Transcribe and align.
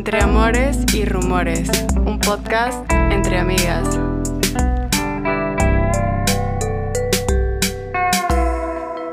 Entre 0.00 0.18
Amores 0.22 0.78
y 0.94 1.04
Rumores, 1.04 1.68
un 2.06 2.18
podcast 2.20 2.90
entre 2.90 3.36
amigas. 3.36 4.00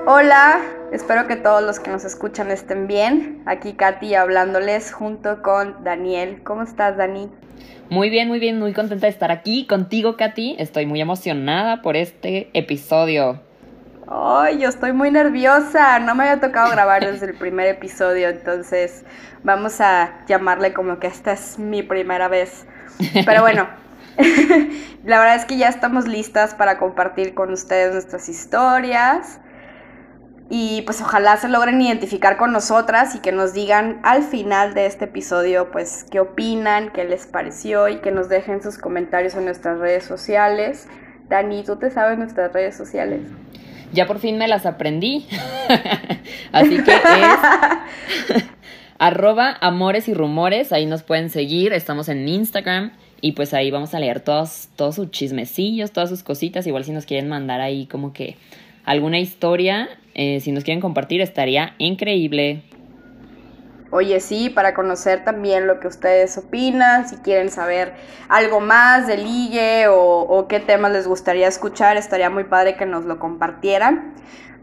Hola, 0.05 0.61
espero 0.93 1.27
que 1.27 1.35
todos 1.35 1.61
los 1.61 1.81
que 1.81 1.91
nos 1.91 2.05
escuchan 2.05 2.51
estén 2.51 2.87
bien. 2.87 3.43
Aquí 3.45 3.73
Katy 3.73 4.15
hablándoles 4.15 4.93
junto 4.93 5.41
con 5.41 5.83
Daniel. 5.83 6.41
¿Cómo 6.45 6.63
estás, 6.63 6.95
Dani? 6.95 7.27
Muy 7.89 8.09
bien, 8.09 8.29
muy 8.29 8.39
bien, 8.39 8.57
muy 8.57 8.71
contenta 8.71 9.07
de 9.07 9.11
estar 9.11 9.29
aquí 9.29 9.67
contigo, 9.67 10.15
Katy. 10.15 10.55
Estoy 10.57 10.85
muy 10.85 11.01
emocionada 11.01 11.81
por 11.81 11.97
este 11.97 12.49
episodio. 12.53 13.41
Ay, 14.09 14.59
yo 14.59 14.69
estoy 14.69 14.93
muy 14.93 15.11
nerviosa. 15.11 15.99
No 15.99 16.15
me 16.15 16.23
había 16.23 16.39
tocado 16.39 16.71
grabar 16.71 17.05
desde 17.05 17.25
el 17.25 17.33
primer 17.33 17.67
episodio, 17.67 18.29
entonces 18.29 19.03
vamos 19.43 19.81
a 19.81 20.25
llamarle 20.27 20.73
como 20.73 20.97
que 20.99 21.07
esta 21.07 21.33
es 21.33 21.59
mi 21.59 21.83
primera 21.83 22.29
vez. 22.29 22.65
Pero 23.25 23.41
bueno, 23.41 23.67
la 25.03 25.19
verdad 25.19 25.35
es 25.35 25.43
que 25.45 25.57
ya 25.57 25.67
estamos 25.67 26.07
listas 26.07 26.55
para 26.55 26.77
compartir 26.77 27.33
con 27.33 27.51
ustedes 27.51 27.91
nuestras 27.91 28.29
historias. 28.29 29.41
Y 30.49 30.83
pues 30.83 31.01
ojalá 31.01 31.35
se 31.35 31.49
logren 31.49 31.81
identificar 31.81 32.37
con 32.37 32.53
nosotras 32.53 33.13
y 33.15 33.19
que 33.19 33.33
nos 33.33 33.51
digan 33.51 33.99
al 34.03 34.23
final 34.23 34.73
de 34.73 34.85
este 34.85 35.03
episodio 35.03 35.71
pues 35.71 36.05
qué 36.09 36.21
opinan, 36.21 36.93
qué 36.93 37.03
les 37.03 37.27
pareció 37.27 37.89
y 37.89 37.99
que 37.99 38.13
nos 38.13 38.29
dejen 38.29 38.63
sus 38.63 38.77
comentarios 38.77 39.35
en 39.35 39.43
nuestras 39.43 39.79
redes 39.79 40.05
sociales. 40.05 40.87
Dani, 41.27 41.65
¿tú 41.65 41.75
te 41.75 41.91
sabes 41.91 42.17
nuestras 42.17 42.53
redes 42.53 42.77
sociales? 42.77 43.19
Ya 43.93 44.05
por 44.05 44.19
fin 44.19 44.37
me 44.37 44.47
las 44.47 44.65
aprendí. 44.65 45.25
Así 46.51 46.83
que 46.83 46.91
es 46.91 48.43
arroba 48.99 49.57
amores 49.61 50.07
y 50.07 50.13
rumores, 50.13 50.71
ahí 50.71 50.85
nos 50.85 51.03
pueden 51.03 51.29
seguir, 51.29 51.73
estamos 51.73 52.09
en 52.09 52.27
Instagram 52.27 52.91
y 53.21 53.33
pues 53.33 53.53
ahí 53.53 53.71
vamos 53.71 53.93
a 53.93 53.99
leer 53.99 54.19
todos, 54.21 54.69
todos 54.75 54.95
sus 54.95 55.11
chismecillos, 55.11 55.91
todas 55.91 56.09
sus 56.09 56.23
cositas, 56.23 56.67
igual 56.67 56.83
si 56.83 56.91
nos 56.91 57.05
quieren 57.05 57.29
mandar 57.29 57.61
ahí 57.61 57.85
como 57.85 58.13
que 58.13 58.37
alguna 58.85 59.19
historia, 59.19 59.89
eh, 60.13 60.39
si 60.39 60.51
nos 60.51 60.63
quieren 60.63 60.81
compartir, 60.81 61.21
estaría 61.21 61.75
increíble. 61.77 62.61
Oye, 63.91 64.19
sí, 64.19 64.49
para 64.49 64.73
conocer 64.73 65.23
también 65.23 65.67
lo 65.67 65.79
que 65.79 65.87
ustedes 65.87 66.37
opinan, 66.37 67.07
si 67.07 67.17
quieren 67.17 67.49
saber 67.49 67.93
algo 68.29 68.59
más 68.59 69.07
de 69.07 69.17
ligue 69.17 69.87
o, 69.87 70.21
o 70.21 70.47
qué 70.47 70.59
temas 70.59 70.91
les 70.91 71.07
gustaría 71.07 71.47
escuchar, 71.47 71.97
estaría 71.97 72.29
muy 72.29 72.43
padre 72.43 72.75
que 72.75 72.85
nos 72.85 73.05
lo 73.05 73.19
compartieran. 73.19 74.13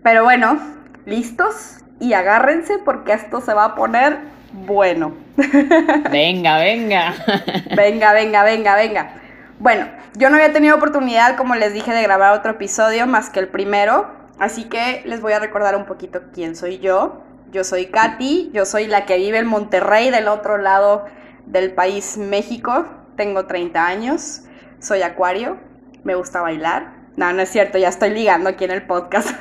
Pero 0.03 0.25
bueno, 0.25 0.59
¿listos? 1.07 1.79
Y 2.01 2.13
agárrense 2.13 2.79
porque 2.85 3.15
esto 3.15 3.41
se 3.41 3.55
va 3.55 3.65
a 3.65 3.75
poner 3.75 4.19
bueno. 4.55 5.15
Venga, 6.11 6.59
venga. 6.59 7.15
venga, 7.77 8.13
venga, 8.13 8.45
venga, 8.45 8.77
venga. 8.77 9.15
Bueno, 9.59 9.89
yo 10.17 10.31
no 10.31 10.37
había 10.37 10.53
tenido 10.53 10.77
oportunidad, 10.77 11.37
como 11.37 11.55
les 11.55 11.73
dije, 11.73 11.93
de 11.93 12.03
grabar 12.03 12.35
otro 12.35 12.53
episodio 12.53 13.07
más 13.07 13.31
que 13.31 13.41
el 13.41 13.49
primero, 13.49 14.11
así 14.39 14.65
que 14.65 15.03
les 15.07 15.21
voy 15.21 15.33
a 15.33 15.39
recordar 15.39 15.77
un 15.77 15.87
poquito 15.87 16.23
quién 16.33 16.55
soy 16.55 16.79
yo. 16.79 17.23
Yo 17.55 17.63
soy 17.63 17.87
Katy, 17.87 18.51
yo 18.53 18.67
soy 18.67 18.89
la 18.89 19.07
que 19.07 19.17
vive 19.17 19.39
en 19.39 19.47
Monterrey, 19.47 20.11
del 20.11 20.27
otro 20.27 20.59
lado 20.59 21.05
del 21.47 21.73
país 21.73 22.19
México. 22.19 22.85
Tengo 23.17 23.47
30 23.47 23.87
años, 23.87 24.43
soy 24.81 25.03
acuario, 25.03 25.59
me 26.03 26.17
gusta 26.17 26.41
bailar. 26.41 26.95
No, 27.17 27.33
no 27.33 27.43
es 27.43 27.49
cierto, 27.49 27.79
ya 27.79 27.91
estoy 27.91 28.11
ligando 28.11 28.51
aquí 28.51 28.65
en 28.65 28.73
el 28.73 28.83
podcast. 28.83 29.41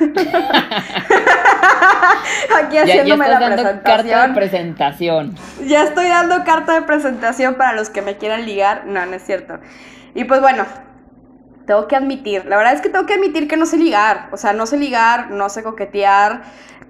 aquí 2.56 2.78
haciéndome 2.78 3.26
ya, 3.26 3.32
ya 3.32 3.40
la 3.40 3.48
dando 3.48 3.82
carta 3.82 4.28
de 4.28 4.34
presentación. 4.34 5.34
Ya 5.66 5.82
estoy 5.82 6.06
dando 6.06 6.44
carta 6.44 6.74
de 6.74 6.82
presentación 6.82 7.56
para 7.56 7.72
los 7.72 7.90
que 7.90 8.00
me 8.00 8.16
quieran 8.16 8.46
ligar. 8.46 8.86
No, 8.86 9.04
no 9.06 9.14
es 9.16 9.24
cierto. 9.24 9.58
Y 10.14 10.22
pues 10.22 10.40
bueno, 10.40 10.64
tengo 11.66 11.88
que 11.88 11.96
admitir, 11.96 12.44
la 12.46 12.56
verdad 12.56 12.74
es 12.74 12.80
que 12.80 12.88
tengo 12.88 13.06
que 13.06 13.14
admitir 13.14 13.48
que 13.48 13.56
no 13.56 13.66
sé 13.66 13.76
ligar, 13.78 14.28
o 14.32 14.36
sea, 14.36 14.52
no 14.52 14.66
sé 14.66 14.76
ligar, 14.76 15.30
no 15.30 15.48
sé 15.48 15.62
coquetear, 15.62 16.42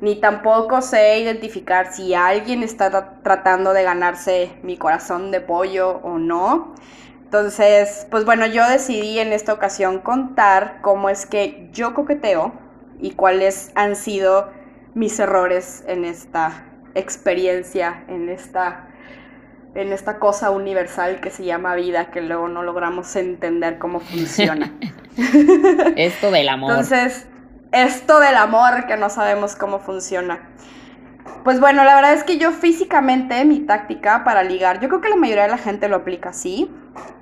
ni 0.04 0.16
tampoco 0.16 0.82
sé 0.82 1.18
identificar 1.20 1.94
si 1.94 2.12
alguien 2.12 2.62
está 2.62 3.20
tratando 3.22 3.72
de 3.72 3.84
ganarse 3.84 4.50
mi 4.62 4.76
corazón 4.76 5.30
de 5.30 5.40
pollo 5.40 5.92
o 6.02 6.18
no. 6.18 6.74
Entonces, 7.22 8.06
pues 8.10 8.26
bueno, 8.26 8.44
yo 8.44 8.68
decidí 8.68 9.18
en 9.18 9.32
esta 9.32 9.54
ocasión 9.54 10.00
contar 10.00 10.80
cómo 10.82 11.08
es 11.08 11.24
que 11.24 11.70
yo 11.72 11.94
coqueteo 11.94 12.52
y 13.00 13.12
cuáles 13.12 13.72
han 13.76 13.96
sido 13.96 14.50
mis 14.92 15.18
errores 15.18 15.82
en 15.86 16.04
esta 16.04 16.66
experiencia, 16.94 18.04
en 18.06 18.28
esta 18.28 18.88
en 19.74 19.90
esta 19.90 20.18
cosa 20.18 20.50
universal 20.50 21.20
que 21.20 21.30
se 21.30 21.44
llama 21.44 21.74
vida, 21.76 22.10
que 22.10 22.20
luego 22.20 22.46
no 22.46 22.62
logramos 22.62 23.16
entender 23.16 23.78
cómo 23.78 24.00
funciona. 24.00 24.70
esto 25.96 26.30
del 26.30 26.50
amor. 26.50 26.72
Entonces, 26.72 27.26
esto 27.74 28.20
del 28.20 28.36
amor 28.36 28.86
que 28.86 28.96
no 28.96 29.10
sabemos 29.10 29.56
cómo 29.56 29.80
funciona. 29.80 30.48
Pues 31.42 31.58
bueno, 31.58 31.82
la 31.82 31.96
verdad 31.96 32.12
es 32.12 32.22
que 32.22 32.38
yo 32.38 32.52
físicamente 32.52 33.44
mi 33.44 33.60
táctica 33.66 34.22
para 34.22 34.44
ligar, 34.44 34.80
yo 34.80 34.88
creo 34.88 35.00
que 35.00 35.08
la 35.08 35.16
mayoría 35.16 35.42
de 35.42 35.50
la 35.50 35.58
gente 35.58 35.88
lo 35.88 35.96
aplica 35.96 36.30
así, 36.30 36.72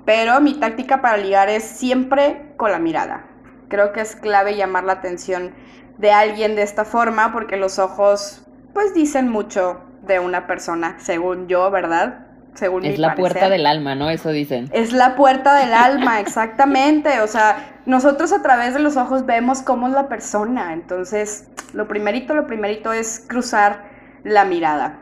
pero 0.05 0.39
mi 0.41 0.53
táctica 0.59 1.01
para 1.01 1.17
ligar 1.17 1.49
es 1.49 1.63
siempre 1.63 2.53
con 2.55 2.71
la 2.71 2.77
mirada. 2.77 3.25
Creo 3.67 3.93
que 3.93 4.01
es 4.01 4.15
clave 4.15 4.55
llamar 4.55 4.83
la 4.83 4.93
atención 4.93 5.55
de 5.97 6.11
alguien 6.11 6.55
de 6.55 6.61
esta 6.61 6.85
forma 6.85 7.33
porque 7.33 7.57
los 7.57 7.79
ojos 7.79 8.45
pues 8.73 8.93
dicen 8.93 9.29
mucho 9.29 9.81
de 10.03 10.19
una 10.19 10.45
persona, 10.45 10.97
según 10.99 11.47
yo, 11.47 11.71
¿verdad? 11.71 12.27
Según 12.55 12.85
Es 12.85 12.99
la 12.99 13.15
puerta 13.15 13.49
del 13.49 13.65
alma, 13.65 13.95
¿no? 13.95 14.09
Eso 14.09 14.29
dicen. 14.29 14.69
Es 14.73 14.93
la 14.93 15.15
puerta 15.15 15.55
del 15.55 15.73
alma, 15.73 16.19
exactamente. 16.21 17.21
O 17.21 17.27
sea, 17.27 17.79
nosotros 17.85 18.31
a 18.31 18.41
través 18.41 18.73
de 18.73 18.79
los 18.79 18.97
ojos 18.97 19.25
vemos 19.25 19.61
cómo 19.61 19.87
es 19.87 19.93
la 19.93 20.07
persona. 20.07 20.73
Entonces, 20.73 21.47
lo 21.73 21.87
primerito, 21.87 22.33
lo 22.33 22.47
primerito 22.47 22.93
es 22.93 23.23
cruzar 23.27 23.85
la 24.23 24.45
mirada. 24.45 24.99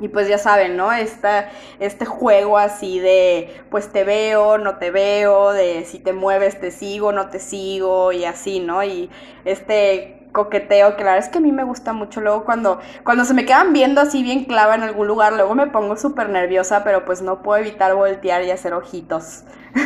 Y 0.00 0.08
pues 0.08 0.28
ya 0.28 0.38
saben, 0.38 0.76
¿no? 0.76 0.92
Esta, 0.92 1.50
este 1.78 2.04
juego 2.04 2.58
así 2.58 2.98
de, 2.98 3.62
pues 3.70 3.92
te 3.92 4.02
veo, 4.02 4.58
no 4.58 4.78
te 4.78 4.90
veo, 4.90 5.52
de 5.52 5.84
si 5.84 6.00
te 6.00 6.12
mueves 6.12 6.58
te 6.58 6.72
sigo, 6.72 7.12
no 7.12 7.28
te 7.28 7.38
sigo, 7.38 8.10
y 8.10 8.24
así, 8.24 8.58
¿no? 8.58 8.82
Y 8.82 9.10
este 9.44 10.21
coqueteo, 10.32 10.96
que 10.96 11.04
la 11.04 11.12
verdad 11.12 11.26
es 11.26 11.30
que 11.30 11.38
a 11.38 11.42
mí 11.42 11.52
me 11.52 11.64
gusta 11.64 11.92
mucho. 11.92 12.20
Luego 12.20 12.44
cuando, 12.44 12.80
cuando 13.04 13.24
se 13.24 13.34
me 13.34 13.44
quedan 13.44 13.72
viendo 13.72 14.00
así 14.00 14.22
bien 14.22 14.44
clava 14.44 14.74
en 14.74 14.82
algún 14.82 15.06
lugar, 15.06 15.34
luego 15.34 15.54
me 15.54 15.66
pongo 15.68 15.96
súper 15.96 16.28
nerviosa, 16.28 16.82
pero 16.84 17.04
pues 17.04 17.22
no 17.22 17.42
puedo 17.42 17.60
evitar 17.60 17.94
voltear 17.94 18.42
y 18.42 18.50
hacer 18.50 18.72
ojitos. 18.72 19.44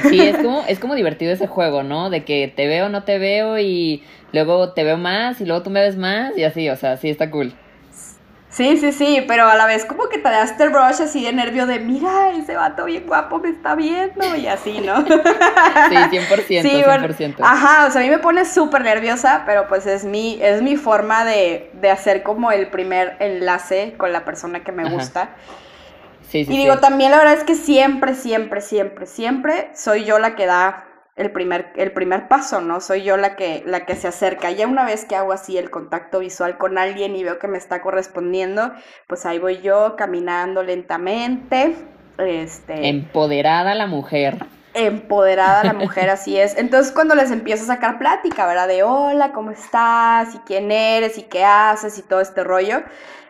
Sí, 0.09 0.21
es 0.21 0.37
como, 0.43 0.65
es 0.67 0.79
como 0.79 0.95
divertido 0.95 1.33
ese 1.33 1.47
juego, 1.47 1.83
¿no? 1.83 2.11
De 2.11 2.25
que 2.25 2.53
te 2.55 2.67
veo, 2.67 2.89
no 2.89 3.05
te 3.05 3.19
veo 3.19 3.59
y 3.59 4.03
luego 4.33 4.73
te 4.73 4.85
veo 4.85 4.97
más 4.97 5.41
y 5.41 5.47
luego 5.47 5.63
tú 5.63 5.71
me 5.71 5.81
ves 5.81 5.97
más 5.97 6.37
y 6.39 6.45
así, 6.45 6.69
o 6.69 6.77
sea, 6.77 6.97
sí 6.97 7.11
está 7.11 7.31
cool. 7.31 7.53
Sí, 8.57 8.79
sí, 8.79 8.91
sí, 8.91 9.23
pero 9.29 9.47
a 9.47 9.55
la 9.55 9.67
vez 9.67 9.85
como 9.85 10.09
que 10.09 10.17
te 10.17 10.31
das 10.31 10.53
este 10.53 10.71
rush 10.71 11.03
así 11.03 11.23
de 11.23 11.31
nervio 11.35 11.67
de, 11.67 11.79
mira, 11.79 12.31
ese 12.31 12.57
vato 12.57 12.87
bien 12.87 13.07
guapo 13.07 13.39
me 13.39 13.51
está 13.51 13.75
viendo 13.75 14.35
y 14.35 14.47
así, 14.47 14.81
¿no? 14.81 15.05
Sí, 15.07 15.95
100%, 15.95 16.63
sí, 16.63 16.83
100%. 16.83 17.35
ajá, 17.43 17.87
o 17.87 17.91
sea, 17.91 18.01
a 18.01 18.05
mí 18.05 18.09
me 18.09 18.19
pone 18.19 18.47
súper 18.47 18.81
nerviosa, 18.81 19.43
pero 19.45 19.69
pues 19.69 19.87
es 19.87 20.07
mi, 20.07 20.39
es 20.41 20.63
mi 20.63 20.77
forma 20.77 21.27
de, 21.27 21.71
de, 21.75 21.91
hacer 21.91 22.23
como 22.23 22.51
el 22.51 22.69
primer 22.69 23.17
enlace 23.21 23.93
con 23.99 24.11
la 24.11 24.25
persona 24.25 24.65
que 24.65 24.73
me 24.73 24.89
gusta. 24.89 25.37
Sí, 26.23 26.47
sí, 26.47 26.55
y 26.55 26.57
digo, 26.57 26.79
también 26.79 27.11
la 27.11 27.19
verdad 27.19 27.35
es 27.35 27.45
que 27.45 27.57
siempre, 27.57 28.15
siempre, 28.15 28.63
siempre, 28.63 29.05
siempre 29.05 29.71
soy 29.75 30.05
yo 30.05 30.19
la 30.19 30.35
que 30.35 30.47
da 30.47 30.87
el 31.17 31.33
primer, 31.33 31.73
el 31.77 31.93
primer 31.93 32.29
paso, 32.29 32.61
¿no? 32.61 32.81
Soy 32.81 33.03
yo 33.03 33.17
la 33.17 33.37
que, 33.37 33.63
la 33.67 33.87
que 33.87 33.97
se 33.97 34.07
acerca. 34.07 34.51
Ya 34.51 34.67
una 34.67 34.85
vez 34.85 35.07
que 35.07 35.17
hago 35.17 35.33
así 35.33 35.57
el 35.57 35.71
contacto 35.71 36.19
visual 36.19 36.59
con 36.59 36.77
alguien 36.77 37.17
y 37.17 37.25
veo 37.25 37.39
que 37.39 37.49
me 37.49 37.57
está 37.57 37.81
correspondiendo, 37.81 38.73
pues 39.07 39.25
ahí 39.25 39.39
voy 39.39 39.63
yo 39.63 39.97
caminando 39.97 40.63
lentamente. 40.63 41.75
Este, 42.19 42.89
Empoderada 42.89 43.75
la 43.75 43.87
mujer. 43.87 44.45
Empoderada 44.75 45.65
la 45.65 45.73
mujer, 45.75 46.11
así 46.11 46.39
es. 46.39 46.57
Entonces 46.59 46.93
cuando 46.93 47.15
les 47.15 47.31
empiezo 47.31 47.65
a 47.65 47.75
sacar 47.75 47.99
plática, 47.99 48.47
¿verdad? 48.47 48.69
De 48.69 48.83
hola, 48.83 49.33
¿cómo 49.33 49.53
estás? 49.53 50.35
¿Y 50.35 50.39
quién 50.41 50.71
eres? 50.71 51.17
¿Y 51.17 51.23
qué 51.23 51.45
haces? 51.45 51.99
Y 51.99 52.03
todo 52.03 52.21
este 52.21 52.45
rollo. 52.45 52.83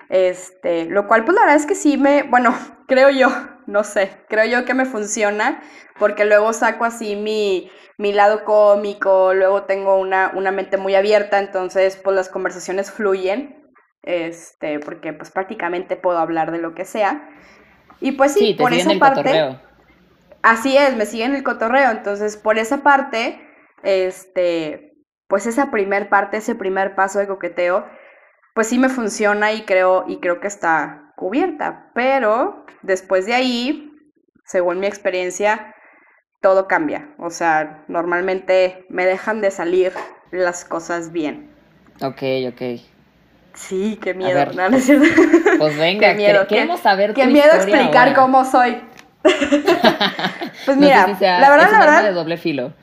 Este, 0.08 0.86
lo 0.86 1.06
cual 1.06 1.24
pues 1.24 1.36
la 1.36 1.42
verdad 1.42 1.56
es 1.56 1.66
que 1.66 1.76
sí 1.76 1.96
me, 1.96 2.24
bueno, 2.24 2.52
creo 2.88 3.10
yo, 3.10 3.28
no 3.66 3.84
sé, 3.84 4.10
creo 4.28 4.44
yo 4.46 4.64
que 4.64 4.74
me 4.74 4.84
funciona 4.84 5.60
porque 5.98 6.24
luego 6.24 6.52
saco 6.52 6.84
así 6.84 7.16
mi, 7.16 7.70
mi 7.98 8.12
lado 8.12 8.44
cómico, 8.44 9.34
luego 9.34 9.64
tengo 9.64 9.98
una, 9.98 10.32
una, 10.34 10.52
mente 10.52 10.76
muy 10.76 10.94
abierta, 10.94 11.38
entonces 11.38 11.96
pues 11.96 12.14
las 12.14 12.28
conversaciones 12.28 12.90
fluyen, 12.90 13.72
este, 14.02 14.78
porque 14.78 15.12
pues 15.12 15.30
prácticamente 15.30 15.96
puedo 15.96 16.18
hablar 16.18 16.52
de 16.52 16.58
lo 16.58 16.74
que 16.74 16.84
sea. 16.84 17.28
Y 18.00 18.12
pues 18.12 18.34
sí, 18.34 18.54
por 18.54 18.72
esa 18.72 18.98
parte... 18.98 19.22
Cotorreo. 19.22 19.66
Así 20.42 20.76
es, 20.76 20.94
me 20.96 21.06
siguen 21.06 21.34
el 21.34 21.42
cotorreo, 21.42 21.90
entonces 21.90 22.36
por 22.36 22.56
esa 22.56 22.84
parte, 22.84 23.40
este, 23.82 24.92
pues 25.26 25.46
esa 25.46 25.72
primer 25.72 26.08
parte, 26.08 26.36
ese 26.36 26.54
primer 26.54 26.94
paso 26.94 27.18
de 27.18 27.26
coqueteo, 27.26 27.84
pues 28.54 28.68
sí 28.68 28.78
me 28.78 28.88
funciona 28.88 29.52
y 29.52 29.62
creo, 29.62 30.04
y 30.06 30.20
creo 30.20 30.38
que 30.38 30.46
está, 30.46 31.05
cubierta, 31.16 31.90
pero 31.94 32.64
después 32.82 33.26
de 33.26 33.34
ahí, 33.34 33.90
según 34.44 34.78
mi 34.78 34.86
experiencia, 34.86 35.74
todo 36.40 36.68
cambia. 36.68 37.08
O 37.18 37.30
sea, 37.30 37.84
normalmente 37.88 38.84
me 38.88 39.04
dejan 39.06 39.40
de 39.40 39.50
salir 39.50 39.92
las 40.30 40.64
cosas 40.64 41.10
bien. 41.10 41.50
Ok, 42.00 42.22
ok. 42.48 42.80
Sí, 43.54 43.98
qué 44.02 44.12
miedo. 44.14 44.52
no, 44.54 44.68
no 44.68 44.76
es 44.76 44.86
pues 45.58 45.78
venga, 45.78 46.08
qué 46.10 46.14
miedo, 46.14 46.46
queremos 46.46 46.80
saber 46.80 47.14
Qué 47.14 47.26
miedo 47.26 47.52
explicar 47.54 48.14
cómo 48.14 48.44
soy. 48.44 48.82
pues 50.66 50.76
mira, 50.76 51.06
la 51.06 51.50
verdad, 51.50 51.70
la 51.72 51.78
verdad. 51.78 52.02
de 52.04 52.12
doble 52.12 52.36
filo. 52.36 52.74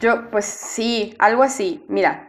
Yo, 0.00 0.30
pues 0.30 0.44
sí, 0.44 1.14
algo 1.20 1.44
así. 1.44 1.84
Mira, 1.88 2.28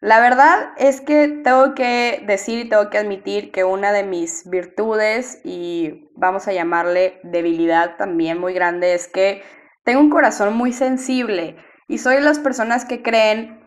la 0.00 0.20
verdad 0.20 0.70
es 0.76 1.00
que 1.00 1.28
tengo 1.42 1.74
que 1.74 2.22
decir 2.26 2.60
y 2.60 2.68
tengo 2.68 2.88
que 2.88 2.98
admitir 2.98 3.50
que 3.50 3.64
una 3.64 3.92
de 3.92 4.04
mis 4.04 4.48
virtudes 4.48 5.40
y 5.44 6.08
vamos 6.14 6.46
a 6.46 6.52
llamarle 6.52 7.20
debilidad 7.24 7.96
también 7.96 8.38
muy 8.38 8.54
grande 8.54 8.94
es 8.94 9.08
que 9.08 9.42
tengo 9.84 10.00
un 10.00 10.10
corazón 10.10 10.54
muy 10.54 10.72
sensible 10.72 11.56
y 11.88 11.98
soy 11.98 12.16
de 12.16 12.20
las 12.20 12.38
personas 12.38 12.84
que 12.84 13.02
creen 13.02 13.58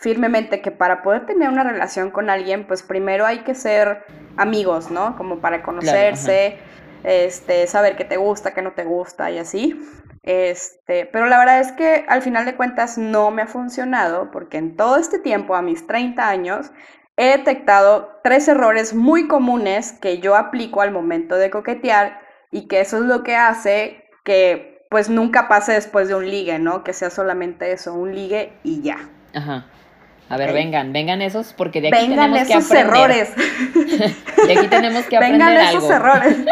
firmemente 0.00 0.62
que 0.62 0.70
para 0.70 1.02
poder 1.02 1.26
tener 1.26 1.48
una 1.48 1.64
relación 1.64 2.10
con 2.10 2.30
alguien, 2.30 2.66
pues 2.66 2.82
primero 2.82 3.26
hay 3.26 3.40
que 3.40 3.54
ser 3.54 4.04
amigos, 4.36 4.90
¿no? 4.90 5.16
Como 5.16 5.40
para 5.40 5.62
conocerse, 5.62 6.58
este, 7.04 7.66
saber 7.66 7.96
qué 7.96 8.04
te 8.04 8.16
gusta, 8.16 8.54
qué 8.54 8.62
no 8.62 8.72
te 8.72 8.84
gusta 8.84 9.30
y 9.30 9.38
así. 9.38 9.78
Este, 10.22 11.06
pero 11.06 11.26
la 11.26 11.38
verdad 11.38 11.60
es 11.60 11.72
que 11.72 12.04
al 12.08 12.22
final 12.22 12.44
de 12.44 12.56
cuentas 12.56 12.98
no 12.98 13.30
me 13.30 13.42
ha 13.42 13.46
funcionado 13.46 14.30
porque 14.30 14.58
en 14.58 14.76
todo 14.76 14.96
este 14.96 15.18
tiempo, 15.18 15.54
a 15.54 15.62
mis 15.62 15.86
30 15.86 16.28
años, 16.28 16.70
he 17.16 17.36
detectado 17.36 18.20
tres 18.22 18.46
errores 18.48 18.94
muy 18.94 19.26
comunes 19.26 19.92
que 19.92 20.18
yo 20.18 20.36
aplico 20.36 20.82
al 20.82 20.92
momento 20.92 21.36
de 21.36 21.50
coquetear 21.50 22.20
y 22.50 22.68
que 22.68 22.80
eso 22.80 22.98
es 22.98 23.04
lo 23.04 23.22
que 23.22 23.36
hace 23.36 24.04
que 24.24 24.86
pues 24.90 25.10
nunca 25.10 25.48
pase 25.48 25.72
después 25.72 26.08
de 26.08 26.14
un 26.14 26.28
ligue, 26.28 26.58
¿no? 26.58 26.84
Que 26.84 26.92
sea 26.92 27.10
solamente 27.10 27.72
eso, 27.72 27.94
un 27.94 28.14
ligue 28.14 28.52
y 28.62 28.82
ya. 28.82 28.98
Ajá. 29.34 29.66
A 30.30 30.36
ver, 30.36 30.52
vengan, 30.52 30.92
vengan 30.92 31.22
esos, 31.22 31.54
porque 31.54 31.80
de 31.80 31.88
aquí 31.88 32.08
tenemos 32.08 32.46
que 32.46 32.54
aprender. 32.54 32.86
errores. 32.86 33.34
de 34.46 34.52
aquí 34.52 34.68
tenemos 34.68 35.04
que 35.06 35.16
aprender 35.16 35.48
vengan 35.48 35.68
esos 35.68 35.90
errores. 35.90 36.36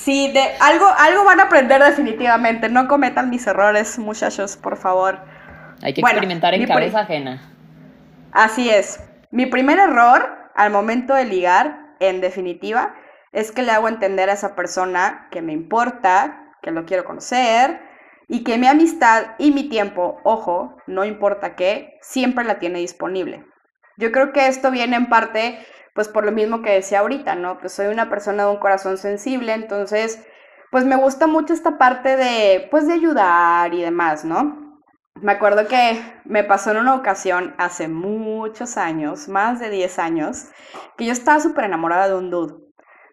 Sí, 0.00 0.32
de 0.32 0.40
algo, 0.60 0.86
algo 0.98 1.24
van 1.24 1.40
a 1.40 1.44
aprender 1.44 1.82
definitivamente. 1.82 2.70
No 2.70 2.88
cometan 2.88 3.28
mis 3.28 3.46
errores, 3.46 3.98
muchachos, 3.98 4.56
por 4.56 4.78
favor. 4.78 5.18
Hay 5.82 5.92
que 5.92 6.00
experimentar 6.00 6.54
en 6.54 6.66
cabeza 6.66 7.00
ajena. 7.00 7.52
Así 8.32 8.70
es. 8.70 8.98
Mi 9.30 9.44
primer 9.44 9.78
error 9.78 10.26
al 10.54 10.70
momento 10.70 11.14
de 11.14 11.26
ligar, 11.26 11.96
en 12.00 12.22
definitiva, 12.22 12.94
es 13.32 13.52
que 13.52 13.62
le 13.62 13.72
hago 13.72 13.88
entender 13.88 14.30
a 14.30 14.32
esa 14.32 14.56
persona 14.56 15.28
que 15.30 15.42
me 15.42 15.52
importa, 15.52 16.54
que 16.62 16.70
lo 16.70 16.86
quiero 16.86 17.04
conocer, 17.04 17.82
y 18.26 18.42
que 18.42 18.56
mi 18.56 18.68
amistad 18.68 19.34
y 19.38 19.50
mi 19.50 19.68
tiempo, 19.68 20.18
ojo, 20.24 20.78
no 20.86 21.04
importa 21.04 21.56
qué, 21.56 21.98
siempre 22.00 22.44
la 22.44 22.58
tiene 22.58 22.78
disponible. 22.78 23.44
Yo 23.98 24.12
creo 24.12 24.32
que 24.32 24.46
esto 24.46 24.70
viene 24.70 24.96
en 24.96 25.10
parte, 25.10 25.58
pues 26.00 26.08
por 26.08 26.24
lo 26.24 26.32
mismo 26.32 26.62
que 26.62 26.70
decía 26.70 27.00
ahorita, 27.00 27.34
¿no? 27.34 27.58
Pues 27.58 27.74
soy 27.74 27.88
una 27.88 28.08
persona 28.08 28.44
de 28.44 28.50
un 28.52 28.56
corazón 28.56 28.96
sensible, 28.96 29.52
entonces, 29.52 30.24
pues 30.70 30.86
me 30.86 30.96
gusta 30.96 31.26
mucho 31.26 31.52
esta 31.52 31.76
parte 31.76 32.16
de, 32.16 32.68
pues 32.70 32.86
de 32.86 32.94
ayudar 32.94 33.74
y 33.74 33.82
demás, 33.82 34.24
¿no? 34.24 34.80
Me 35.16 35.32
acuerdo 35.32 35.68
que 35.68 36.00
me 36.24 36.42
pasó 36.42 36.70
en 36.70 36.78
una 36.78 36.94
ocasión 36.94 37.54
hace 37.58 37.86
muchos 37.86 38.78
años, 38.78 39.28
más 39.28 39.60
de 39.60 39.68
10 39.68 39.98
años, 39.98 40.46
que 40.96 41.04
yo 41.04 41.12
estaba 41.12 41.38
súper 41.38 41.64
enamorada 41.64 42.08
de 42.08 42.14
un 42.14 42.30
dude. 42.30 42.54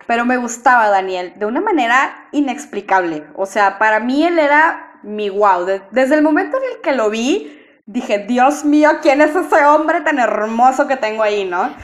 Pero 0.08 0.24
me 0.24 0.38
gustaba 0.38 0.88
Daniel 0.88 1.34
de 1.36 1.46
una 1.46 1.60
manera 1.60 2.30
inexplicable. 2.32 3.28
O 3.36 3.46
sea, 3.46 3.80
para 3.80 4.00
mí 4.00 4.24
él 4.24 4.40
era 4.40 5.02
mi 5.04 5.30
wow. 5.30 5.66
desde 5.92 6.16
el 6.16 6.22
momento 6.22 6.56
en 6.56 6.64
el 6.74 6.82
que 6.82 6.94
lo 6.94 7.10
vi, 7.10 7.54
dije, 7.86 8.20
Dios 8.20 8.64
mío, 8.64 8.92
¿quién 9.02 9.20
es 9.20 9.36
ese 9.36 9.66
hombre 9.66 10.00
tan 10.00 10.20
hermoso 10.20 10.88
que 10.88 10.96
tengo 10.96 11.22
ahí, 11.22 11.44
no? 11.44 11.76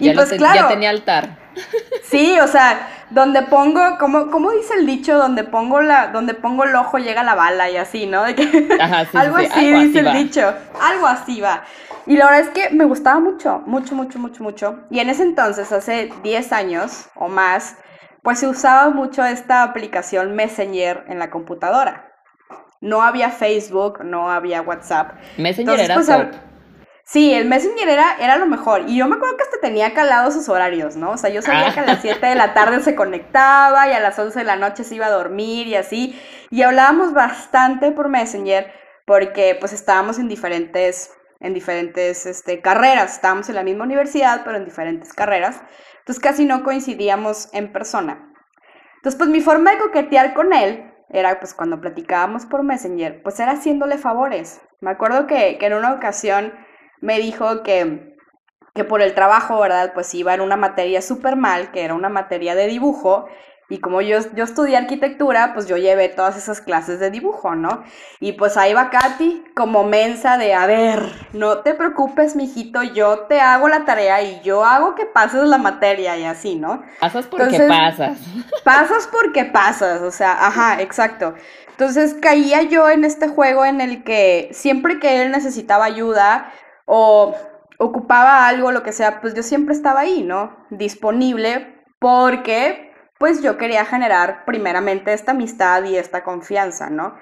Y 0.00 0.10
pues 0.12 0.30
claro. 0.32 0.62
Ya 0.62 0.68
tenía 0.68 0.90
altar. 0.90 1.38
Sí, 2.04 2.40
o 2.40 2.48
sea, 2.48 2.88
donde 3.10 3.42
pongo, 3.42 3.96
como, 3.98 4.32
¿cómo 4.32 4.50
dice 4.50 4.74
el 4.74 4.86
dicho? 4.86 5.16
Donde 5.16 5.44
pongo 5.44 5.80
la, 5.80 6.08
donde 6.08 6.34
pongo 6.34 6.64
el 6.64 6.74
ojo 6.74 6.98
llega 6.98 7.22
la 7.22 7.36
bala 7.36 7.70
y 7.70 7.76
así, 7.76 8.06
¿no? 8.06 8.24
De 8.24 8.34
que, 8.34 8.68
algo 9.14 9.36
así 9.36 9.72
dice 9.72 10.00
el 10.00 10.12
dicho. 10.12 10.52
Algo 10.80 11.06
así 11.06 11.40
va. 11.40 11.62
Y 12.06 12.16
la 12.16 12.26
verdad 12.26 12.40
es 12.40 12.48
que 12.48 12.70
me 12.74 12.84
gustaba 12.84 13.20
mucho, 13.20 13.62
mucho, 13.66 13.94
mucho, 13.94 14.18
mucho, 14.18 14.42
mucho. 14.42 14.80
Y 14.90 14.98
en 14.98 15.08
ese 15.08 15.22
entonces, 15.22 15.70
hace 15.70 16.10
10 16.24 16.52
años 16.52 17.08
o 17.14 17.28
más, 17.28 17.76
pues 18.22 18.40
se 18.40 18.48
usaba 18.48 18.90
mucho 18.90 19.24
esta 19.24 19.62
aplicación 19.62 20.34
Messenger 20.34 21.04
en 21.08 21.20
la 21.20 21.30
computadora. 21.30 22.10
No 22.80 23.02
había 23.02 23.30
Facebook, 23.30 24.02
no 24.04 24.30
había 24.30 24.62
WhatsApp. 24.62 25.12
Messenger 25.36 25.78
era 25.78 25.94
pues, 25.94 26.08
Sí, 27.10 27.34
el 27.34 27.48
Messenger 27.48 27.88
era, 27.88 28.16
era 28.20 28.36
lo 28.36 28.46
mejor. 28.46 28.82
Y 28.86 28.96
yo 28.96 29.08
me 29.08 29.16
acuerdo 29.16 29.36
que 29.36 29.42
hasta 29.42 29.60
tenía 29.60 29.94
calados 29.94 30.34
sus 30.34 30.48
horarios, 30.48 30.94
¿no? 30.94 31.10
O 31.10 31.16
sea, 31.16 31.28
yo 31.28 31.42
sabía 31.42 31.74
que 31.74 31.80
a 31.80 31.84
las 31.84 32.02
7 32.02 32.24
de 32.24 32.36
la 32.36 32.54
tarde 32.54 32.80
se 32.82 32.94
conectaba 32.94 33.88
y 33.88 33.92
a 33.92 33.98
las 33.98 34.16
11 34.16 34.38
de 34.38 34.44
la 34.44 34.54
noche 34.54 34.84
se 34.84 34.94
iba 34.94 35.06
a 35.06 35.10
dormir 35.10 35.66
y 35.66 35.74
así. 35.74 36.16
Y 36.50 36.62
hablábamos 36.62 37.12
bastante 37.12 37.90
por 37.90 38.08
Messenger 38.08 38.72
porque 39.06 39.56
pues 39.58 39.72
estábamos 39.72 40.20
en 40.20 40.28
diferentes, 40.28 41.12
en 41.40 41.52
diferentes 41.52 42.26
este, 42.26 42.60
carreras. 42.60 43.14
Estábamos 43.14 43.48
en 43.48 43.56
la 43.56 43.64
misma 43.64 43.86
universidad, 43.86 44.42
pero 44.44 44.58
en 44.58 44.64
diferentes 44.64 45.12
carreras. 45.12 45.60
Entonces 45.98 46.22
casi 46.22 46.44
no 46.44 46.62
coincidíamos 46.62 47.48
en 47.52 47.72
persona. 47.72 48.32
Entonces, 48.98 49.18
pues 49.18 49.30
mi 49.30 49.40
forma 49.40 49.72
de 49.72 49.78
coquetear 49.78 50.32
con 50.32 50.52
él 50.52 50.94
era 51.08 51.40
pues 51.40 51.54
cuando 51.54 51.80
platicábamos 51.80 52.46
por 52.46 52.62
Messenger, 52.62 53.20
pues 53.24 53.40
era 53.40 53.50
haciéndole 53.50 53.98
favores. 53.98 54.60
Me 54.80 54.92
acuerdo 54.92 55.26
que, 55.26 55.58
en 55.60 55.74
una 55.74 55.92
ocasión 55.92 56.52
me 57.00 57.18
dijo 57.18 57.62
que, 57.62 58.16
que 58.74 58.84
por 58.84 59.02
el 59.02 59.14
trabajo, 59.14 59.58
¿verdad? 59.60 59.92
Pues 59.94 60.14
iba 60.14 60.34
en 60.34 60.40
una 60.40 60.56
materia 60.56 61.02
súper 61.02 61.36
mal, 61.36 61.70
que 61.70 61.82
era 61.84 61.94
una 61.94 62.08
materia 62.08 62.54
de 62.54 62.66
dibujo, 62.66 63.26
y 63.70 63.78
como 63.78 64.00
yo, 64.00 64.18
yo 64.34 64.42
estudié 64.42 64.76
arquitectura, 64.76 65.54
pues 65.54 65.68
yo 65.68 65.76
llevé 65.76 66.08
todas 66.08 66.36
esas 66.36 66.60
clases 66.60 66.98
de 66.98 67.12
dibujo, 67.12 67.54
¿no? 67.54 67.84
Y 68.18 68.32
pues 68.32 68.56
ahí 68.56 68.74
va 68.74 68.90
Katy 68.90 69.44
como 69.54 69.84
mensa 69.84 70.36
de, 70.38 70.54
a 70.54 70.66
ver, 70.66 71.00
no 71.32 71.58
te 71.58 71.74
preocupes, 71.74 72.34
mijito, 72.34 72.82
yo 72.82 73.20
te 73.20 73.40
hago 73.40 73.68
la 73.68 73.84
tarea 73.84 74.22
y 74.22 74.40
yo 74.42 74.64
hago 74.64 74.96
que 74.96 75.06
pases 75.06 75.44
la 75.44 75.58
materia 75.58 76.18
y 76.18 76.24
así, 76.24 76.56
¿no? 76.56 76.82
Pasas 76.98 77.28
porque 77.28 77.60
pasas. 77.60 78.18
Pasas 78.64 79.06
porque 79.06 79.44
pasas, 79.44 80.02
o 80.02 80.10
sea, 80.10 80.32
ajá, 80.48 80.82
exacto. 80.82 81.34
Entonces 81.70 82.16
caía 82.20 82.62
yo 82.62 82.90
en 82.90 83.04
este 83.04 83.28
juego 83.28 83.64
en 83.64 83.80
el 83.80 84.02
que 84.02 84.50
siempre 84.52 84.98
que 84.98 85.22
él 85.22 85.30
necesitaba 85.30 85.84
ayuda 85.84 86.52
o 86.92 87.36
ocupaba 87.78 88.48
algo, 88.48 88.72
lo 88.72 88.82
que 88.82 88.92
sea, 88.92 89.20
pues 89.20 89.32
yo 89.34 89.44
siempre 89.44 89.74
estaba 89.74 90.00
ahí, 90.00 90.24
¿no? 90.24 90.56
Disponible 90.70 91.84
porque 92.00 92.92
pues 93.16 93.42
yo 93.42 93.56
quería 93.58 93.84
generar 93.84 94.44
primeramente 94.44 95.12
esta 95.12 95.32
amistad 95.32 95.84
y 95.84 95.96
esta 95.96 96.24
confianza, 96.24 96.90
¿no? 96.90 97.14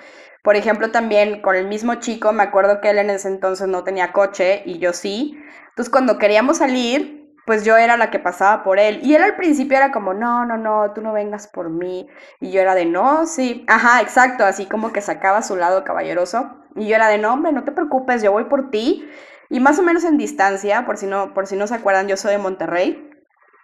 Por 0.42 0.56
ejemplo, 0.56 0.90
también 0.90 1.42
con 1.42 1.54
el 1.54 1.66
mismo 1.66 1.96
chico, 1.96 2.32
me 2.32 2.44
acuerdo 2.44 2.80
que 2.80 2.88
él 2.90 2.98
en 2.98 3.10
ese 3.10 3.28
entonces 3.28 3.68
no 3.68 3.84
tenía 3.84 4.12
coche 4.12 4.62
y 4.64 4.78
yo 4.78 4.94
sí. 4.94 5.38
Entonces, 5.68 5.90
cuando 5.90 6.16
queríamos 6.16 6.58
salir, 6.58 7.34
pues 7.44 7.64
yo 7.64 7.76
era 7.76 7.98
la 7.98 8.10
que 8.10 8.18
pasaba 8.18 8.62
por 8.62 8.78
él. 8.78 9.00
Y 9.02 9.14
él 9.16 9.22
al 9.22 9.36
principio 9.36 9.76
era 9.76 9.92
como, 9.92 10.14
no, 10.14 10.46
no, 10.46 10.56
no, 10.56 10.92
tú 10.94 11.02
no 11.02 11.12
vengas 11.12 11.46
por 11.48 11.68
mí. 11.68 12.08
Y 12.40 12.52
yo 12.52 12.60
era 12.60 12.74
de, 12.74 12.86
no, 12.86 13.26
sí. 13.26 13.66
Ajá, 13.68 14.00
exacto, 14.00 14.44
así 14.44 14.66
como 14.66 14.92
que 14.92 15.02
sacaba 15.02 15.42
su 15.42 15.56
lado 15.56 15.84
caballeroso. 15.84 16.56
Y 16.76 16.86
yo 16.86 16.96
era 16.96 17.08
de, 17.08 17.18
no, 17.18 17.32
hombre, 17.34 17.52
no 17.52 17.64
te 17.64 17.72
preocupes, 17.72 18.22
yo 18.22 18.32
voy 18.32 18.44
por 18.44 18.70
ti. 18.70 19.08
Y 19.50 19.60
más 19.60 19.78
o 19.78 19.82
menos 19.82 20.04
en 20.04 20.18
distancia, 20.18 20.84
por 20.84 20.98
si 20.98 21.06
no, 21.06 21.34
por 21.34 21.46
si 21.46 21.56
no 21.56 21.66
se 21.66 21.74
acuerdan, 21.74 22.08
yo 22.08 22.16
soy 22.16 22.32
de 22.32 22.38
Monterrey. 22.38 23.10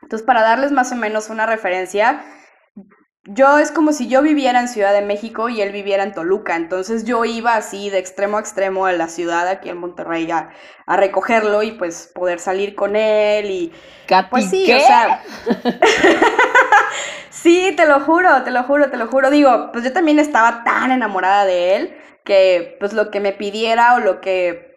Entonces, 0.03 0.25
para 0.27 0.43
darles 0.43 0.73
más 0.73 0.93
o 0.93 0.97
menos 0.97 1.31
una 1.31 1.47
referencia, 1.47 2.25
yo 3.27 3.59
es 3.59 3.71
como 3.71 3.93
si 3.93 4.07
yo 4.07 4.21
viviera 4.21 4.61
en 4.61 4.69
Ciudad 4.69 4.93
de 4.93 5.01
México 5.01 5.49
y 5.49 5.63
él 5.63 5.73
viviera 5.73 6.03
en 6.03 6.13
Toluca. 6.13 6.57
Entonces 6.57 7.05
yo 7.05 7.25
iba 7.25 7.57
así 7.57 7.89
de 7.89 7.99
extremo 7.99 8.37
a 8.37 8.41
extremo 8.41 8.87
a 8.87 8.93
la 8.93 9.09
ciudad, 9.09 9.49
aquí 9.49 9.71
en 9.71 9.79
Monterrey, 9.79 10.31
a, 10.31 10.51
recogerlo 10.87 11.63
y 11.63 11.73
pues 11.73 12.11
poder 12.15 12.39
salir 12.39 12.75
con 12.75 12.97
él 12.97 13.51
y... 13.51 13.73
pues 14.31 14.51
sí, 14.51 14.71
o 14.71 14.79
sea... 14.79 15.23
sí, 17.31 17.73
te 17.77 17.87
lo 17.87 18.01
juro, 18.01 18.43
te 18.43 18.51
lo 18.51 18.65
juro, 18.65 18.91
te 18.91 18.99
lo 18.99 19.07
juro. 19.07 19.31
Digo, 19.31 19.71
pues 19.73 19.85
yo 19.85 19.93
también 19.93 20.19
estaba 20.19 20.63
tan 20.65 20.91
enamorada 20.91 21.47
de 21.47 21.77
él 21.77 21.97
que 22.25 22.77
pues 22.79 22.93
lo 22.93 23.11
que 23.11 23.21
me 23.21 23.33
pidiera 23.33 23.95
o 23.95 24.01
lo 24.01 24.21
que 24.21 24.74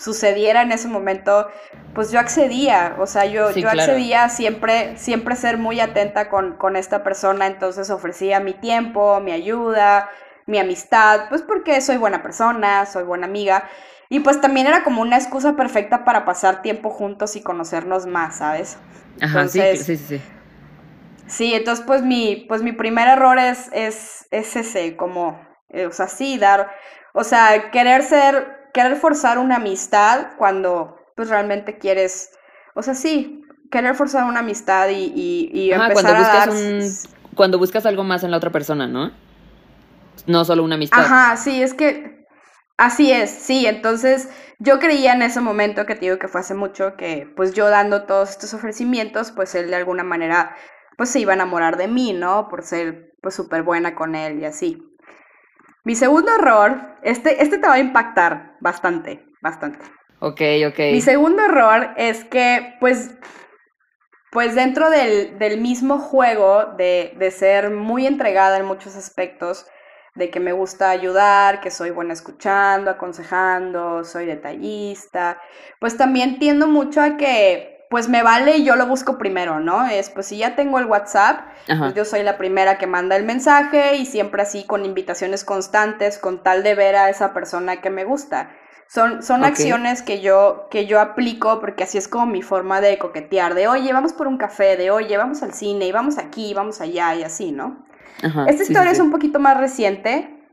sucediera 0.00 0.62
en 0.62 0.72
ese 0.72 0.88
momento, 0.88 1.48
pues 1.94 2.10
yo 2.10 2.18
accedía, 2.18 2.96
o 2.98 3.06
sea, 3.06 3.26
yo, 3.26 3.50
yo 3.50 3.68
accedía 3.68 4.28
siempre, 4.28 4.96
siempre 4.96 5.36
ser 5.36 5.58
muy 5.58 5.78
atenta 5.78 6.28
con, 6.28 6.56
con 6.56 6.76
esta 6.76 7.04
persona, 7.04 7.46
entonces 7.46 7.90
ofrecía 7.90 8.40
mi 8.40 8.54
tiempo, 8.54 9.20
mi 9.20 9.32
ayuda, 9.32 10.08
mi 10.46 10.58
amistad, 10.58 11.28
pues 11.28 11.42
porque 11.42 11.80
soy 11.80 11.98
buena 11.98 12.22
persona, 12.22 12.86
soy 12.86 13.04
buena 13.04 13.26
amiga, 13.26 13.68
y 14.08 14.20
pues 14.20 14.40
también 14.40 14.66
era 14.66 14.82
como 14.82 15.02
una 15.02 15.16
excusa 15.16 15.54
perfecta 15.54 16.04
para 16.04 16.24
pasar 16.24 16.62
tiempo 16.62 16.90
juntos 16.90 17.36
y 17.36 17.42
conocernos 17.42 18.06
más, 18.06 18.38
¿sabes? 18.38 18.78
Ajá, 19.20 19.46
sí, 19.48 19.60
sí, 19.76 19.96
sí. 19.96 20.20
Sí, 21.26 21.54
entonces 21.54 21.84
pues 21.86 22.02
mi, 22.02 22.46
pues 22.48 22.62
mi 22.62 22.72
primer 22.72 23.06
error 23.06 23.38
es, 23.38 23.68
es, 23.72 24.26
es 24.32 24.56
ese, 24.56 24.96
como, 24.96 25.40
eh, 25.68 25.86
o 25.86 25.92
sea, 25.92 26.08
sí, 26.08 26.38
dar, 26.38 26.70
o 27.12 27.22
sea, 27.22 27.70
querer 27.70 28.02
ser, 28.02 28.59
querer 28.72 28.96
forzar 28.96 29.38
una 29.38 29.56
amistad 29.56 30.28
cuando 30.38 30.96
pues 31.16 31.28
realmente 31.28 31.78
quieres, 31.78 32.30
o 32.74 32.82
sea, 32.82 32.94
sí, 32.94 33.42
querer 33.70 33.94
forzar 33.94 34.24
una 34.24 34.40
amistad 34.40 34.88
y, 34.88 35.12
y, 35.14 35.50
y 35.52 35.72
Ajá, 35.72 35.90
empezar 35.90 35.92
cuando 35.92 36.14
a 36.16 36.20
buscas 36.20 36.46
dar... 36.46 36.50
un 36.50 36.98
cuando 37.34 37.58
buscas 37.58 37.86
algo 37.86 38.04
más 38.04 38.22
en 38.24 38.30
la 38.30 38.36
otra 38.36 38.50
persona, 38.50 38.86
¿no? 38.86 39.12
No 40.26 40.44
solo 40.44 40.64
una 40.64 40.76
amistad. 40.76 41.04
Ajá, 41.04 41.36
sí, 41.36 41.62
es 41.62 41.74
que 41.74 42.26
así 42.76 43.12
es, 43.12 43.30
sí, 43.30 43.66
entonces 43.66 44.28
yo 44.58 44.78
creía 44.80 45.12
en 45.12 45.22
ese 45.22 45.40
momento 45.40 45.86
que 45.86 45.94
te 45.94 46.02
digo 46.02 46.18
que 46.18 46.28
fue 46.28 46.40
hace 46.40 46.54
mucho, 46.54 46.96
que 46.96 47.32
pues 47.36 47.54
yo 47.54 47.68
dando 47.70 48.04
todos 48.04 48.30
estos 48.30 48.54
ofrecimientos, 48.54 49.32
pues 49.32 49.54
él 49.54 49.70
de 49.70 49.76
alguna 49.76 50.04
manera 50.04 50.56
pues 50.96 51.10
se 51.10 51.20
iba 51.20 51.32
a 51.32 51.36
enamorar 51.36 51.76
de 51.76 51.88
mí, 51.88 52.12
¿no? 52.12 52.48
Por 52.48 52.62
ser 52.64 53.14
pues 53.22 53.34
súper 53.34 53.62
buena 53.62 53.94
con 53.94 54.14
él 54.14 54.40
y 54.40 54.44
así. 54.46 54.82
Mi 55.84 55.94
segundo 55.94 56.34
error, 56.34 56.98
este, 57.02 57.42
este 57.42 57.58
te 57.58 57.66
va 57.66 57.74
a 57.74 57.78
impactar 57.78 58.56
bastante, 58.60 59.24
bastante. 59.40 59.84
Ok, 60.20 60.40
ok. 60.68 60.78
Mi 60.92 61.00
segundo 61.00 61.42
error 61.42 61.90
es 61.96 62.24
que, 62.24 62.76
pues, 62.80 63.14
pues 64.30 64.54
dentro 64.54 64.90
del, 64.90 65.38
del 65.38 65.60
mismo 65.60 65.98
juego 65.98 66.66
de, 66.76 67.14
de, 67.16 67.30
ser 67.30 67.70
muy 67.70 68.06
entregada 68.06 68.58
en 68.58 68.66
muchos 68.66 68.96
aspectos, 68.96 69.66
de 70.14 70.30
que 70.30 70.40
me 70.40 70.52
gusta 70.52 70.90
ayudar, 70.90 71.60
que 71.60 71.70
soy 71.70 71.90
buena 71.90 72.12
escuchando, 72.12 72.90
aconsejando, 72.90 74.04
soy 74.04 74.26
detallista, 74.26 75.40
pues 75.78 75.96
también 75.96 76.38
tiendo 76.38 76.66
mucho 76.66 77.00
a 77.00 77.16
que 77.16 77.79
pues 77.90 78.08
me 78.08 78.22
vale 78.22 78.58
y 78.58 78.64
yo 78.64 78.76
lo 78.76 78.86
busco 78.86 79.18
primero, 79.18 79.58
¿no? 79.58 79.84
Es, 79.84 80.10
pues 80.10 80.26
si 80.26 80.38
ya 80.38 80.54
tengo 80.54 80.78
el 80.78 80.86
WhatsApp, 80.86 81.40
pues 81.66 81.92
yo 81.92 82.04
soy 82.04 82.22
la 82.22 82.38
primera 82.38 82.78
que 82.78 82.86
manda 82.86 83.16
el 83.16 83.24
mensaje 83.24 83.96
y 83.96 84.06
siempre 84.06 84.42
así 84.42 84.64
con 84.64 84.84
invitaciones 84.84 85.44
constantes, 85.44 86.16
con 86.16 86.44
tal 86.44 86.62
de 86.62 86.76
ver 86.76 86.94
a 86.94 87.10
esa 87.10 87.34
persona 87.34 87.80
que 87.80 87.90
me 87.90 88.04
gusta. 88.04 88.52
Son, 88.86 89.24
son 89.24 89.40
okay. 89.40 89.50
acciones 89.50 90.02
que 90.02 90.20
yo, 90.20 90.68
que 90.70 90.86
yo 90.86 91.00
aplico 91.00 91.60
porque 91.60 91.82
así 91.82 91.98
es 91.98 92.06
como 92.06 92.26
mi 92.26 92.42
forma 92.42 92.80
de 92.80 92.96
coquetear, 92.96 93.54
de 93.54 93.66
oye, 93.66 93.92
vamos 93.92 94.12
por 94.12 94.28
un 94.28 94.38
café, 94.38 94.76
de 94.76 94.92
oye, 94.92 95.16
vamos 95.16 95.42
al 95.42 95.52
cine, 95.52 95.86
y 95.86 95.92
vamos 95.92 96.16
aquí, 96.16 96.54
vamos 96.54 96.80
allá 96.80 97.16
y 97.16 97.24
así, 97.24 97.50
¿no? 97.50 97.84
Ajá, 98.22 98.44
Esta 98.46 98.64
sí, 98.64 98.70
historia 98.70 98.90
sí, 98.90 98.96
es 98.96 99.00
un 99.00 99.10
poquito 99.10 99.40
más 99.40 99.58
reciente, 99.58 100.48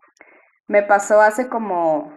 me 0.67 0.81
pasó 0.81 1.21
hace 1.21 1.49
como, 1.49 2.13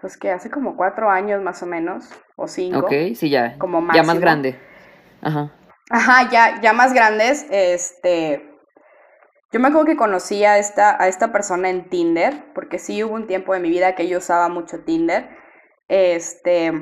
pues 0.00 0.16
que 0.16 0.32
hace 0.32 0.50
como 0.50 0.76
cuatro 0.76 1.10
años 1.10 1.42
más 1.42 1.62
o 1.62 1.66
menos, 1.66 2.08
o 2.42 2.48
cinco. 2.48 2.80
Ok, 2.80 2.92
sí, 3.14 3.30
ya. 3.30 3.56
Como 3.58 3.86
Ya 3.92 4.02
más 4.02 4.18
grande. 4.18 4.58
Ajá. 5.20 5.52
Ajá, 5.90 6.30
ya, 6.30 6.60
ya 6.60 6.72
más 6.72 6.92
grandes, 6.92 7.46
este... 7.50 8.48
Yo 9.52 9.60
me 9.60 9.68
acuerdo 9.68 9.86
que 9.86 9.96
conocí 9.96 10.44
a 10.44 10.56
esta, 10.56 11.00
a 11.02 11.08
esta 11.08 11.30
persona 11.30 11.68
en 11.68 11.90
Tinder, 11.90 12.52
porque 12.54 12.78
sí 12.78 13.04
hubo 13.04 13.14
un 13.14 13.26
tiempo 13.26 13.52
de 13.52 13.60
mi 13.60 13.68
vida 13.68 13.94
que 13.94 14.08
yo 14.08 14.18
usaba 14.18 14.48
mucho 14.48 14.80
Tinder. 14.84 15.28
Este... 15.88 16.72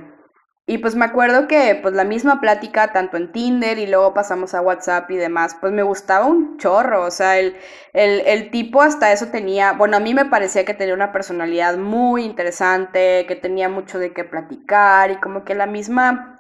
Y 0.70 0.78
pues 0.78 0.94
me 0.94 1.04
acuerdo 1.04 1.48
que 1.48 1.76
pues 1.82 1.94
la 1.94 2.04
misma 2.04 2.40
plática, 2.40 2.92
tanto 2.92 3.16
en 3.16 3.32
Tinder 3.32 3.76
y 3.80 3.88
luego 3.88 4.14
pasamos 4.14 4.54
a 4.54 4.60
WhatsApp 4.60 5.10
y 5.10 5.16
demás, 5.16 5.56
pues 5.60 5.72
me 5.72 5.82
gustaba 5.82 6.26
un 6.26 6.58
chorro, 6.58 7.04
o 7.04 7.10
sea, 7.10 7.40
el, 7.40 7.56
el, 7.92 8.20
el 8.20 8.52
tipo 8.52 8.80
hasta 8.80 9.10
eso 9.10 9.32
tenía, 9.32 9.72
bueno, 9.72 9.96
a 9.96 10.00
mí 10.00 10.14
me 10.14 10.26
parecía 10.26 10.64
que 10.64 10.72
tenía 10.72 10.94
una 10.94 11.10
personalidad 11.10 11.76
muy 11.76 12.22
interesante, 12.22 13.24
que 13.26 13.34
tenía 13.34 13.68
mucho 13.68 13.98
de 13.98 14.12
qué 14.12 14.22
platicar 14.22 15.10
y 15.10 15.16
como 15.16 15.42
que 15.42 15.56
la 15.56 15.66
misma, 15.66 16.38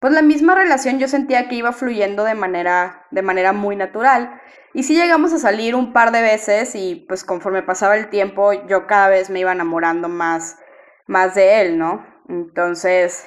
pues 0.00 0.12
la 0.12 0.22
misma 0.22 0.56
relación 0.56 0.98
yo 0.98 1.06
sentía 1.06 1.48
que 1.48 1.54
iba 1.54 1.70
fluyendo 1.70 2.24
de 2.24 2.34
manera, 2.34 3.06
de 3.12 3.22
manera 3.22 3.52
muy 3.52 3.76
natural. 3.76 4.40
Y 4.74 4.82
sí 4.82 4.96
llegamos 4.96 5.32
a 5.32 5.38
salir 5.38 5.76
un 5.76 5.92
par 5.92 6.10
de 6.10 6.20
veces 6.20 6.74
y 6.74 7.04
pues 7.06 7.22
conforme 7.22 7.62
pasaba 7.62 7.96
el 7.96 8.10
tiempo 8.10 8.52
yo 8.66 8.88
cada 8.88 9.08
vez 9.08 9.30
me 9.30 9.38
iba 9.38 9.52
enamorando 9.52 10.08
más, 10.08 10.58
más 11.06 11.36
de 11.36 11.60
él, 11.60 11.78
¿no? 11.78 12.04
Entonces, 12.28 13.24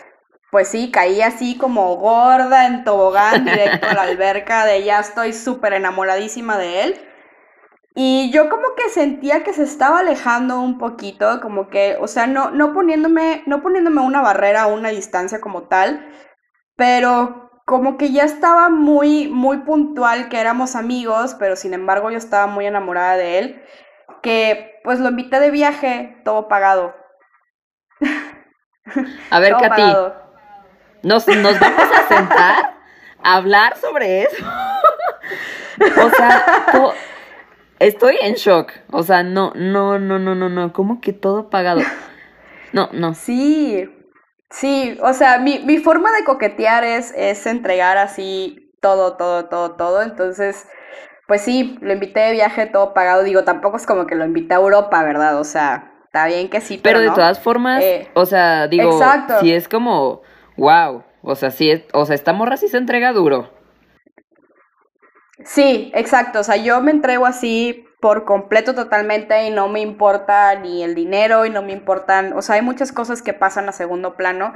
pues 0.52 0.68
sí, 0.68 0.92
caí 0.92 1.22
así 1.22 1.58
como 1.58 1.96
gorda 1.96 2.68
en 2.68 2.84
tobogán 2.84 3.46
directo 3.46 3.88
a 3.88 3.94
la 3.94 4.02
alberca 4.04 4.66
de 4.66 4.84
ya 4.84 5.00
estoy 5.00 5.32
súper 5.32 5.74
enamoradísima 5.74 6.58
de 6.58 6.84
él. 6.84 7.08
Y 7.96 8.32
yo 8.32 8.50
como 8.50 8.76
que 8.76 8.90
sentía 8.90 9.44
que 9.44 9.54
se 9.54 9.64
estaba 9.64 10.00
alejando 10.00 10.62
un 10.62 10.78
poquito, 10.78 11.42
como 11.42 11.70
que, 11.70 11.98
o 12.00 12.08
sea, 12.08 12.28
no, 12.28 12.52
no 12.52 12.74
poniéndome, 12.74 13.44
no 13.46 13.62
poniéndome 13.62 14.02
una 14.02 14.22
barrera 14.22 14.68
o 14.68 14.74
una 14.74 14.90
distancia 14.90 15.42
como 15.42 15.64
tal, 15.64 16.06
pero 16.76 17.50
como 17.66 17.98
que 17.98 18.12
ya 18.12 18.24
estaba 18.24 18.70
muy, 18.70 19.28
muy 19.30 19.60
puntual 19.60 20.30
que 20.30 20.40
éramos 20.40 20.76
amigos, 20.76 21.36
pero 21.40 21.56
sin 21.56 21.74
embargo 21.74 22.12
yo 22.12 22.18
estaba 22.18 22.48
muy 22.48 22.66
enamorada 22.66 23.16
de 23.18 23.40
él, 23.40 23.64
que 24.22 24.80
pues 24.84 25.00
lo 25.00 25.10
invité 25.10 25.40
de 25.40 25.52
viaje, 25.52 26.22
todo 26.26 26.48
pagado. 26.48 26.94
A 29.30 29.40
ver, 29.40 29.56
Katy. 29.58 30.22
Nos, 31.04 31.28
nos 31.28 31.60
vamos 31.60 31.84
a 31.94 32.08
sentar 32.08 32.74
a 33.24 33.36
hablar 33.36 33.78
sobre 33.78 34.24
eso. 34.24 34.46
o 36.06 36.10
sea, 36.10 36.66
to- 36.72 36.94
estoy 37.80 38.18
en 38.22 38.36
shock. 38.36 38.72
O 38.92 39.04
sea, 39.04 39.24
no, 39.24 39.52
no, 39.56 40.00
no, 40.00 40.20
no, 40.20 40.36
no, 40.36 40.50
no. 40.50 40.74
¿Cómo 40.74 41.02
que 41.02 41.14
todo 41.14 41.50
pagado? 41.50 41.82
No, 42.74 42.90
no. 42.94 43.14
Sí, 43.14 43.90
sí, 44.50 44.98
o 45.02 45.14
sea, 45.14 45.38
mi, 45.40 45.60
mi 45.60 45.78
forma 45.78 46.12
de 46.12 46.24
coquetear 46.24 46.84
es, 46.84 47.14
es 47.16 47.46
entregar 47.46 47.98
así 47.98 48.74
todo, 48.82 49.18
todo, 49.18 49.46
todo, 49.46 49.72
todo. 49.76 50.02
Entonces, 50.02 50.68
pues 51.28 51.42
sí, 51.42 51.78
lo 51.82 51.94
invité 51.94 52.22
de 52.22 52.32
viaje 52.34 52.66
todo 52.68 52.94
pagado. 52.94 53.24
Digo, 53.24 53.44
tampoco 53.44 53.78
es 53.78 53.86
como 53.86 54.08
que 54.08 54.16
lo 54.16 54.26
invité 54.26 54.54
a 54.54 54.58
Europa, 54.58 55.04
¿verdad? 55.04 55.40
O 55.40 55.44
sea, 55.44 55.92
está 56.06 56.28
bien 56.28 56.50
que 56.50 56.62
sí, 56.62 56.78
pero, 56.78 56.96
Pero 56.98 57.00
de 57.02 57.08
no. 57.08 57.14
todas 57.14 57.40
formas, 57.40 57.84
Eh, 57.84 58.10
o 58.14 58.26
sea, 58.26 58.68
digo, 58.68 58.92
exacto. 58.92 59.40
si 59.42 59.54
es 59.54 59.68
como, 59.68 60.22
wow. 60.58 61.04
O 61.24 61.36
sea, 61.36 61.52
sí 61.52 61.70
es, 61.72 61.84
o 61.94 62.06
sea, 62.06 62.16
esta 62.16 62.34
morra 62.34 62.58
sí 62.58 62.68
se 62.68 62.78
entrega 62.78 63.14
duro. 63.14 63.52
Sí, 65.44 65.92
exacto. 65.96 66.40
O 66.40 66.44
sea, 66.44 66.58
yo 66.58 66.82
me 66.82 66.92
entrego 66.92 67.26
así 67.26 67.86
por 68.02 68.26
completo 68.26 68.74
totalmente 68.74 69.46
y 69.48 69.52
no 69.52 69.70
me 69.70 69.80
importa 69.80 70.56
ni 70.56 70.84
el 70.84 70.96
dinero 70.96 71.46
y 71.46 71.52
no 71.52 71.62
me 71.62 71.72
importan, 71.72 72.34
o 72.34 72.42
sea, 72.42 72.56
hay 72.56 72.64
muchas 72.64 72.92
cosas 72.92 73.22
que 73.22 73.34
pasan 73.34 73.70
a 73.70 73.72
segundo 73.72 74.18
plano. 74.18 74.54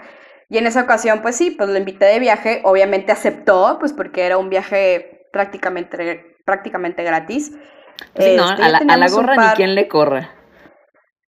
Y 0.50 0.58
en 0.58 0.68
esa 0.68 0.82
ocasión, 0.82 1.22
pues 1.22 1.36
sí, 1.36 1.52
pues 1.52 1.70
lo 1.70 1.78
invité 1.78 2.06
de 2.06 2.20
viaje, 2.20 2.62
obviamente 2.64 3.12
aceptó, 3.12 3.78
pues 3.80 3.94
porque 3.94 4.26
era 4.26 4.38
un 4.38 4.50
viaje 4.50 5.28
prácticamente, 5.32 6.38
prácticamente 6.46 7.04
gratis. 7.04 7.52
Sí, 8.18 8.36
no, 8.36 8.52
Este, 8.52 8.64
a 8.64 8.70
ya 8.70 8.70
la, 8.70 8.78
a 8.94 8.98
la 8.98 9.08
gorra 9.10 9.36
ni 9.38 9.48
quien 9.56 9.76
le 9.76 9.88
corra. 9.88 10.35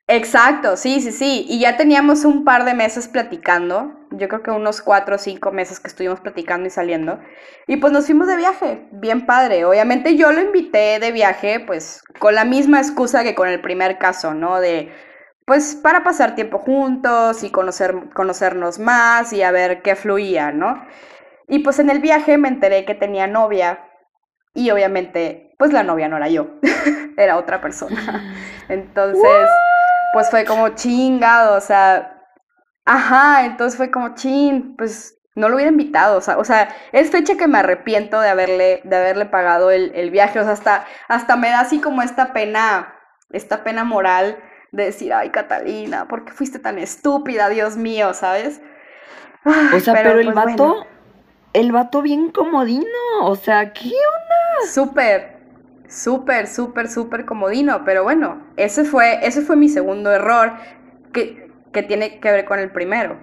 Exacto, 0.10 0.78
sí, 0.78 1.02
sí, 1.02 1.12
sí. 1.12 1.46
Y 1.50 1.60
ya 1.60 1.76
teníamos 1.76 2.24
un 2.24 2.46
par 2.46 2.64
de 2.64 2.74
meses 2.74 3.10
platicando. 3.10 3.94
Yo 4.12 4.30
creo 4.30 4.42
que 4.42 4.52
unos 4.52 4.82
cuatro 4.82 5.16
o 5.16 5.18
cinco 5.18 5.52
meses 5.52 5.82
que 5.82 5.90
estuvimos 5.90 6.22
platicando 6.22 6.66
y 6.68 6.70
saliendo. 6.70 7.20
Y 7.68 7.76
pues 7.78 7.92
nos 7.92 8.06
fuimos 8.06 8.28
de 8.28 8.38
viaje, 8.38 8.88
bien 8.94 9.26
padre. 9.26 9.66
Obviamente 9.66 10.16
yo 10.16 10.32
lo 10.32 10.42
invité 10.42 11.00
de 11.00 11.12
viaje, 11.12 11.60
pues 11.60 12.04
con 12.20 12.36
la 12.36 12.46
misma 12.46 12.80
excusa 12.80 13.24
que 13.24 13.36
con 13.36 13.50
el 13.50 13.60
primer 13.60 13.98
caso, 13.98 14.34
¿no? 14.34 14.62
De, 14.62 14.94
pues 15.46 15.76
para 15.76 16.06
pasar 16.06 16.36
tiempo 16.36 16.60
juntos 16.60 17.44
y 17.44 17.52
conocer, 17.52 18.10
conocernos 18.14 18.80
más 18.80 19.34
y 19.34 19.44
a 19.44 19.52
ver 19.52 19.82
qué 19.82 19.98
fluía, 19.98 20.54
¿no? 20.54 20.86
Y 21.50 21.60
pues 21.60 21.80
en 21.80 21.90
el 21.90 22.00
viaje 22.00 22.38
me 22.38 22.48
enteré 22.48 22.86
que 22.86 22.96
tenía 22.96 23.28
novia. 23.28 23.84
Y 24.54 24.72
obviamente, 24.72 25.54
pues 25.60 25.74
la 25.74 25.84
novia 25.84 26.08
no 26.08 26.18
era 26.18 26.30
yo, 26.30 26.48
era 27.18 27.38
otra 27.38 27.60
persona. 27.60 28.34
Entonces, 28.70 29.50
pues 30.18 30.32
fue 30.32 30.46
como 30.46 30.70
chingado, 30.70 31.56
o 31.56 31.62
sea, 31.62 32.24
ajá, 32.86 33.46
entonces 33.46 33.78
fue 33.78 33.92
como 33.92 34.16
chin, 34.16 34.76
pues 34.76 35.16
no 35.36 35.48
lo 35.48 35.54
hubiera 35.54 35.70
invitado, 35.70 36.18
o 36.18 36.22
sea, 36.22 36.40
o 36.40 36.44
sea, 36.44 36.76
es 36.92 37.12
fecha 37.12 37.38
que 37.38 37.48
me 37.48 37.60
arrepiento 37.60 38.20
de 38.20 38.30
haberle, 38.30 38.82
de 38.84 38.96
haberle 38.96 39.28
pagado 39.28 39.70
el, 39.70 39.92
el 39.94 40.10
viaje, 40.10 40.40
o 40.40 40.44
sea, 40.44 40.54
hasta, 40.54 40.86
hasta 41.08 41.36
me 41.36 41.50
da 41.50 41.60
así 41.60 41.80
como 41.80 42.02
esta 42.02 42.34
pena, 42.34 42.96
esta 43.30 43.64
pena 43.64 43.84
moral 43.84 44.40
de 44.72 44.86
decir, 44.86 45.14
ay, 45.14 45.30
Catalina, 45.30 46.08
¿por 46.08 46.26
qué 46.26 46.34
fuiste 46.34 46.58
tan 46.58 46.80
estúpida, 46.80 47.50
Dios 47.50 47.78
mío, 47.78 48.16
¿sabes? 48.16 48.60
Ay, 49.46 49.70
O 49.76 49.80
sea, 49.80 49.94
pero, 49.94 50.18
el 50.18 50.34
pues, 50.34 50.36
vato, 50.36 50.68
bueno. 50.68 50.88
el 51.54 51.72
vato 51.72 52.02
bien 52.02 52.32
comodino. 52.32 52.88
O 53.22 53.36
sea, 53.36 53.72
¿qué? 53.72 53.92
Súper, 54.72 55.37
súper, 55.88 56.48
súper, 56.48 56.90
súper 56.90 57.26
comodino. 57.26 57.84
Pero 57.86 58.04
bueno, 58.04 58.44
ese 58.58 58.84
fue, 58.86 59.26
ese 59.26 59.42
fue 59.42 59.56
mi 59.56 59.70
segundo 59.70 60.12
error 60.12 60.54
que, 61.14 61.52
que 61.74 61.84
tiene 61.84 62.20
que 62.20 62.32
ver 62.32 62.46
con 62.46 62.60
el 62.60 62.72
primero. 62.72 63.18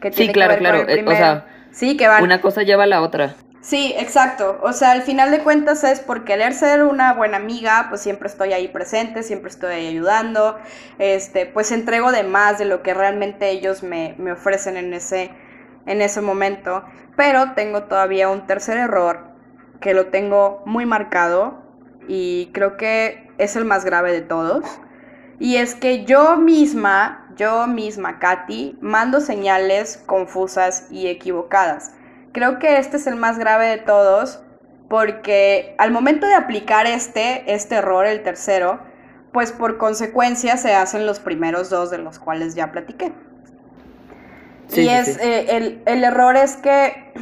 Que 0.00 0.12
Sí, 0.12 0.28
que 0.28 0.32
claro, 0.32 0.56
con 0.56 0.58
claro. 0.58 0.86
el 0.86 1.02
O 1.04 1.14
sea, 1.16 1.46
sí, 1.70 1.96
que 1.96 2.08
van. 2.08 2.24
una 2.24 2.40
cosa 2.40 2.62
lleva 2.62 2.84
a 2.84 2.86
la 2.86 3.02
otra. 3.02 3.36
Sí, 3.60 3.94
exacto. 3.96 4.58
O 4.62 4.72
sea, 4.72 4.90
al 4.92 5.02
final 5.02 5.30
de 5.30 5.40
cuentas 5.42 5.84
es 5.84 6.00
por 6.00 6.24
querer 6.24 6.52
ser 6.54 6.82
una 6.82 7.12
buena 7.14 7.36
amiga, 7.36 7.86
pues 7.90 8.00
siempre 8.02 8.28
estoy 8.28 8.52
ahí 8.52 8.68
presente, 8.68 9.22
siempre 9.22 9.50
estoy 9.50 9.72
ahí 9.74 9.86
ayudando. 9.88 10.58
Este, 10.98 11.46
pues 11.46 11.70
entrego 11.72 12.10
de 12.12 12.24
más 12.24 12.58
de 12.58 12.64
lo 12.64 12.82
que 12.82 12.92
realmente 12.94 13.50
ellos 13.50 13.82
me, 13.84 14.16
me 14.18 14.32
ofrecen 14.32 14.76
en 14.76 14.92
ese, 14.94 15.30
en 15.86 16.02
ese 16.02 16.20
momento. 16.20 16.84
Pero 17.16 17.52
tengo 17.54 17.84
todavía 17.84 18.28
un 18.30 18.46
tercer 18.46 18.78
error 18.78 19.31
que 19.82 19.92
lo 19.92 20.06
tengo 20.06 20.62
muy 20.64 20.86
marcado 20.86 21.60
y 22.08 22.50
creo 22.54 22.78
que 22.78 23.30
es 23.36 23.56
el 23.56 23.66
más 23.66 23.84
grave 23.84 24.12
de 24.12 24.22
todos. 24.22 24.64
Y 25.38 25.56
es 25.56 25.74
que 25.74 26.04
yo 26.04 26.36
misma, 26.36 27.28
yo 27.36 27.66
misma, 27.66 28.18
Katy, 28.18 28.78
mando 28.80 29.20
señales 29.20 30.02
confusas 30.06 30.86
y 30.90 31.08
equivocadas. 31.08 31.92
Creo 32.32 32.58
que 32.58 32.78
este 32.78 32.96
es 32.96 33.06
el 33.06 33.16
más 33.16 33.38
grave 33.38 33.66
de 33.66 33.78
todos 33.78 34.40
porque 34.88 35.74
al 35.78 35.90
momento 35.90 36.26
de 36.26 36.34
aplicar 36.34 36.86
este, 36.86 37.52
este 37.52 37.76
error, 37.76 38.06
el 38.06 38.22
tercero, 38.22 38.80
pues 39.32 39.50
por 39.50 39.78
consecuencia 39.78 40.56
se 40.56 40.74
hacen 40.74 41.06
los 41.06 41.18
primeros 41.18 41.70
dos 41.70 41.90
de 41.90 41.98
los 41.98 42.18
cuales 42.18 42.54
ya 42.54 42.70
platiqué. 42.70 43.12
y 44.74 44.88
es, 44.88 45.18
eh, 45.18 45.56
el, 45.56 45.82
el 45.86 46.04
error 46.04 46.36
es 46.36 46.56
que, 46.56 47.12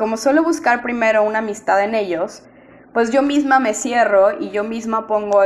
como 0.00 0.16
suelo 0.16 0.42
buscar 0.42 0.80
primero 0.80 1.22
una 1.22 1.40
amistad 1.40 1.84
en 1.84 1.94
ellos, 1.94 2.42
pues 2.94 3.10
yo 3.10 3.20
misma 3.20 3.60
me 3.60 3.74
cierro 3.74 4.40
y 4.40 4.48
yo 4.48 4.64
misma 4.64 5.06
pongo, 5.06 5.42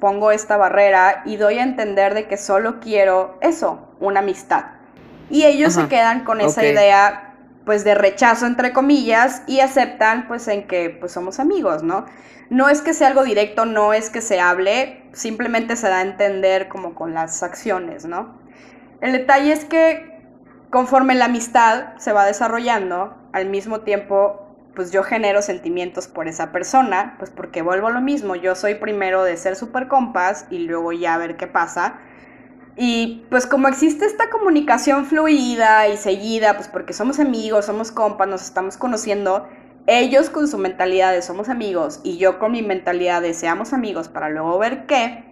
pongo 0.00 0.32
esta 0.32 0.56
barrera 0.56 1.22
y 1.24 1.36
doy 1.36 1.60
a 1.60 1.62
entender 1.62 2.12
de 2.14 2.26
que 2.26 2.36
solo 2.36 2.80
quiero 2.80 3.38
eso, 3.42 3.94
una 4.00 4.18
amistad. 4.18 4.64
Y 5.30 5.44
ellos 5.44 5.74
se 5.74 5.86
quedan 5.86 6.24
con 6.24 6.40
esa 6.40 6.64
idea 6.64 7.36
pues 7.64 7.84
de 7.84 7.94
rechazo 7.94 8.46
entre 8.46 8.72
comillas 8.72 9.44
y 9.46 9.60
aceptan 9.60 10.26
pues 10.26 10.48
en 10.48 10.66
que 10.66 10.90
pues 10.90 11.12
somos 11.12 11.38
amigos, 11.38 11.84
¿no? 11.84 12.06
No 12.50 12.68
es 12.68 12.80
que 12.80 12.94
sea 12.94 13.06
algo 13.06 13.22
directo, 13.22 13.66
no 13.66 13.92
es 13.92 14.10
que 14.10 14.20
se 14.20 14.40
hable, 14.40 15.04
simplemente 15.12 15.76
se 15.76 15.88
da 15.88 15.98
a 15.98 16.02
entender 16.02 16.66
como 16.66 16.96
con 16.96 17.14
las 17.14 17.44
acciones, 17.44 18.04
¿no? 18.04 18.36
El 19.00 19.12
detalle 19.12 19.52
es 19.52 19.64
que 19.64 20.11
conforme 20.72 21.14
la 21.14 21.26
amistad 21.26 21.98
se 21.98 22.14
va 22.14 22.24
desarrollando, 22.24 23.14
al 23.34 23.50
mismo 23.50 23.82
tiempo 23.82 24.56
pues 24.74 24.90
yo 24.90 25.02
genero 25.02 25.42
sentimientos 25.42 26.08
por 26.08 26.28
esa 26.28 26.50
persona, 26.50 27.16
pues 27.18 27.30
porque 27.30 27.60
vuelvo 27.60 27.88
a 27.88 27.90
lo 27.90 28.00
mismo, 28.00 28.36
yo 28.36 28.54
soy 28.54 28.76
primero 28.76 29.22
de 29.22 29.36
ser 29.36 29.54
super 29.54 29.86
compas 29.86 30.46
y 30.48 30.60
luego 30.60 30.92
ya 30.92 31.18
ver 31.18 31.36
qué 31.36 31.46
pasa. 31.46 31.98
Y 32.74 33.26
pues 33.28 33.46
como 33.46 33.68
existe 33.68 34.06
esta 34.06 34.30
comunicación 34.30 35.04
fluida 35.04 35.88
y 35.88 35.98
seguida, 35.98 36.56
pues 36.56 36.68
porque 36.68 36.94
somos 36.94 37.20
amigos, 37.20 37.66
somos 37.66 37.92
compas, 37.92 38.26
nos 38.26 38.40
estamos 38.40 38.78
conociendo, 38.78 39.46
ellos 39.86 40.30
con 40.30 40.48
su 40.48 40.56
mentalidad 40.56 41.12
de 41.12 41.20
somos 41.20 41.50
amigos 41.50 42.00
y 42.02 42.16
yo 42.16 42.38
con 42.38 42.52
mi 42.52 42.62
mentalidad 42.62 43.20
de 43.20 43.34
seamos 43.34 43.74
amigos 43.74 44.08
para 44.08 44.30
luego 44.30 44.56
ver 44.58 44.86
qué, 44.86 45.31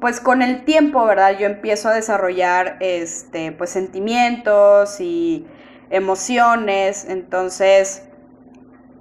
pues 0.00 0.20
con 0.20 0.42
el 0.42 0.64
tiempo, 0.64 1.04
¿verdad? 1.04 1.38
Yo 1.38 1.46
empiezo 1.46 1.88
a 1.88 1.94
desarrollar 1.94 2.76
este 2.80 3.52
pues 3.52 3.70
sentimientos 3.70 5.00
y 5.00 5.46
emociones, 5.90 7.06
entonces 7.08 8.06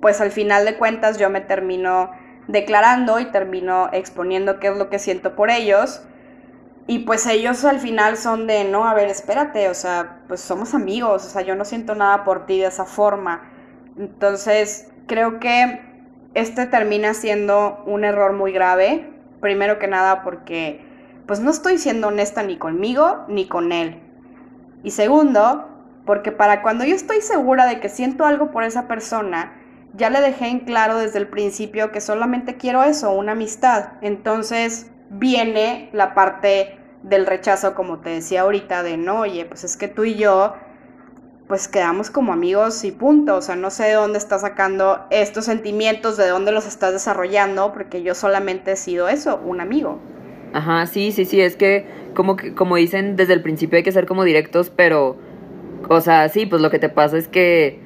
pues 0.01 0.21
al 0.21 0.31
final 0.31 0.65
de 0.65 0.77
cuentas 0.77 1.17
yo 1.17 1.29
me 1.29 1.41
termino 1.41 2.11
declarando 2.47 3.19
y 3.19 3.25
termino 3.25 3.89
exponiendo 3.91 4.59
qué 4.59 4.67
es 4.67 4.77
lo 4.77 4.89
que 4.89 4.99
siento 4.99 5.35
por 5.35 5.49
ellos. 5.49 6.03
Y 6.87 6.99
pues 6.99 7.25
ellos 7.25 7.65
al 7.65 7.79
final 7.79 8.15
son 8.15 8.45
de, 8.45 8.63
no, 8.63 8.87
a 8.87 8.93
ver, 8.93 9.09
espérate, 9.09 9.69
o 9.69 9.73
sea, 9.73 10.19
pues 10.27 10.41
somos 10.41 10.75
amigos, 10.75 11.25
o 11.25 11.29
sea, 11.29 11.41
yo 11.41 11.55
no 11.55 11.65
siento 11.65 11.95
nada 11.95 12.23
por 12.23 12.45
ti 12.45 12.59
de 12.59 12.67
esa 12.67 12.85
forma. 12.85 13.51
Entonces, 13.97 14.91
creo 15.07 15.39
que 15.39 15.81
este 16.35 16.67
termina 16.67 17.15
siendo 17.15 17.81
un 17.87 18.03
error 18.03 18.33
muy 18.33 18.51
grave, 18.51 19.09
primero 19.41 19.79
que 19.79 19.87
nada 19.87 20.21
porque 20.21 20.84
pues 21.27 21.39
no 21.39 21.51
estoy 21.51 21.77
siendo 21.77 22.07
honesta 22.07 22.43
ni 22.43 22.57
conmigo 22.57 23.25
ni 23.27 23.47
con 23.47 23.71
él. 23.71 24.01
Y 24.83 24.91
segundo, 24.91 25.67
porque 26.05 26.31
para 26.31 26.61
cuando 26.61 26.85
yo 26.85 26.95
estoy 26.95 27.21
segura 27.21 27.65
de 27.65 27.79
que 27.79 27.89
siento 27.89 28.25
algo 28.25 28.51
por 28.51 28.63
esa 28.63 28.87
persona, 28.87 29.53
ya 29.93 30.09
le 30.09 30.21
dejé 30.21 30.47
en 30.47 30.59
claro 30.59 30.97
desde 30.97 31.19
el 31.19 31.27
principio 31.27 31.91
que 31.91 32.01
solamente 32.01 32.57
quiero 32.57 32.83
eso, 32.83 33.11
una 33.11 33.31
amistad. 33.31 33.93
Entonces 34.01 34.91
viene 35.09 35.89
la 35.93 36.13
parte 36.13 36.79
del 37.01 37.25
rechazo, 37.25 37.75
como 37.75 37.99
te 37.99 38.09
decía 38.09 38.41
ahorita, 38.41 38.83
de 38.83 38.97
no, 38.97 39.21
oye, 39.21 39.45
pues 39.45 39.63
es 39.63 39.77
que 39.77 39.87
tú 39.87 40.03
y 40.03 40.15
yo, 40.15 40.53
pues 41.47 41.67
quedamos 41.67 42.09
como 42.09 42.33
amigos 42.33 42.83
y 42.83 42.91
punto. 42.91 43.37
O 43.37 43.41
sea, 43.41 43.55
no 43.55 43.69
sé 43.69 43.85
de 43.85 43.93
dónde 43.93 44.17
estás 44.17 44.41
sacando 44.41 45.05
estos 45.09 45.45
sentimientos, 45.45 46.17
de 46.17 46.27
dónde 46.27 46.51
los 46.51 46.67
estás 46.67 46.91
desarrollando, 46.91 47.73
porque 47.73 48.03
yo 48.03 48.15
solamente 48.15 48.73
he 48.73 48.75
sido 48.75 49.07
eso, 49.07 49.39
un 49.43 49.61
amigo. 49.61 49.99
Ajá, 50.55 50.87
sí, 50.87 51.11
sí, 51.11 51.25
sí, 51.25 51.41
es 51.41 51.57
que 51.57 51.85
como, 52.13 52.37
que, 52.37 52.55
como 52.55 52.77
dicen 52.77 53.17
desde 53.17 53.33
el 53.33 53.41
principio 53.41 53.75
hay 53.75 53.83
que 53.83 53.91
ser 53.91 54.05
como 54.05 54.23
directos, 54.23 54.69
pero, 54.69 55.17
o 55.89 55.99
sea, 55.99 56.29
sí, 56.29 56.45
pues 56.45 56.61
lo 56.61 56.71
que 56.71 56.79
te 56.79 56.87
pasa 56.87 57.17
es 57.17 57.27
que 57.27 57.81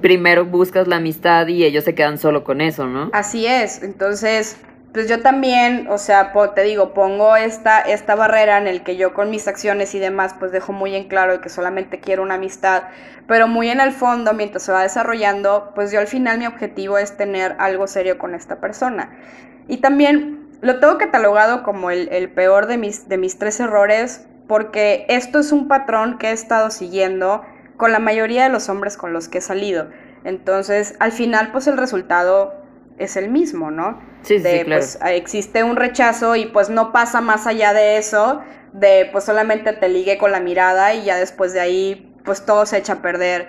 primero 0.00 0.44
buscas 0.44 0.86
la 0.86 0.96
amistad 0.96 1.48
y 1.48 1.64
ellos 1.64 1.82
se 1.82 1.96
quedan 1.96 2.16
solo 2.16 2.44
con 2.44 2.60
eso, 2.60 2.86
¿no? 2.86 3.10
Así 3.12 3.48
es, 3.48 3.82
entonces, 3.82 4.56
pues 4.92 5.08
yo 5.08 5.22
también, 5.22 5.88
o 5.90 5.98
sea, 5.98 6.32
te 6.54 6.62
digo, 6.62 6.94
pongo 6.94 7.34
esta, 7.34 7.80
esta 7.80 8.14
barrera 8.14 8.58
en 8.58 8.68
el 8.68 8.84
que 8.84 8.96
yo 8.96 9.12
con 9.12 9.28
mis 9.28 9.48
acciones 9.48 9.92
y 9.96 9.98
demás, 9.98 10.36
pues 10.38 10.52
dejo 10.52 10.72
muy 10.72 10.94
en 10.94 11.08
claro 11.08 11.40
que 11.40 11.48
solamente 11.48 11.98
quiero 11.98 12.22
una 12.22 12.34
amistad, 12.34 12.84
pero 13.26 13.48
muy 13.48 13.70
en 13.70 13.80
el 13.80 13.90
fondo, 13.90 14.34
mientras 14.34 14.62
se 14.62 14.70
va 14.70 14.84
desarrollando, 14.84 15.72
pues 15.74 15.90
yo 15.90 15.98
al 15.98 16.06
final 16.06 16.38
mi 16.38 16.46
objetivo 16.46 16.96
es 16.96 17.16
tener 17.16 17.56
algo 17.58 17.88
serio 17.88 18.18
con 18.18 18.36
esta 18.36 18.60
persona. 18.60 19.18
Y 19.66 19.78
también 19.78 20.37
lo 20.60 20.80
tengo 20.80 20.98
catalogado 20.98 21.62
como 21.62 21.90
el, 21.90 22.08
el 22.10 22.30
peor 22.30 22.66
de 22.66 22.78
mis, 22.78 23.08
de 23.08 23.18
mis 23.18 23.38
tres 23.38 23.60
errores, 23.60 24.26
porque 24.46 25.06
esto 25.08 25.38
es 25.38 25.52
un 25.52 25.68
patrón 25.68 26.18
que 26.18 26.28
he 26.28 26.32
estado 26.32 26.70
siguiendo 26.70 27.42
con 27.76 27.92
la 27.92 27.98
mayoría 28.00 28.44
de 28.44 28.48
los 28.48 28.68
hombres 28.68 28.96
con 28.96 29.12
los 29.12 29.28
que 29.28 29.38
he 29.38 29.40
salido. 29.40 29.88
Entonces, 30.24 30.96
al 30.98 31.12
final, 31.12 31.52
pues 31.52 31.66
el 31.68 31.76
resultado 31.76 32.54
es 32.98 33.16
el 33.16 33.30
mismo, 33.30 33.70
¿no? 33.70 34.00
Sí, 34.22 34.38
sí, 34.38 34.42
claro. 34.42 34.66
Pues 34.66 34.98
existe 35.06 35.62
un 35.62 35.76
rechazo 35.76 36.34
y 36.34 36.46
pues 36.46 36.70
no 36.70 36.92
pasa 36.92 37.20
más 37.20 37.46
allá 37.46 37.72
de 37.72 37.98
eso, 37.98 38.42
de 38.72 39.08
pues 39.12 39.24
solamente 39.24 39.72
te 39.72 39.88
ligue 39.88 40.18
con 40.18 40.32
la 40.32 40.40
mirada 40.40 40.94
y 40.94 41.04
ya 41.04 41.16
después 41.16 41.52
de 41.52 41.60
ahí, 41.60 42.16
pues 42.24 42.44
todo 42.44 42.66
se 42.66 42.78
echa 42.78 42.94
a 42.94 43.02
perder 43.02 43.48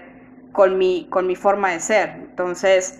con 0.52 0.78
mi, 0.78 1.08
con 1.10 1.26
mi 1.26 1.36
forma 1.36 1.72
de 1.72 1.80
ser. 1.80 2.10
Entonces, 2.10 3.00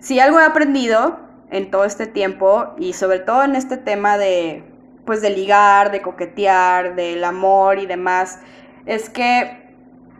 si 0.00 0.18
algo 0.18 0.40
he 0.40 0.44
aprendido 0.44 1.20
en 1.52 1.70
todo 1.70 1.84
este 1.84 2.06
tiempo 2.06 2.74
y 2.78 2.94
sobre 2.94 3.20
todo 3.20 3.44
en 3.44 3.54
este 3.54 3.76
tema 3.76 4.18
de, 4.18 4.64
pues 5.04 5.20
de 5.20 5.30
ligar, 5.30 5.92
de 5.92 6.02
coquetear, 6.02 6.96
del 6.96 7.22
amor 7.22 7.78
y 7.78 7.86
demás, 7.86 8.40
es 8.86 9.08
que 9.10 9.62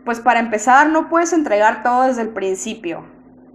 pues 0.05 0.19
para 0.19 0.39
empezar 0.39 0.87
no 0.89 1.09
puedes 1.09 1.33
entregar 1.33 1.83
todo 1.83 2.03
desde 2.03 2.21
el 2.21 2.29
principio. 2.29 3.05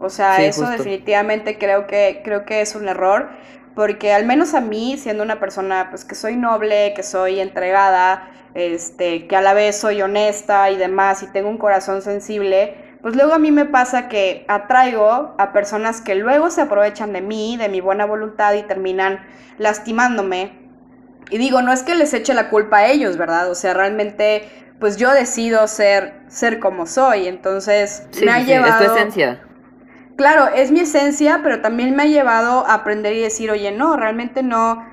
O 0.00 0.10
sea, 0.10 0.42
eso 0.42 0.68
definitivamente 0.68 1.58
creo 1.58 1.86
que, 1.86 2.20
creo 2.24 2.44
que 2.44 2.60
es 2.60 2.74
un 2.74 2.88
error, 2.88 3.30
porque 3.74 4.12
al 4.12 4.26
menos 4.26 4.54
a 4.54 4.60
mí, 4.60 4.96
siendo 4.96 5.22
una 5.22 5.40
persona 5.40 5.88
pues 5.90 6.04
que 6.04 6.14
soy 6.14 6.36
noble, 6.36 6.94
que 6.94 7.02
soy 7.02 7.40
entregada, 7.40 8.30
este, 8.54 9.26
que 9.26 9.36
a 9.36 9.40
la 9.40 9.54
vez 9.54 9.76
soy 9.76 10.02
honesta 10.02 10.70
y 10.70 10.76
demás, 10.76 11.22
y 11.22 11.26
tengo 11.28 11.48
un 11.48 11.58
corazón 11.58 12.02
sensible, 12.02 12.76
pues 13.02 13.14
luego 13.14 13.34
a 13.34 13.38
mí 13.38 13.50
me 13.52 13.64
pasa 13.64 14.08
que 14.08 14.44
atraigo 14.48 15.34
a 15.38 15.52
personas 15.52 16.00
que 16.00 16.14
luego 16.14 16.50
se 16.50 16.62
aprovechan 16.62 17.12
de 17.12 17.20
mí, 17.20 17.56
de 17.56 17.68
mi 17.68 17.80
buena 17.80 18.06
voluntad 18.06 18.54
y 18.54 18.62
terminan 18.62 19.20
lastimándome. 19.58 20.68
Y 21.30 21.38
digo, 21.38 21.62
no 21.62 21.72
es 21.72 21.82
que 21.82 21.94
les 21.94 22.12
eche 22.14 22.34
la 22.34 22.50
culpa 22.50 22.78
a 22.78 22.86
ellos, 22.86 23.16
¿verdad? 23.16 23.50
O 23.50 23.54
sea, 23.54 23.74
realmente 23.74 24.48
pues 24.80 24.96
yo 24.96 25.12
decido 25.12 25.66
ser, 25.66 26.22
ser 26.28 26.58
como 26.58 26.86
soy. 26.86 27.28
Entonces 27.28 28.06
me 28.24 28.30
ha 28.30 28.40
llevado... 28.40 28.82
Es 28.82 28.88
tu 28.88 28.96
esencia. 28.96 29.42
Claro, 30.16 30.48
es 30.48 30.72
mi 30.72 30.80
esencia, 30.80 31.40
pero 31.44 31.60
también 31.60 31.94
me 31.94 32.02
ha 32.02 32.06
llevado 32.06 32.66
a 32.66 32.74
aprender 32.74 33.14
y 33.14 33.20
decir, 33.20 33.52
oye, 33.52 33.70
no, 33.70 33.96
realmente 33.96 34.42
no, 34.42 34.84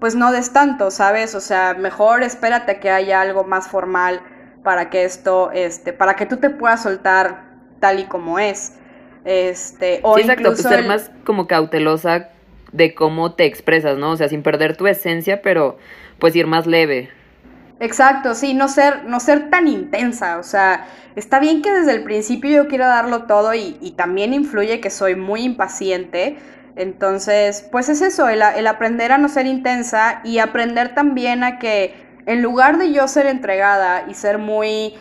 pues 0.00 0.14
no 0.14 0.32
des 0.32 0.54
tanto, 0.54 0.90
¿sabes? 0.90 1.34
O 1.34 1.40
sea, 1.40 1.74
mejor 1.74 2.22
espérate 2.22 2.80
que 2.80 2.90
haya 2.90 3.20
algo 3.20 3.44
más 3.44 3.68
formal 3.68 4.22
para 4.64 4.90
que 4.90 5.04
esto, 5.04 5.52
este, 5.52 5.92
para 5.92 6.16
que 6.16 6.26
tú 6.26 6.38
te 6.38 6.50
puedas 6.50 6.82
soltar 6.82 7.44
tal 7.78 8.00
y 8.00 8.04
como 8.04 8.40
es. 8.40 8.72
Este, 9.24 10.00
o 10.02 10.16
sí, 10.16 10.22
exacto, 10.22 10.50
pues 10.50 10.62
ser 10.62 10.84
más 10.86 11.10
como 11.24 11.46
cautelosa 11.46 12.30
de 12.72 12.94
cómo 12.94 13.34
te 13.34 13.44
expresas, 13.44 13.96
¿no? 13.96 14.10
O 14.10 14.16
sea, 14.16 14.28
sin 14.28 14.42
perder 14.42 14.76
tu 14.76 14.86
esencia, 14.86 15.40
pero 15.42 15.78
pues 16.18 16.34
ir 16.34 16.46
más 16.46 16.66
leve. 16.66 17.10
Exacto, 17.80 18.34
sí, 18.34 18.54
no 18.54 18.68
ser, 18.68 19.04
no 19.04 19.20
ser 19.20 19.50
tan 19.50 19.68
intensa, 19.68 20.38
o 20.38 20.42
sea, 20.42 20.86
está 21.16 21.40
bien 21.40 21.60
que 21.60 21.72
desde 21.72 21.92
el 21.92 22.04
principio 22.04 22.50
yo 22.50 22.68
quiero 22.68 22.86
darlo 22.86 23.24
todo 23.24 23.52
y, 23.52 23.94
también 23.96 24.32
influye 24.32 24.80
que 24.80 24.90
soy 24.90 25.16
muy 25.16 25.42
impaciente, 25.42 26.38
entonces, 26.76 27.68
pues 27.70 27.88
es 27.88 28.00
eso, 28.00 28.28
el, 28.28 28.42
el, 28.42 28.66
aprender 28.68 29.12
a 29.12 29.18
no 29.18 29.28
ser 29.28 29.46
intensa 29.46 30.20
y 30.24 30.38
aprender 30.38 30.94
también 30.94 31.42
a 31.42 31.58
que 31.58 32.03
en 32.26 32.42
lugar 32.42 32.78
de 32.78 32.92
yo 32.92 33.06
ser 33.08 33.26
entregada 33.26 34.06
y 34.08 34.14
ser 34.14 34.38
muy, 34.38 34.94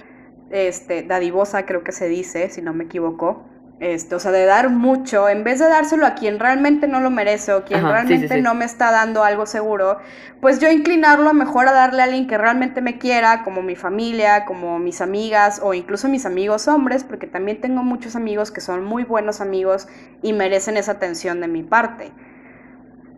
este, 0.49 1.03
dadivosa 1.03 1.65
creo 1.65 1.83
que 1.83 1.91
se 1.91 2.07
dice, 2.07 2.49
si 2.49 2.61
no 2.61 2.73
me 2.73 2.85
equivoco, 2.85 3.45
este, 3.79 4.15
o 4.15 4.19
sea, 4.19 4.31
de 4.31 4.45
dar 4.45 4.69
mucho, 4.69 5.27
en 5.27 5.43
vez 5.43 5.59
de 5.59 5.67
dárselo 5.67 6.05
a 6.05 6.15
quien 6.15 6.39
realmente 6.39 6.87
no 6.87 7.01
lo 7.01 7.09
merece 7.09 7.51
o 7.53 7.65
quien 7.65 7.81
realmente 7.81 8.41
no 8.41 8.53
me 8.53 8.63
está 8.63 8.91
dando 8.91 9.25
algo 9.25 9.45
seguro, 9.45 9.97
pues 10.39 10.59
yo 10.59 10.71
inclinarlo 10.71 11.33
mejor 11.33 11.67
a 11.67 11.73
darle 11.73 12.01
a 12.01 12.05
alguien 12.05 12.27
que 12.27 12.37
realmente 12.37 12.81
me 12.81 12.97
quiera, 12.97 13.43
como 13.43 13.61
mi 13.61 13.75
familia, 13.75 14.45
como 14.45 14.79
mis 14.79 15.01
amigas 15.01 15.59
o 15.61 15.73
incluso 15.73 16.07
mis 16.07 16.25
amigos 16.25 16.67
hombres, 16.69 17.03
porque 17.03 17.27
también 17.27 17.59
tengo 17.59 17.83
muchos 17.83 18.15
amigos 18.15 18.51
que 18.51 18.61
son 18.61 18.85
muy 18.85 19.03
buenos 19.03 19.41
amigos 19.41 19.87
y 20.21 20.31
merecen 20.31 20.77
esa 20.77 20.93
atención 20.93 21.41
de 21.41 21.49
mi 21.49 21.63
parte. 21.63 22.11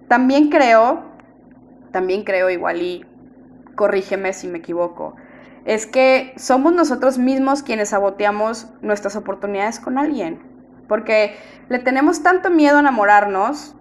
También 0.08 0.50
creo, 0.50 1.04
también 1.92 2.24
creo 2.24 2.50
igual 2.50 2.82
y 2.82 3.06
corrígeme 3.76 4.34
si 4.34 4.48
me 4.48 4.60
equivoco, 4.60 5.16
es 5.66 5.86
que 5.86 6.34
somos 6.38 6.74
nosotros 6.74 7.18
mismos 7.18 7.64
quienes 7.64 7.90
saboteamos 7.90 8.68
nuestras 8.82 9.16
oportunidades 9.16 9.80
con 9.80 9.98
alguien 9.98 10.56
porque 10.88 11.36
le 11.70 11.80
tenemos 11.80 12.24
tanto 12.24 12.50
miedo 12.50 12.78
a 12.78 12.80
enamorarnos 12.80 13.76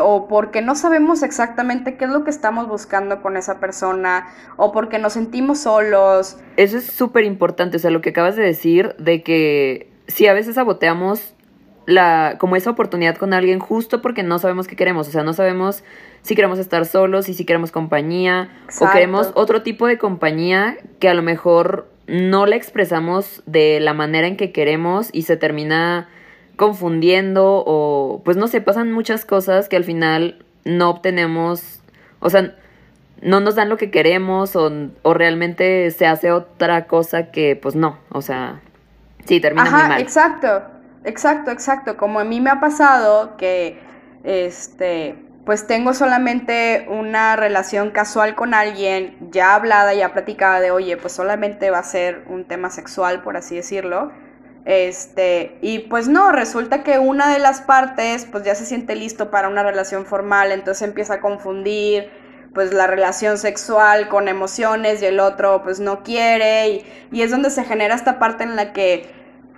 o 0.00 0.28
porque 0.28 0.62
no 0.62 0.74
sabemos 0.74 1.22
exactamente 1.22 1.96
qué 1.98 2.06
es 2.06 2.10
lo 2.10 2.24
que 2.24 2.30
estamos 2.30 2.68
buscando 2.68 3.20
con 3.20 3.36
esa 3.36 3.60
persona 3.60 4.26
o 4.56 4.72
porque 4.72 4.98
nos 4.98 5.12
sentimos 5.12 5.60
solos. 5.60 6.38
Eso 6.56 6.78
es 6.78 6.86
súper 6.86 7.24
importante, 7.24 7.76
o 7.76 7.80
sea, 7.80 7.90
lo 7.90 8.00
que 8.00 8.10
acabas 8.10 8.34
de 8.36 8.44
decir 8.44 8.94
de 8.98 9.22
que 9.22 9.92
si 10.06 10.26
a 10.26 10.32
veces 10.32 10.54
saboteamos 10.54 11.34
la, 11.84 12.36
como 12.38 12.56
esa 12.56 12.70
oportunidad 12.70 13.16
con 13.16 13.34
alguien 13.34 13.58
justo 13.58 14.00
porque 14.00 14.22
no 14.22 14.38
sabemos 14.38 14.66
qué 14.66 14.76
queremos, 14.76 15.08
o 15.08 15.10
sea, 15.10 15.22
no 15.22 15.34
sabemos 15.34 15.84
si 16.22 16.34
queremos 16.34 16.58
estar 16.58 16.84
solos 16.84 17.28
y 17.28 17.34
si 17.34 17.44
queremos 17.44 17.72
compañía 17.72 18.50
o 18.80 18.90
queremos 18.90 19.30
otro 19.34 19.62
tipo 19.62 19.86
de 19.86 19.98
compañía 19.98 20.76
que 20.98 21.08
a 21.08 21.14
lo 21.14 21.22
mejor 21.22 21.88
no 22.06 22.46
la 22.46 22.56
expresamos 22.56 23.42
de 23.46 23.80
la 23.80 23.92
manera 23.92 24.26
en 24.26 24.36
que 24.36 24.50
queremos 24.50 25.10
y 25.12 25.22
se 25.22 25.36
termina 25.36 26.08
confundiendo 26.56 27.62
o 27.66 28.22
pues 28.24 28.36
no 28.36 28.48
sé, 28.48 28.60
pasan 28.60 28.92
muchas 28.92 29.24
cosas 29.24 29.68
que 29.68 29.76
al 29.76 29.84
final 29.84 30.44
no 30.64 30.90
obtenemos, 30.90 31.80
o 32.20 32.30
sea, 32.30 32.54
no 33.22 33.40
nos 33.40 33.54
dan 33.54 33.68
lo 33.68 33.76
que 33.76 33.90
queremos 33.90 34.56
o, 34.56 34.70
o 35.02 35.14
realmente 35.14 35.90
se 35.90 36.06
hace 36.06 36.32
otra 36.32 36.86
cosa 36.86 37.30
que 37.30 37.56
pues 37.56 37.76
no, 37.76 37.98
o 38.10 38.22
sea, 38.22 38.60
sí, 39.24 39.40
termina 39.40 39.70
muy 39.70 39.72
mal. 39.72 40.00
Exacto, 40.00 40.62
exacto, 41.04 41.50
exacto, 41.50 41.96
como 41.96 42.20
a 42.20 42.24
mí 42.24 42.40
me 42.40 42.50
ha 42.50 42.58
pasado 42.58 43.36
que 43.36 43.78
este 44.24 45.27
pues 45.48 45.66
tengo 45.66 45.94
solamente 45.94 46.84
una 46.90 47.34
relación 47.34 47.90
casual 47.90 48.34
con 48.34 48.52
alguien, 48.52 49.16
ya 49.30 49.54
hablada, 49.54 49.94
ya 49.94 50.12
platicada 50.12 50.60
de, 50.60 50.70
oye, 50.70 50.98
pues 50.98 51.14
solamente 51.14 51.70
va 51.70 51.78
a 51.78 51.84
ser 51.84 52.22
un 52.28 52.44
tema 52.44 52.68
sexual, 52.68 53.22
por 53.22 53.38
así 53.38 53.56
decirlo. 53.56 54.12
Este, 54.66 55.56
y 55.62 55.78
pues 55.78 56.06
no, 56.06 56.32
resulta 56.32 56.82
que 56.82 56.98
una 56.98 57.32
de 57.32 57.38
las 57.38 57.62
partes 57.62 58.26
pues 58.30 58.44
ya 58.44 58.54
se 58.54 58.66
siente 58.66 58.94
listo 58.94 59.30
para 59.30 59.48
una 59.48 59.62
relación 59.62 60.04
formal, 60.04 60.52
entonces 60.52 60.86
empieza 60.86 61.14
a 61.14 61.20
confundir 61.20 62.10
pues 62.52 62.74
la 62.74 62.86
relación 62.86 63.38
sexual 63.38 64.08
con 64.08 64.28
emociones 64.28 65.00
y 65.00 65.06
el 65.06 65.18
otro 65.18 65.62
pues 65.62 65.80
no 65.80 66.02
quiere 66.02 66.68
y, 66.68 66.86
y 67.10 67.22
es 67.22 67.30
donde 67.30 67.48
se 67.48 67.64
genera 67.64 67.94
esta 67.94 68.18
parte 68.18 68.44
en 68.44 68.54
la 68.54 68.74
que 68.74 69.08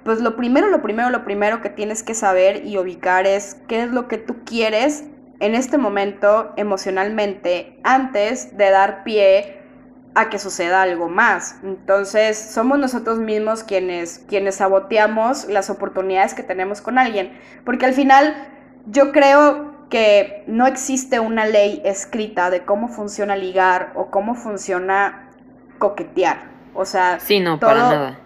pues 0.05 0.21
lo 0.21 0.37
primero, 0.37 0.69
lo 0.69 0.83
primero, 0.83 1.11
lo 1.11 1.25
primero 1.25 1.61
que 1.61 1.69
tienes 1.69 2.05
que 2.05 2.15
saber 2.15 2.65
y 2.65 2.79
ubicar 2.79 3.27
es 3.27 3.57
qué 3.67 3.83
es 3.83 3.91
lo 3.91 4.07
que 4.07 4.19
tú 4.19 4.45
quieres 4.45 5.03
en 5.41 5.55
este 5.55 5.79
momento 5.79 6.53
emocionalmente 6.57 7.79
antes 7.83 8.57
de 8.57 8.71
dar 8.71 9.03
pie 9.05 9.57
a 10.15 10.29
que 10.29 10.39
suceda 10.39 10.83
algo 10.83 11.09
más. 11.09 11.57
Entonces, 11.63 12.39
somos 12.39 12.79
nosotros 12.79 13.19
mismos 13.19 13.63
quienes, 13.63 14.25
quienes 14.29 14.57
saboteamos 14.57 15.47
las 15.47 15.71
oportunidades 15.71 16.35
que 16.35 16.43
tenemos 16.43 16.81
con 16.81 16.99
alguien. 16.99 17.33
Porque 17.65 17.87
al 17.87 17.95
final, 17.95 18.35
yo 18.87 19.13
creo 19.13 19.89
que 19.89 20.45
no 20.47 20.67
existe 20.67 21.21
una 21.21 21.47
ley 21.47 21.81
escrita 21.85 22.51
de 22.51 22.65
cómo 22.65 22.89
funciona 22.89 23.35
ligar 23.37 23.93
o 23.95 24.11
cómo 24.11 24.35
funciona 24.35 25.31
coquetear. 25.79 26.51
O 26.75 26.85
sea, 26.85 27.19
sí, 27.21 27.41
no, 27.41 27.59
para 27.59 27.75
nada 27.75 28.20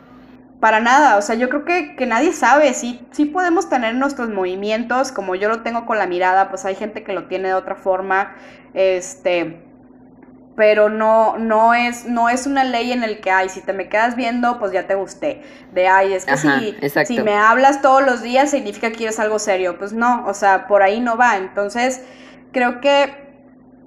para 0.64 0.80
nada, 0.80 1.18
o 1.18 1.20
sea, 1.20 1.34
yo 1.34 1.50
creo 1.50 1.66
que, 1.66 1.94
que, 1.94 2.06
nadie 2.06 2.32
sabe, 2.32 2.72
sí, 2.72 3.06
sí 3.10 3.26
podemos 3.26 3.68
tener 3.68 3.94
nuestros 3.96 4.30
movimientos, 4.30 5.12
como 5.12 5.34
yo 5.34 5.50
lo 5.50 5.60
tengo 5.60 5.84
con 5.84 5.98
la 5.98 6.06
mirada, 6.06 6.48
pues 6.48 6.64
hay 6.64 6.74
gente 6.74 7.04
que 7.04 7.12
lo 7.12 7.24
tiene 7.24 7.48
de 7.48 7.54
otra 7.54 7.74
forma, 7.74 8.34
este, 8.72 9.62
pero 10.56 10.88
no, 10.88 11.36
no 11.36 11.74
es, 11.74 12.06
no 12.06 12.30
es 12.30 12.46
una 12.46 12.64
ley 12.64 12.92
en 12.92 13.04
el 13.04 13.20
que, 13.20 13.30
ay, 13.30 13.50
si 13.50 13.60
te 13.60 13.74
me 13.74 13.90
quedas 13.90 14.16
viendo, 14.16 14.58
pues 14.58 14.72
ya 14.72 14.86
te 14.86 14.94
gusté, 14.94 15.42
de, 15.74 15.86
ay, 15.86 16.14
es 16.14 16.24
que 16.24 16.38
si, 16.38 16.74
si 17.04 17.20
me 17.20 17.34
hablas 17.34 17.82
todos 17.82 18.02
los 18.02 18.22
días 18.22 18.50
significa 18.50 18.88
que 18.88 18.96
quieres 18.96 19.20
algo 19.20 19.38
serio, 19.38 19.78
pues 19.78 19.92
no, 19.92 20.24
o 20.26 20.32
sea, 20.32 20.66
por 20.66 20.82
ahí 20.82 20.98
no 20.98 21.18
va, 21.18 21.36
entonces, 21.36 22.00
creo 22.52 22.80
que 22.80 23.12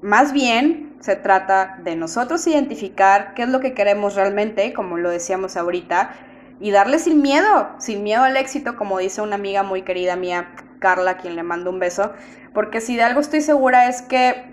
más 0.03 0.31
bien 0.31 0.95
se 0.99 1.15
trata 1.15 1.79
de 1.83 1.95
nosotros 1.95 2.45
identificar 2.45 3.33
qué 3.33 3.41
es 3.41 3.49
lo 3.49 3.61
que 3.61 3.73
queremos 3.73 4.13
realmente, 4.13 4.73
como 4.73 4.97
lo 4.97 5.09
decíamos 5.09 5.57
ahorita, 5.57 6.11
y 6.59 6.71
darle 6.71 6.99
sin 6.99 7.21
miedo, 7.21 7.69
sin 7.77 8.03
miedo 8.03 8.23
al 8.23 8.37
éxito, 8.37 8.75
como 8.75 8.97
dice 8.99 9.21
una 9.21 9.35
amiga 9.35 9.63
muy 9.63 9.83
querida 9.83 10.15
mía, 10.15 10.49
Carla, 10.79 11.17
quien 11.17 11.35
le 11.35 11.43
mando 11.43 11.69
un 11.69 11.79
beso, 11.79 12.13
porque 12.53 12.81
si 12.81 12.95
de 12.95 13.03
algo 13.03 13.19
estoy 13.19 13.41
segura 13.41 13.87
es 13.89 14.01
que 14.01 14.45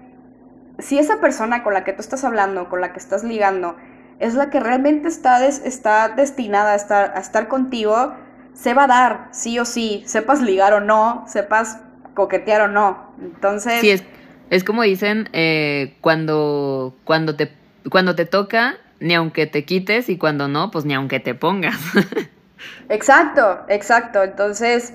si 0.78 0.98
esa 0.98 1.20
persona 1.20 1.62
con 1.62 1.74
la 1.74 1.84
que 1.84 1.92
tú 1.92 2.00
estás 2.00 2.24
hablando, 2.24 2.68
con 2.68 2.80
la 2.80 2.92
que 2.92 2.98
estás 2.98 3.24
ligando, 3.24 3.76
es 4.18 4.34
la 4.34 4.50
que 4.50 4.60
realmente 4.60 5.08
está, 5.08 5.46
está 5.46 6.08
destinada 6.08 6.72
a 6.72 6.76
estar, 6.76 7.12
a 7.16 7.20
estar 7.20 7.48
contigo, 7.48 8.14
se 8.52 8.74
va 8.74 8.84
a 8.84 8.86
dar, 8.86 9.28
sí 9.32 9.58
o 9.58 9.64
sí, 9.64 10.02
sepas 10.06 10.40
ligar 10.40 10.72
o 10.72 10.80
no, 10.80 11.24
sepas 11.26 11.78
coquetear 12.14 12.62
o 12.62 12.68
no. 12.68 13.14
Entonces... 13.20 13.80
Sí, 13.80 13.90
es, 13.90 14.04
es 14.50 14.64
como 14.64 14.82
dicen, 14.82 15.28
eh, 15.32 15.96
cuando, 16.00 16.96
cuando, 17.04 17.36
te, 17.36 17.52
cuando 17.90 18.14
te 18.14 18.24
toca, 18.24 18.76
ni 19.04 19.14
aunque 19.14 19.46
te 19.46 19.64
quites 19.66 20.08
y 20.08 20.16
cuando 20.16 20.48
no, 20.48 20.70
pues 20.70 20.86
ni 20.86 20.94
aunque 20.94 21.20
te 21.20 21.34
pongas. 21.34 21.76
exacto, 22.88 23.60
exacto. 23.68 24.22
Entonces, 24.22 24.94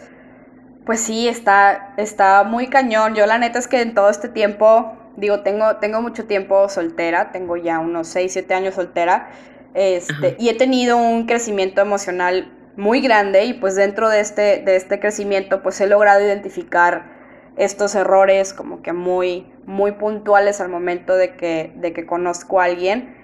pues 0.83 0.99
sí, 0.99 1.27
está, 1.27 1.93
está 1.97 2.43
muy 2.43 2.67
cañón. 2.67 3.13
Yo 3.13 3.27
la 3.27 3.37
neta 3.37 3.59
es 3.59 3.67
que 3.67 3.81
en 3.81 3.93
todo 3.93 4.09
este 4.09 4.27
tiempo, 4.27 4.97
digo, 5.15 5.41
tengo, 5.41 5.75
tengo 5.75 6.01
mucho 6.01 6.25
tiempo 6.25 6.67
soltera, 6.69 7.31
tengo 7.31 7.55
ya 7.55 7.77
unos 7.77 8.07
6, 8.07 8.33
7 8.33 8.53
años 8.55 8.75
soltera, 8.75 9.29
este, 9.75 10.35
y 10.39 10.49
he 10.49 10.55
tenido 10.55 10.97
un 10.97 11.27
crecimiento 11.27 11.81
emocional 11.81 12.51
muy 12.75 13.01
grande 13.01 13.45
y 13.45 13.53
pues 13.53 13.75
dentro 13.75 14.09
de 14.09 14.21
este, 14.21 14.63
de 14.65 14.75
este 14.75 14.99
crecimiento 14.99 15.61
pues 15.61 15.79
he 15.81 15.87
logrado 15.87 16.25
identificar 16.25 17.05
estos 17.57 17.93
errores 17.93 18.53
como 18.53 18.81
que 18.81 18.93
muy, 18.93 19.45
muy 19.67 19.91
puntuales 19.91 20.61
al 20.61 20.69
momento 20.69 21.15
de 21.15 21.35
que, 21.35 21.73
de 21.75 21.93
que 21.93 22.07
conozco 22.07 22.59
a 22.59 22.63
alguien 22.63 23.18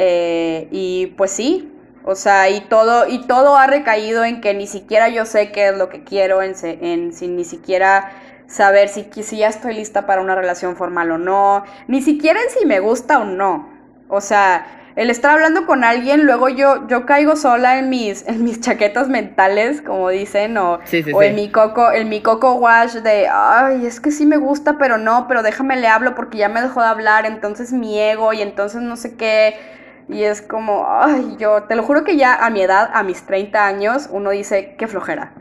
eh, 0.00 0.68
y 0.70 1.08
pues 1.16 1.32
sí, 1.32 1.72
o 2.04 2.14
sea, 2.14 2.48
y 2.48 2.60
todo, 2.60 3.08
y 3.08 3.26
todo 3.26 3.56
ha 3.56 3.66
recaído 3.66 4.24
en 4.24 4.40
que 4.40 4.54
ni 4.54 4.68
siquiera 4.68 5.08
yo 5.08 5.26
sé 5.26 5.50
qué 5.50 5.68
es 5.68 5.76
lo 5.76 5.88
que 5.88 6.04
quiero, 6.04 6.40
en, 6.40 6.54
en 6.62 7.12
sin 7.12 7.34
ni 7.34 7.44
siquiera 7.44 8.12
saber 8.46 8.88
si, 8.88 9.10
si 9.24 9.38
ya 9.38 9.48
estoy 9.48 9.74
lista 9.74 10.06
para 10.06 10.22
una 10.22 10.36
relación 10.36 10.76
formal 10.76 11.10
o 11.10 11.18
no, 11.18 11.64
ni 11.88 12.00
siquiera 12.00 12.40
en 12.40 12.50
si 12.50 12.64
me 12.64 12.78
gusta 12.78 13.18
o 13.18 13.24
no. 13.24 13.68
O 14.08 14.20
sea, 14.20 14.66
el 14.94 15.10
estar 15.10 15.32
hablando 15.32 15.66
con 15.66 15.82
alguien, 15.82 16.24
luego 16.24 16.48
yo, 16.48 16.86
yo 16.86 17.04
caigo 17.04 17.34
sola 17.34 17.78
en 17.78 17.90
mis, 17.90 18.26
en 18.28 18.44
mis 18.44 18.60
chaquetas 18.60 19.08
mentales, 19.08 19.82
como 19.82 20.10
dicen, 20.10 20.56
o, 20.58 20.78
o 21.12 21.22
en 21.22 21.34
mi 21.34 21.50
coco, 21.50 21.90
en 21.90 22.08
mi 22.08 22.22
coco 22.22 22.54
wash 22.54 22.94
de 22.98 23.26
ay, 23.28 23.84
es 23.84 24.00
que 24.00 24.12
sí 24.12 24.26
me 24.26 24.36
gusta, 24.36 24.78
pero 24.78 24.96
no, 24.96 25.26
pero 25.26 25.42
déjame 25.42 25.74
le 25.74 25.88
hablo 25.88 26.14
porque 26.14 26.38
ya 26.38 26.48
me 26.48 26.62
dejó 26.62 26.82
de 26.82 26.86
hablar, 26.86 27.26
entonces 27.26 27.72
mi 27.72 27.98
ego, 27.98 28.32
y 28.32 28.42
entonces 28.42 28.80
no 28.80 28.96
sé 28.96 29.16
qué. 29.16 29.76
Y 30.08 30.22
es 30.22 30.40
como, 30.40 30.86
ay, 30.88 31.36
yo 31.38 31.64
te 31.64 31.76
lo 31.76 31.82
juro 31.82 32.04
que 32.04 32.16
ya 32.16 32.34
a 32.34 32.50
mi 32.50 32.62
edad, 32.62 32.90
a 32.94 33.02
mis 33.02 33.26
30 33.26 33.66
años, 33.66 34.08
uno 34.10 34.30
dice, 34.30 34.74
qué 34.78 34.86
flojera, 34.86 35.32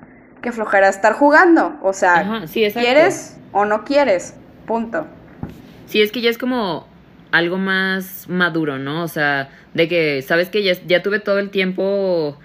qué 0.42 0.52
flojera 0.52 0.90
estar 0.90 1.14
jugando. 1.14 1.78
O 1.82 1.94
sea, 1.94 2.44
¿quieres 2.52 3.38
o 3.54 3.66
no 3.66 3.86
quieres? 3.86 4.36
Punto. 4.66 5.08
Sí, 5.86 6.02
es 6.02 6.12
que 6.12 6.22
ya 6.22 6.30
es 6.30 6.38
como 6.38 6.86
algo 7.32 7.58
más 7.58 8.28
maduro, 8.28 8.78
¿no? 8.78 9.04
O 9.04 9.08
sea, 9.08 9.50
de 9.74 9.88
que, 9.88 10.22
sabes 10.22 10.50
que 10.50 10.64
ya, 10.64 10.74
ya 10.86 11.02
tuve 11.02 11.20
todo 11.20 11.40
el 11.40 11.50
tiempo 11.50 12.38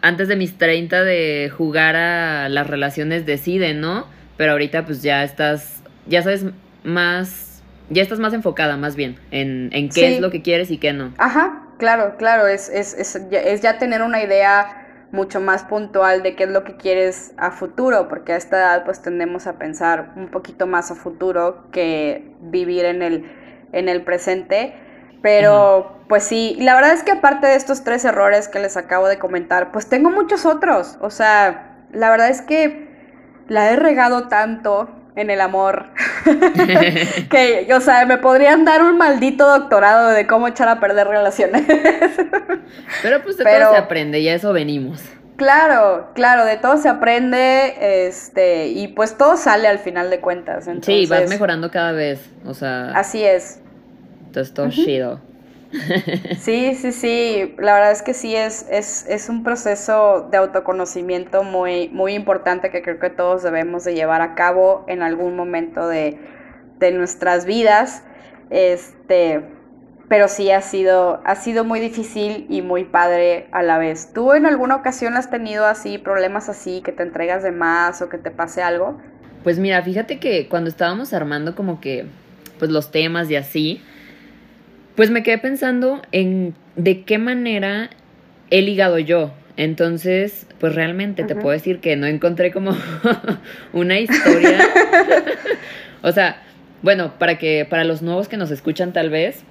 antes 0.00 0.26
de 0.26 0.36
mis 0.36 0.58
30 0.58 1.04
de 1.04 1.52
jugar 1.56 1.94
a 1.96 2.48
las 2.48 2.66
relaciones 2.66 3.24
decide, 3.24 3.72
¿no? 3.72 4.06
Pero 4.36 4.52
ahorita 4.52 4.84
pues 4.84 5.02
ya 5.02 5.22
estás, 5.22 5.82
ya 6.06 6.22
sabes 6.22 6.46
más 6.82 7.51
ya 7.90 8.02
estás 8.02 8.18
más 8.18 8.32
enfocada 8.32 8.76
más 8.76 8.96
bien 8.96 9.18
en, 9.30 9.70
en 9.72 9.88
qué 9.88 10.14
es 10.14 10.20
lo 10.20 10.30
que 10.30 10.42
quieres 10.42 10.70
y 10.70 10.78
qué 10.78 10.92
no. 10.92 11.12
Ajá, 11.18 11.64
claro, 11.78 12.16
claro, 12.16 12.46
es, 12.46 12.68
es, 12.68 12.94
es, 12.94 13.16
es, 13.16 13.60
ya 13.60 13.78
tener 13.78 14.02
una 14.02 14.22
idea 14.22 14.78
mucho 15.10 15.40
más 15.40 15.64
puntual 15.64 16.22
de 16.22 16.34
qué 16.34 16.44
es 16.44 16.50
lo 16.50 16.64
que 16.64 16.76
quieres 16.76 17.32
a 17.36 17.50
futuro, 17.50 18.08
porque 18.08 18.32
a 18.32 18.36
esta 18.36 18.58
edad 18.58 18.84
pues 18.84 19.02
tendemos 19.02 19.46
a 19.46 19.58
pensar 19.58 20.12
un 20.16 20.28
poquito 20.28 20.66
más 20.66 20.90
a 20.90 20.94
futuro 20.94 21.70
que 21.70 22.34
vivir 22.40 22.86
en 22.86 23.02
el, 23.02 23.30
en 23.72 23.88
el 23.88 24.02
presente. 24.02 24.74
Pero 25.20 26.00
pues 26.08 26.24
sí, 26.24 26.56
la 26.58 26.74
verdad 26.74 26.94
es 26.94 27.04
que 27.04 27.12
aparte 27.12 27.46
de 27.46 27.54
estos 27.54 27.84
tres 27.84 28.04
errores 28.04 28.48
que 28.48 28.58
les 28.58 28.76
acabo 28.76 29.06
de 29.06 29.18
comentar, 29.18 29.70
pues 29.70 29.86
tengo 29.88 30.10
muchos 30.10 30.46
otros. 30.46 30.98
O 31.00 31.10
sea, 31.10 31.86
la 31.92 32.10
verdad 32.10 32.28
es 32.30 32.42
que 32.42 32.88
la 33.48 33.70
he 33.70 33.76
regado 33.76 34.28
tanto 34.28 34.88
en 35.14 35.30
el 35.30 35.40
amor 35.40 35.86
que, 37.30 37.68
o 37.74 37.80
sea, 37.80 38.06
me 38.06 38.18
podrían 38.18 38.64
dar 38.64 38.82
un 38.82 38.96
maldito 38.96 39.46
doctorado 39.46 40.08
de 40.08 40.26
cómo 40.26 40.48
echar 40.48 40.68
a 40.68 40.80
perder 40.80 41.08
relaciones. 41.08 41.64
Pero 43.02 43.22
pues 43.22 43.36
de 43.36 43.44
todo 43.44 43.72
se 43.72 43.78
aprende 43.78 44.20
y 44.20 44.28
a 44.28 44.34
eso 44.34 44.52
venimos. 44.52 45.02
Claro, 45.36 46.10
claro, 46.14 46.44
de 46.44 46.56
todo 46.56 46.76
se 46.76 46.88
aprende, 46.88 48.06
este, 48.06 48.68
y 48.68 48.88
pues 48.88 49.16
todo 49.16 49.36
sale 49.36 49.66
al 49.66 49.78
final 49.78 50.08
de 50.08 50.20
cuentas. 50.20 50.68
Sí, 50.82 51.06
vas 51.06 51.28
mejorando 51.28 51.70
cada 51.70 51.92
vez, 51.92 52.30
o 52.44 52.54
sea. 52.54 52.92
Así 52.92 53.24
es. 53.24 53.60
Entonces 54.26 54.54
todo 54.54 54.70
chido. 54.70 55.20
Sí, 56.38 56.74
sí, 56.74 56.92
sí. 56.92 57.54
La 57.58 57.74
verdad 57.74 57.92
es 57.92 58.02
que 58.02 58.14
sí 58.14 58.34
es, 58.36 58.66
es, 58.70 59.06
es, 59.08 59.28
un 59.28 59.42
proceso 59.42 60.28
de 60.30 60.36
autoconocimiento 60.36 61.44
muy, 61.44 61.88
muy 61.88 62.14
importante 62.14 62.70
que 62.70 62.82
creo 62.82 62.98
que 62.98 63.10
todos 63.10 63.42
debemos 63.42 63.84
de 63.84 63.94
llevar 63.94 64.20
a 64.20 64.34
cabo 64.34 64.84
en 64.88 65.02
algún 65.02 65.36
momento 65.36 65.88
de, 65.88 66.18
de 66.78 66.92
nuestras 66.92 67.46
vidas. 67.46 68.02
Este, 68.50 69.42
pero 70.08 70.28
sí 70.28 70.50
ha 70.50 70.60
sido, 70.60 71.22
ha 71.24 71.34
sido 71.36 71.64
muy 71.64 71.80
difícil 71.80 72.44
y 72.50 72.60
muy 72.60 72.84
padre 72.84 73.46
a 73.50 73.62
la 73.62 73.78
vez. 73.78 74.12
¿Tú 74.12 74.34
en 74.34 74.44
alguna 74.44 74.76
ocasión 74.76 75.16
has 75.16 75.30
tenido 75.30 75.64
así, 75.64 75.96
problemas 75.96 76.50
así, 76.50 76.82
que 76.82 76.92
te 76.92 77.02
entregas 77.02 77.42
de 77.42 77.50
más 77.50 78.02
o 78.02 78.10
que 78.10 78.18
te 78.18 78.30
pase 78.30 78.62
algo? 78.62 79.00
Pues 79.42 79.58
mira, 79.58 79.80
fíjate 79.82 80.18
que 80.18 80.48
cuando 80.48 80.68
estábamos 80.68 81.14
armando 81.14 81.54
como 81.54 81.80
que, 81.80 82.04
pues 82.58 82.70
los 82.70 82.90
temas 82.90 83.30
y 83.30 83.36
así, 83.36 83.82
pues 84.94 85.10
me 85.10 85.22
quedé 85.22 85.38
pensando 85.38 86.02
en 86.12 86.54
de 86.76 87.02
qué 87.02 87.18
manera 87.18 87.90
he 88.50 88.62
ligado 88.62 88.98
yo. 88.98 89.32
Entonces, 89.56 90.46
pues 90.60 90.74
realmente 90.74 91.24
te 91.24 91.34
puedo 91.34 91.50
decir 91.50 91.80
que 91.80 91.96
no 91.96 92.06
encontré 92.06 92.52
como 92.52 92.76
una 93.72 94.00
historia. 94.00 94.58
o 96.02 96.12
sea, 96.12 96.42
bueno, 96.82 97.12
para 97.18 97.38
que 97.38 97.66
para 97.68 97.84
los 97.84 98.02
nuevos 98.02 98.28
que 98.28 98.36
nos 98.36 98.50
escuchan 98.50 98.92
tal 98.92 99.10
vez, 99.10 99.42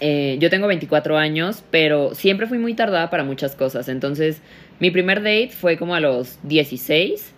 eh, 0.00 0.36
yo 0.40 0.50
tengo 0.50 0.66
24 0.66 1.18
años, 1.18 1.64
pero 1.70 2.14
siempre 2.14 2.46
fui 2.46 2.58
muy 2.58 2.74
tardada 2.74 3.10
para 3.10 3.24
muchas 3.24 3.54
cosas. 3.56 3.88
Entonces, 3.88 4.40
mi 4.80 4.90
primer 4.90 5.18
date 5.18 5.50
fue 5.50 5.76
como 5.76 5.94
a 5.94 6.00
los 6.00 6.38
16 6.44 7.32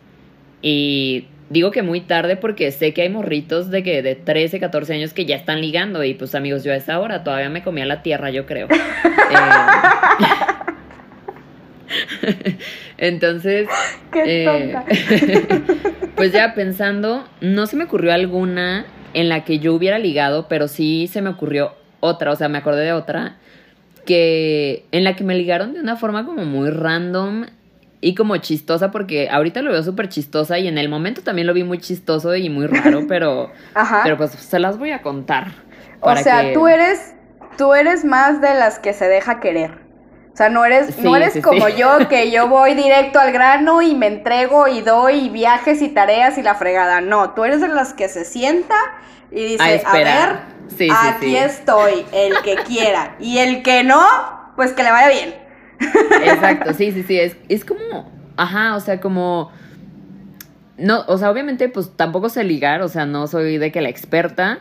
y 0.62 1.26
digo 1.48 1.70
que 1.70 1.82
muy 1.82 2.00
tarde 2.00 2.36
porque 2.36 2.70
sé 2.72 2.92
que 2.92 3.02
hay 3.02 3.08
morritos 3.08 3.70
de 3.70 3.82
que 3.82 4.02
de 4.02 4.14
13, 4.14 4.60
14 4.60 4.94
años 4.94 5.12
que 5.12 5.26
ya 5.26 5.36
están 5.36 5.60
ligando 5.60 6.02
y 6.04 6.14
pues 6.14 6.34
amigos, 6.34 6.64
yo 6.64 6.72
a 6.72 6.76
esa 6.76 6.98
hora 6.98 7.22
todavía 7.24 7.48
me 7.48 7.62
comía 7.62 7.86
la 7.86 8.02
tierra, 8.02 8.30
yo 8.30 8.46
creo. 8.46 8.68
Eh, 8.68 8.76
entonces, 12.98 13.68
eh, 14.14 14.74
pues 16.16 16.32
ya 16.32 16.54
pensando, 16.54 17.28
no 17.40 17.66
se 17.66 17.76
me 17.76 17.84
ocurrió 17.84 18.12
alguna 18.12 18.86
en 19.14 19.28
la 19.28 19.44
que 19.44 19.58
yo 19.58 19.74
hubiera 19.74 19.98
ligado, 19.98 20.48
pero 20.48 20.68
sí 20.68 21.06
se 21.06 21.22
me 21.22 21.30
ocurrió 21.30 21.74
otra, 22.00 22.32
o 22.32 22.36
sea, 22.36 22.48
me 22.48 22.58
acordé 22.58 22.84
de 22.84 22.92
otra 22.92 23.36
que 24.04 24.84
en 24.92 25.04
la 25.04 25.16
que 25.16 25.24
me 25.24 25.34
ligaron 25.34 25.74
de 25.74 25.80
una 25.80 25.96
forma 25.96 26.24
como 26.24 26.44
muy 26.44 26.70
random 26.70 27.46
y 28.00 28.14
como 28.14 28.36
chistosa 28.36 28.90
porque 28.90 29.28
ahorita 29.30 29.62
lo 29.62 29.72
veo 29.72 29.82
súper 29.82 30.08
chistosa 30.08 30.58
y 30.58 30.68
en 30.68 30.78
el 30.78 30.88
momento 30.88 31.22
también 31.22 31.46
lo 31.46 31.54
vi 31.54 31.64
muy 31.64 31.78
chistoso 31.78 32.34
y 32.36 32.48
muy 32.50 32.66
raro, 32.66 33.02
pero, 33.08 33.50
pero 34.02 34.16
pues 34.16 34.32
se 34.32 34.58
las 34.58 34.78
voy 34.78 34.92
a 34.92 35.02
contar. 35.02 35.52
O 36.00 36.14
sea, 36.16 36.52
tú 36.52 36.68
eres 36.68 37.14
tú 37.56 37.74
eres 37.74 38.04
más 38.04 38.40
de 38.40 38.54
las 38.54 38.78
que 38.78 38.92
se 38.92 39.08
deja 39.08 39.40
querer. 39.40 39.86
O 40.32 40.36
sea, 40.36 40.50
no 40.50 40.66
eres, 40.66 40.98
no 40.98 41.16
eres 41.16 41.42
como 41.42 41.68
yo, 41.70 42.08
que 42.08 42.30
yo 42.30 42.48
voy 42.50 42.74
directo 42.74 43.18
al 43.18 43.32
grano 43.32 43.80
y 43.80 43.94
me 43.94 44.06
entrego 44.06 44.68
y 44.68 44.82
doy 44.82 45.30
viajes 45.30 45.80
y 45.80 45.88
tareas 45.88 46.36
y 46.36 46.42
la 46.42 46.54
fregada. 46.54 47.00
No, 47.00 47.30
tú 47.30 47.44
eres 47.44 47.62
de 47.62 47.68
las 47.68 47.94
que 47.94 48.08
se 48.08 48.26
sienta 48.26 48.74
y 49.30 49.44
dice, 49.44 49.82
a, 49.86 49.92
ver, 49.94 50.38
aquí 50.92 51.36
estoy, 51.36 52.04
el 52.12 52.34
que 52.42 52.56
quiera. 52.56 53.16
Y 53.20 53.38
el 53.38 53.62
que 53.62 53.82
no, 53.82 54.04
pues 54.56 54.74
que 54.74 54.82
le 54.82 54.90
vaya 54.90 55.08
bien. 55.08 55.45
Exacto, 55.80 56.72
sí, 56.74 56.92
sí, 56.92 57.02
sí. 57.02 57.18
Es, 57.18 57.36
es 57.48 57.64
como, 57.64 58.10
ajá, 58.36 58.76
o 58.76 58.80
sea, 58.80 59.00
como. 59.00 59.50
No, 60.78 61.04
o 61.08 61.16
sea, 61.16 61.30
obviamente, 61.30 61.68
pues 61.68 61.96
tampoco 61.96 62.28
sé 62.28 62.44
ligar, 62.44 62.82
o 62.82 62.88
sea, 62.88 63.06
no 63.06 63.26
soy 63.26 63.56
de 63.56 63.72
que 63.72 63.80
la 63.80 63.88
experta, 63.88 64.60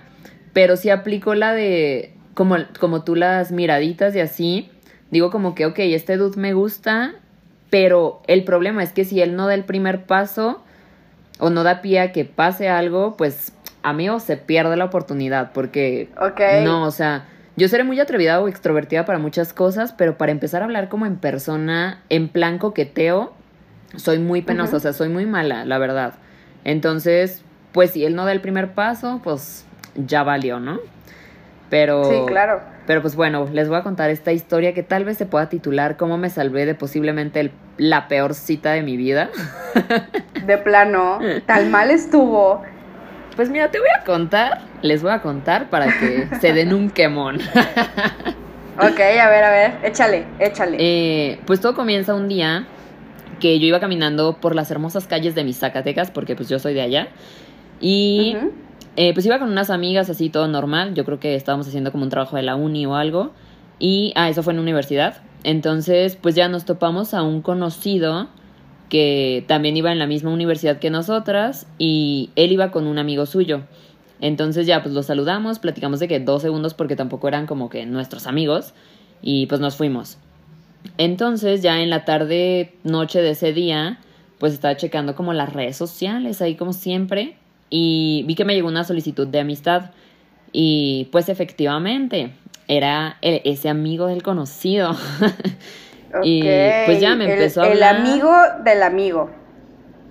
pero 0.53 0.77
sí 0.77 0.89
aplico 0.89 1.35
la 1.35 1.53
de. 1.53 2.13
Como, 2.33 2.57
como 2.79 3.03
tú 3.03 3.15
las 3.15 3.51
miraditas 3.51 4.15
y 4.15 4.19
así. 4.19 4.69
Digo, 5.11 5.31
como 5.31 5.55
que, 5.55 5.65
ok, 5.65 5.79
este 5.79 6.17
dude 6.17 6.39
me 6.39 6.53
gusta, 6.53 7.15
pero 7.69 8.21
el 8.27 8.43
problema 8.43 8.83
es 8.83 8.91
que 8.91 9.05
si 9.05 9.21
él 9.21 9.35
no 9.35 9.47
da 9.47 9.53
el 9.53 9.63
primer 9.63 10.05
paso 10.05 10.63
o 11.39 11.49
no 11.49 11.63
da 11.63 11.81
pie 11.81 11.99
a 11.99 12.11
que 12.11 12.25
pase 12.25 12.69
algo, 12.69 13.15
pues 13.17 13.53
amigo 13.83 14.19
se 14.19 14.35
pierde 14.35 14.75
la 14.77 14.85
oportunidad 14.85 15.51
porque 15.53 16.09
no, 16.63 16.83
o 16.83 16.91
sea, 16.91 17.25
yo 17.57 17.67
seré 17.67 17.83
muy 17.83 17.99
atrevida 17.99 18.41
o 18.41 18.47
extrovertida 18.47 19.05
para 19.05 19.19
muchas 19.19 19.53
cosas, 19.53 19.93
pero 19.93 20.17
para 20.17 20.31
empezar 20.31 20.61
a 20.61 20.65
hablar 20.65 20.89
como 20.89 21.05
en 21.05 21.15
persona, 21.17 22.01
en 22.09 22.27
plan 22.29 22.57
coqueteo, 22.57 23.33
soy 23.95 24.19
muy 24.19 24.41
penosa, 24.41 24.77
o 24.77 24.79
sea, 24.79 24.93
soy 24.93 25.09
muy 25.09 25.25
mala, 25.25 25.63
la 25.65 25.77
verdad. 25.77 26.15
Entonces, 26.63 27.43
pues 27.71 27.91
si 27.91 28.03
él 28.05 28.15
no 28.15 28.25
da 28.25 28.31
el 28.31 28.41
primer 28.41 28.73
paso, 28.73 29.21
pues 29.23 29.65
ya 29.95 30.23
valió, 30.23 30.59
¿no? 30.59 30.79
Pero... 31.69 32.03
Sí, 32.05 32.17
claro. 32.27 32.61
Pero 32.85 33.01
pues 33.01 33.15
bueno, 33.15 33.47
les 33.51 33.67
voy 33.67 33.77
a 33.77 33.83
contar 33.83 34.09
esta 34.11 34.31
historia 34.31 34.73
que 34.73 34.83
tal 34.83 35.05
vez 35.05 35.17
se 35.17 35.25
pueda 35.25 35.49
titular 35.49 35.97
Cómo 35.97 36.19
me 36.19 36.29
salvé 36.29 36.67
de 36.67 36.75
posiblemente 36.75 37.51
la 37.77 38.07
peor 38.07 38.35
cita 38.35 38.73
de 38.73 38.83
mi 38.83 38.95
vida. 38.95 39.31
De 40.45 40.57
plano, 40.59 41.19
tal 41.47 41.69
mal 41.69 41.89
estuvo. 41.89 42.61
Pues 43.35 43.49
mira, 43.49 43.69
te 43.69 43.79
voy 43.79 43.89
a 43.99 44.03
contar, 44.03 44.61
les 44.81 45.01
voy 45.01 45.11
a 45.11 45.21
contar 45.21 45.69
para 45.69 45.87
que 45.99 46.27
se 46.41 46.53
den 46.53 46.73
un 46.73 46.89
quemón. 46.89 47.35
ok, 48.77 48.99
a 48.99 49.29
ver, 49.29 49.43
a 49.43 49.51
ver, 49.51 49.73
échale, 49.83 50.25
échale. 50.39 50.77
Eh, 50.79 51.39
pues 51.45 51.59
todo 51.59 51.75
comienza 51.75 52.13
un 52.13 52.27
día 52.27 52.65
que 53.39 53.59
yo 53.59 53.67
iba 53.67 53.79
caminando 53.79 54.37
por 54.37 54.55
las 54.55 54.71
hermosas 54.71 55.07
calles 55.07 55.35
de 55.35 55.43
mis 55.43 55.59
Zacatecas, 55.59 56.11
porque 56.11 56.35
pues 56.35 56.47
yo 56.47 56.59
soy 56.59 56.73
de 56.73 56.81
allá. 56.81 57.09
Y 57.81 58.37
eh, 58.95 59.13
pues 59.13 59.25
iba 59.25 59.39
con 59.39 59.49
unas 59.49 59.69
amigas 59.69 60.09
así, 60.09 60.29
todo 60.29 60.47
normal. 60.47 60.93
Yo 60.93 61.03
creo 61.03 61.19
que 61.19 61.35
estábamos 61.35 61.67
haciendo 61.67 61.91
como 61.91 62.03
un 62.03 62.09
trabajo 62.09 62.37
de 62.37 62.43
la 62.43 62.55
uni 62.55 62.85
o 62.85 62.95
algo. 62.95 63.33
Y, 63.79 64.13
ah, 64.15 64.29
eso 64.29 64.43
fue 64.43 64.53
en 64.53 64.59
universidad. 64.59 65.17
Entonces, 65.43 66.15
pues 66.15 66.35
ya 66.35 66.47
nos 66.47 66.65
topamos 66.65 67.13
a 67.13 67.21
un 67.21 67.41
conocido 67.41 68.29
que 68.95 69.43
también 69.45 69.75
iba 69.75 69.91
en 69.91 69.99
la 69.99 70.07
misma 70.07 70.31
universidad 70.31 70.79
que 70.79 70.89
nosotras 70.89 71.67
y 71.77 72.29
él 72.37 72.53
iba 72.53 72.71
con 72.71 72.87
un 72.87 72.97
amigo 72.97 73.25
suyo. 73.25 73.63
Entonces 74.21 74.67
ya 74.67 74.81
pues 74.83 74.95
los 74.95 75.07
saludamos, 75.07 75.59
platicamos 75.59 75.99
de 75.99 76.07
que 76.07 76.21
dos 76.21 76.43
segundos 76.43 76.73
porque 76.73 76.95
tampoco 76.95 77.27
eran 77.27 77.45
como 77.45 77.69
que 77.69 77.85
nuestros 77.85 78.25
amigos 78.25 78.73
y 79.21 79.47
pues 79.47 79.59
nos 79.59 79.75
fuimos. 79.75 80.17
Entonces 80.97 81.61
ya 81.61 81.81
en 81.81 81.89
la 81.89 82.05
tarde, 82.05 82.73
noche 82.85 83.21
de 83.21 83.31
ese 83.31 83.51
día, 83.51 83.99
pues 84.39 84.53
estaba 84.53 84.77
checando 84.77 85.13
como 85.13 85.33
las 85.33 85.51
redes 85.51 85.75
sociales 85.75 86.41
ahí 86.41 86.55
como 86.55 86.71
siempre 86.71 87.35
y 87.69 88.23
vi 88.27 88.35
que 88.35 88.45
me 88.45 88.55
llegó 88.55 88.69
una 88.69 88.85
solicitud 88.85 89.27
de 89.27 89.41
amistad 89.41 89.91
y 90.53 91.09
pues 91.11 91.27
efectivamente 91.27 92.31
era 92.69 93.17
ese 93.21 93.67
amigo 93.67 94.07
del 94.07 94.23
conocido. 94.23 94.95
Y 96.23 96.41
pues 96.85 96.99
ya 96.99 97.15
me 97.15 97.31
empezó 97.31 97.61
a 97.61 97.65
hablar. 97.65 97.95
El 97.95 98.07
amigo 98.07 98.31
del 98.63 98.83
amigo. 98.83 99.29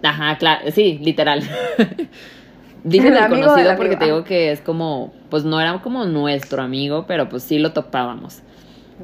Ajá, 0.03 0.37
claro, 0.39 0.71
sí, 0.71 0.99
literal. 1.03 1.43
Dije 2.85 3.09
el 3.09 3.29
conocido 3.29 3.77
porque 3.77 3.97
te 3.97 4.05
digo 4.05 4.25
que 4.25 4.53
es 4.53 4.61
como, 4.61 5.15
pues 5.31 5.45
no 5.45 5.59
era 5.59 5.81
como 5.81 6.05
nuestro 6.05 6.63
amigo, 6.63 7.07
pero 7.07 7.31
pues 7.31 7.43
sí 7.43 7.59
lo 7.59 7.73
topábamos. 7.73 8.43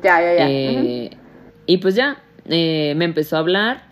Ya, 0.03 0.21
ya, 0.21 0.35
ya. 0.35 0.51
Eh, 0.51 1.11
y 1.65 1.79
pues 1.79 1.95
ya, 1.95 2.19
eh, 2.47 2.93
me 2.97 3.07
empezó 3.07 3.37
a 3.37 3.39
hablar 3.39 3.85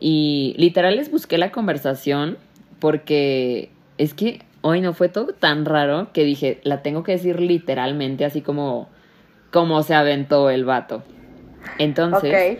y 0.00 0.54
literal 0.56 0.96
les 0.96 1.10
busqué 1.10 1.36
la 1.36 1.52
conversación 1.52 2.38
porque 2.78 3.70
es 3.98 4.14
que 4.14 4.40
hoy 4.62 4.80
no 4.80 4.94
fue 4.94 5.10
todo 5.10 5.34
tan 5.34 5.66
raro 5.66 6.08
que 6.14 6.24
dije, 6.24 6.60
la 6.64 6.82
tengo 6.82 7.02
que 7.02 7.12
decir 7.12 7.38
literalmente 7.40 8.24
así 8.24 8.40
como, 8.40 8.88
como 9.52 9.82
se 9.82 9.94
aventó 9.94 10.48
el 10.48 10.64
vato. 10.64 11.02
Entonces, 11.78 12.58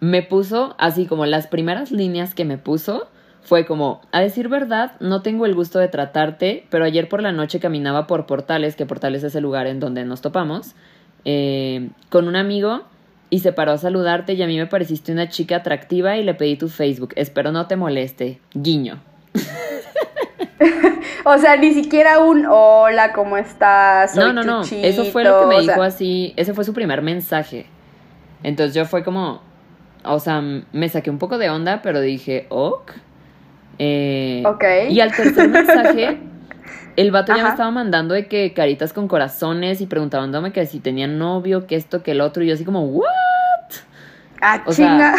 me 0.00 0.22
puso 0.22 0.74
así 0.78 1.06
como 1.06 1.26
las 1.26 1.46
primeras 1.46 1.90
líneas 1.90 2.34
que 2.34 2.44
me 2.44 2.58
puso 2.58 3.08
fue 3.46 3.64
como, 3.64 4.00
a 4.10 4.20
decir 4.20 4.48
verdad, 4.48 4.92
no 4.98 5.22
tengo 5.22 5.46
el 5.46 5.54
gusto 5.54 5.78
de 5.78 5.86
tratarte, 5.86 6.66
pero 6.68 6.84
ayer 6.84 7.08
por 7.08 7.22
la 7.22 7.30
noche 7.30 7.60
caminaba 7.60 8.08
por 8.08 8.26
Portales, 8.26 8.74
que 8.74 8.86
Portales 8.86 9.22
es 9.22 9.36
el 9.36 9.44
lugar 9.44 9.68
en 9.68 9.78
donde 9.78 10.04
nos 10.04 10.20
topamos, 10.20 10.74
eh, 11.24 11.90
con 12.08 12.26
un 12.26 12.34
amigo 12.34 12.82
y 13.30 13.40
se 13.40 13.52
paró 13.52 13.72
a 13.72 13.78
saludarte 13.78 14.34
y 14.34 14.42
a 14.42 14.48
mí 14.48 14.56
me 14.56 14.66
pareciste 14.66 15.12
una 15.12 15.28
chica 15.28 15.56
atractiva 15.56 16.16
y 16.16 16.24
le 16.24 16.34
pedí 16.34 16.56
tu 16.56 16.68
Facebook. 16.68 17.12
Espero 17.16 17.52
no 17.52 17.68
te 17.68 17.76
moleste. 17.76 18.40
Guiño. 18.52 19.00
o 21.24 21.38
sea, 21.38 21.56
ni 21.56 21.72
siquiera 21.72 22.18
un 22.18 22.46
hola, 22.46 23.12
¿cómo 23.12 23.36
estás? 23.36 24.16
no, 24.16 24.32
no, 24.32 24.42
no. 24.42 24.62
Eso 24.62 25.04
fue 25.06 25.22
lo 25.22 25.40
que 25.40 25.46
me 25.46 25.60
dijo 25.60 25.82
así. 25.82 26.34
Ese 26.36 26.52
fue 26.52 26.64
su 26.64 26.72
primer 26.72 27.02
mensaje. 27.02 27.66
Entonces 28.46 28.76
yo 28.76 28.84
fue 28.84 29.02
como, 29.02 29.40
o 30.04 30.20
sea, 30.20 30.40
me 30.40 30.88
saqué 30.88 31.10
un 31.10 31.18
poco 31.18 31.36
de 31.36 31.50
onda, 31.50 31.82
pero 31.82 32.00
dije, 32.00 32.46
ok. 32.48 32.92
Eh, 33.80 34.44
Ok. 34.46 34.62
Y 34.88 35.00
al 35.00 35.10
tercer 35.12 35.48
mensaje, 35.48 36.20
el 36.96 37.10
vato 37.10 37.34
ya 37.34 37.42
me 37.42 37.48
estaba 37.48 37.72
mandando 37.72 38.14
de 38.14 38.28
que 38.28 38.52
caritas 38.52 38.92
con 38.92 39.08
corazones 39.08 39.80
y 39.80 39.86
preguntándome 39.86 40.52
que 40.52 40.64
si 40.66 40.78
tenía 40.78 41.08
novio, 41.08 41.66
que 41.66 41.74
esto, 41.74 42.04
que 42.04 42.12
el 42.12 42.20
otro. 42.20 42.44
Y 42.44 42.46
yo 42.46 42.54
así 42.54 42.64
como, 42.64 42.82
¿what? 42.84 43.08
Ah, 44.40 44.62
O 44.64 44.72
sea, 44.72 44.90
chinga. 44.92 45.14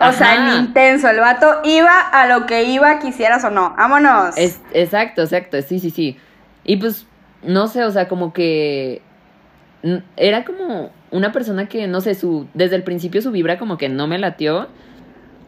o 0.08 0.12
sea, 0.12 0.36
en 0.36 0.64
intenso. 0.64 1.10
El 1.10 1.20
vato 1.20 1.60
iba 1.64 2.00
a 2.00 2.26
lo 2.26 2.46
que 2.46 2.64
iba, 2.64 3.00
quisieras 3.00 3.44
o 3.44 3.50
no. 3.50 3.74
Vámonos. 3.76 4.38
Es, 4.38 4.62
exacto, 4.72 5.20
exacto, 5.20 5.60
sí, 5.60 5.78
sí, 5.78 5.90
sí. 5.90 6.16
Y 6.64 6.78
pues, 6.78 7.06
no 7.42 7.68
sé, 7.68 7.84
o 7.84 7.90
sea, 7.90 8.08
como 8.08 8.32
que 8.32 9.02
era 10.16 10.44
como 10.44 10.90
una 11.10 11.32
persona 11.32 11.68
que, 11.68 11.86
no 11.86 12.00
sé, 12.00 12.14
su, 12.14 12.46
desde 12.54 12.76
el 12.76 12.82
principio 12.82 13.22
su 13.22 13.30
vibra 13.32 13.58
como 13.58 13.78
que 13.78 13.88
no 13.88 14.06
me 14.06 14.18
latió, 14.18 14.68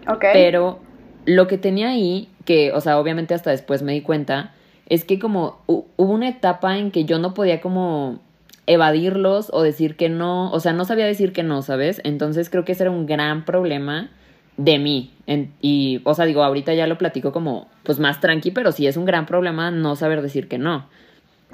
ok. 0.09 0.25
pero 0.31 0.81
lo 1.25 1.47
que 1.47 1.59
tenía 1.59 1.89
ahí, 1.91 2.29
que, 2.45 2.73
o 2.73 2.81
sea, 2.81 2.99
obviamente 2.99 3.35
hasta 3.35 3.51
después 3.51 3.83
me 3.83 3.93
di 3.93 4.01
cuenta, 4.01 4.53
es 4.87 5.05
que 5.05 5.19
como 5.19 5.61
hu- 5.67 5.85
hubo 5.97 6.13
una 6.13 6.29
etapa 6.29 6.79
en 6.79 6.91
que 6.91 7.05
yo 7.05 7.19
no 7.19 7.35
podía 7.35 7.61
como 7.61 8.19
evadirlos 8.67 9.51
o 9.53 9.63
decir 9.63 9.97
que 9.97 10.09
no, 10.09 10.51
o 10.53 10.61
sea, 10.61 10.73
no 10.73 10.85
sabía 10.85 11.07
decir 11.07 11.33
que 11.33 11.43
no, 11.43 11.63
¿sabes? 11.63 12.01
Entonces 12.05 12.49
creo 12.51 12.65
que 12.65 12.73
ese 12.73 12.85
era 12.85 12.91
un 12.91 13.07
gran 13.07 13.45
problema 13.45 14.11
de 14.57 14.79
mí. 14.79 15.13
En- 15.27 15.53
y, 15.61 16.01
o 16.05 16.15
sea, 16.15 16.25
digo, 16.27 16.43
ahorita 16.43 16.75
ya 16.75 16.87
lo 16.87 16.99
platico 16.99 17.33
como, 17.33 17.69
pues 17.85 17.99
más 17.99 18.21
tranqui, 18.21 18.51
pero 18.51 18.73
sí 18.73 18.87
es 18.87 18.97
un 18.97 19.05
gran 19.05 19.27
problema 19.27 19.71
no 19.71 19.97
saber 19.97 20.23
decir 20.23 20.49
que 20.49 20.59
no. 20.59 20.87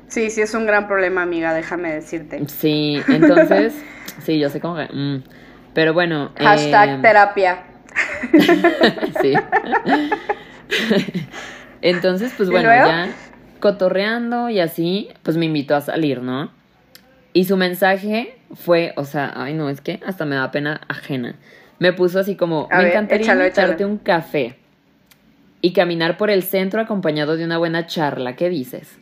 Sí, 0.08 0.30
sí, 0.30 0.40
es 0.40 0.54
un 0.54 0.66
gran 0.66 0.88
problema, 0.88 1.22
amiga, 1.22 1.54
déjame 1.54 1.92
decirte. 1.92 2.40
Sí, 2.48 3.00
entonces, 3.08 3.74
sí, 4.22 4.38
yo 4.38 4.48
sé 4.50 4.60
cómo 4.60 4.76
que... 4.76 4.88
mm. 4.92 5.22
Pero 5.74 5.92
bueno. 5.92 6.32
Hashtag 6.38 6.88
eh, 6.88 6.98
terapia. 7.02 7.58
sí. 9.20 9.34
Entonces, 11.82 12.32
pues 12.36 12.48
¿Y 12.48 12.52
bueno, 12.52 12.68
ya 12.70 13.08
cotorreando 13.60 14.48
y 14.48 14.60
así, 14.60 15.08
pues 15.22 15.36
me 15.36 15.46
invitó 15.46 15.74
a 15.76 15.80
salir, 15.80 16.22
¿no? 16.22 16.50
Y 17.32 17.44
su 17.44 17.56
mensaje 17.56 18.36
fue, 18.54 18.92
o 18.96 19.04
sea, 19.04 19.32
ay 19.36 19.54
no, 19.54 19.68
es 19.68 19.80
que 19.80 20.00
hasta 20.06 20.24
me 20.24 20.36
da 20.36 20.50
pena 20.50 20.80
ajena. 20.88 21.36
Me 21.78 21.92
puso 21.92 22.18
así 22.18 22.34
como, 22.34 22.68
A 22.70 22.78
me 22.78 22.84
ver, 22.84 22.92
encantaría 22.92 23.24
échalo, 23.24 23.42
invitarte 23.44 23.74
échalo. 23.74 23.90
un 23.90 23.98
café 23.98 24.56
y 25.60 25.72
caminar 25.72 26.16
por 26.16 26.30
el 26.30 26.42
centro 26.42 26.80
acompañado 26.80 27.36
de 27.36 27.44
una 27.44 27.58
buena 27.58 27.86
charla. 27.86 28.34
¿Qué 28.36 28.48
dices? 28.48 28.98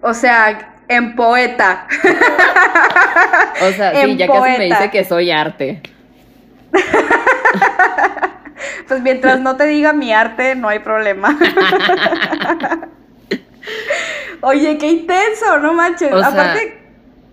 O 0.00 0.14
sea, 0.14 0.74
en 0.88 1.14
poeta. 1.14 1.86
O 3.62 3.70
sea, 3.72 3.90
sí, 3.92 4.10
En 4.10 4.18
ya 4.18 4.26
casi 4.26 4.58
me 4.58 4.64
dice 4.64 4.90
que 4.90 5.04
soy 5.04 5.30
arte. 5.30 5.82
Pues 8.88 9.02
mientras 9.02 9.40
no 9.40 9.56
te 9.56 9.66
diga 9.66 9.92
mi 9.92 10.12
arte, 10.12 10.56
no 10.56 10.68
hay 10.68 10.80
problema. 10.80 11.38
Oye, 14.40 14.78
qué 14.78 14.88
intenso, 14.88 15.58
no 15.60 15.74
manches. 15.74 16.12
O 16.12 16.18
sea, 16.18 16.28
Aparte, 16.28 16.76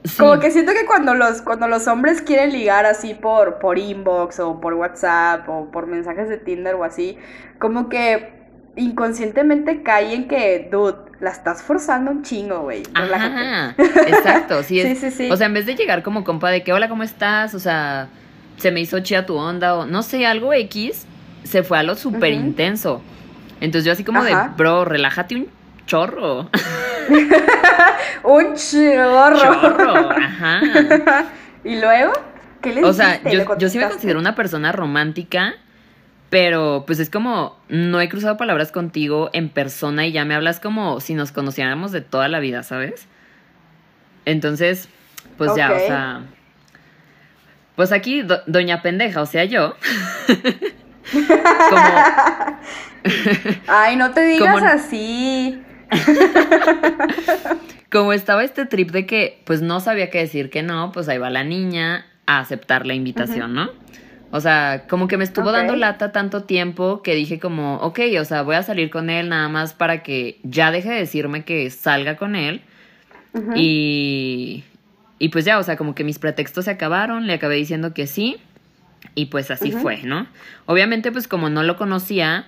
Sí. 0.03 0.17
como 0.19 0.39
que 0.39 0.51
siento 0.51 0.71
que 0.73 0.85
cuando 0.85 1.15
los, 1.15 1.41
cuando 1.41 1.67
los 1.67 1.87
hombres 1.87 2.21
quieren 2.21 2.53
ligar 2.53 2.85
así 2.85 3.13
por, 3.13 3.59
por 3.59 3.77
inbox 3.77 4.39
o 4.39 4.61
por 4.61 4.75
WhatsApp 4.75 5.49
o 5.49 5.69
por 5.71 5.87
mensajes 5.87 6.29
de 6.29 6.37
Tinder 6.37 6.75
o 6.75 6.83
así, 6.83 7.17
como 7.59 7.89
que 7.89 8.31
inconscientemente 8.75 9.81
cae 9.83 10.13
en 10.13 10.27
que, 10.27 10.69
dude, 10.71 11.06
la 11.19 11.31
estás 11.31 11.63
forzando 11.63 12.11
un 12.11 12.23
chingo, 12.23 12.61
güey. 12.61 12.83
Ajá, 12.93 13.75
exacto, 13.77 14.63
sí, 14.63 14.79
es, 14.79 14.99
Sí, 14.99 15.09
sí, 15.09 15.11
sí. 15.11 15.31
O 15.31 15.37
sea, 15.37 15.47
en 15.47 15.53
vez 15.53 15.65
de 15.65 15.75
llegar 15.75 16.03
como 16.03 16.23
compa 16.23 16.49
de 16.49 16.63
que, 16.63 16.73
hola, 16.73 16.89
¿cómo 16.89 17.03
estás? 17.03 17.53
O 17.55 17.59
sea, 17.59 18.09
se 18.57 18.71
me 18.71 18.81
hizo 18.81 18.99
chida 18.99 19.25
tu 19.25 19.35
onda 19.35 19.75
o 19.75 19.85
no 19.85 20.03
sé, 20.03 20.25
algo 20.25 20.53
X, 20.53 21.05
se 21.43 21.63
fue 21.63 21.79
a 21.79 21.83
lo 21.83 21.95
súper 21.95 22.33
intenso. 22.33 23.01
Entonces 23.61 23.85
yo 23.85 23.91
así 23.91 24.03
como 24.03 24.21
Ajá. 24.21 24.49
de, 24.49 24.55
bro, 24.55 24.85
relájate 24.85 25.35
un 25.35 25.47
chorro. 25.85 26.49
Un 28.23 28.55
chorro. 28.55 29.37
chorro, 29.37 30.11
ajá. 30.11 30.61
¿Y 31.63 31.79
luego? 31.79 32.11
¿Qué 32.61 32.73
le 32.73 32.83
O 32.83 32.91
sea, 32.91 33.21
yo, 33.23 33.57
yo 33.57 33.69
sí 33.69 33.77
me 33.77 33.87
considero 33.87 34.19
una 34.19 34.35
persona 34.35 34.73
romántica, 34.73 35.53
pero 36.29 36.83
pues 36.85 36.99
es 36.99 37.09
como, 37.09 37.57
no 37.69 38.01
he 38.01 38.09
cruzado 38.09 38.37
palabras 38.37 38.71
contigo 38.71 39.29
en 39.33 39.49
persona 39.49 40.05
y 40.05 40.11
ya 40.11 40.25
me 40.25 40.35
hablas 40.35 40.59
como 40.59 40.99
si 40.99 41.13
nos 41.13 41.31
conociéramos 41.31 41.91
de 41.91 42.01
toda 42.01 42.27
la 42.27 42.39
vida, 42.39 42.63
¿sabes? 42.63 43.07
Entonces, 44.25 44.89
pues 45.37 45.55
ya, 45.55 45.71
o 45.71 45.79
sea... 45.79 46.21
Pues 47.75 47.91
aquí, 47.91 48.23
do- 48.23 48.41
doña 48.47 48.81
pendeja, 48.81 49.21
o 49.21 49.27
sea, 49.27 49.45
yo. 49.45 49.75
como, 51.69 51.81
Ay, 53.67 53.95
no 53.95 54.11
te 54.11 54.21
digas 54.25 54.53
Como- 54.55 54.65
así. 54.65 55.61
como 57.91 58.13
estaba 58.13 58.43
este 58.43 58.65
trip 58.65 58.91
de 58.91 59.05
que, 59.05 59.41
pues 59.45 59.61
no 59.61 59.79
sabía 59.79 60.09
qué 60.09 60.19
decir 60.19 60.49
que 60.49 60.63
no, 60.63 60.91
pues 60.91 61.07
ahí 61.07 61.17
va 61.17 61.29
la 61.29 61.43
niña 61.43 62.05
a 62.25 62.39
aceptar 62.39 62.85
la 62.85 62.93
invitación, 62.93 63.53
¿no? 63.53 63.69
O 64.31 64.41
sea, 64.41 64.85
como 64.89 65.07
que 65.07 65.17
me 65.17 65.23
estuvo 65.23 65.51
dando 65.51 65.75
lata 65.75 66.11
tanto 66.11 66.43
tiempo 66.43 67.01
que 67.01 67.15
dije 67.15 67.39
como, 67.39 67.77
ok, 67.77 67.99
o 68.19 68.25
sea, 68.25 68.41
voy 68.41 68.55
a 68.55 68.63
salir 68.63 68.89
con 68.89 69.09
él 69.09 69.29
nada 69.29 69.47
más 69.47 69.73
para 69.73 70.03
que 70.03 70.39
ya 70.43 70.71
deje 70.71 70.89
de 70.89 70.97
decirme 70.97 71.45
que 71.45 71.69
salga 71.69 72.17
con 72.17 72.35
él. 72.35 72.61
Y, 73.55 74.63
y 75.19 75.29
pues 75.29 75.45
ya, 75.45 75.59
o 75.59 75.63
sea, 75.63 75.77
como 75.77 75.95
que 75.95 76.03
mis 76.03 76.19
pretextos 76.19 76.65
se 76.65 76.71
acabaron, 76.71 77.27
le 77.27 77.33
acabé 77.33 77.55
diciendo 77.55 77.93
que 77.93 78.07
sí. 78.07 78.37
Y 79.15 79.27
pues 79.27 79.51
así 79.51 79.71
fue, 79.71 80.03
¿no? 80.03 80.27
Obviamente, 80.65 81.11
pues 81.11 81.27
como 81.27 81.49
no 81.49 81.63
lo 81.63 81.77
conocía, 81.77 82.47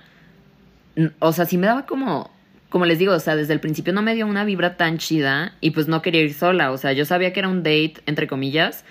o 1.18 1.32
sea, 1.32 1.46
sí 1.46 1.56
me 1.58 1.66
daba 1.66 1.86
como, 1.86 2.30
como 2.68 2.86
les 2.86 2.98
digo, 2.98 3.14
o 3.14 3.20
sea, 3.20 3.36
desde 3.36 3.52
el 3.52 3.60
principio 3.60 3.92
no 3.92 4.02
me 4.02 4.14
dio 4.14 4.26
una 4.26 4.44
vibra 4.44 4.76
tan 4.76 4.98
chida 4.98 5.54
y 5.60 5.70
pues 5.70 5.88
no 5.88 6.02
quería 6.02 6.20
ir 6.22 6.34
sola, 6.34 6.70
o 6.72 6.78
sea, 6.78 6.92
yo 6.92 7.04
sabía 7.04 7.32
que 7.32 7.40
era 7.40 7.48
un 7.48 7.58
date, 7.58 7.94
entre 8.06 8.26
comillas, 8.26 8.84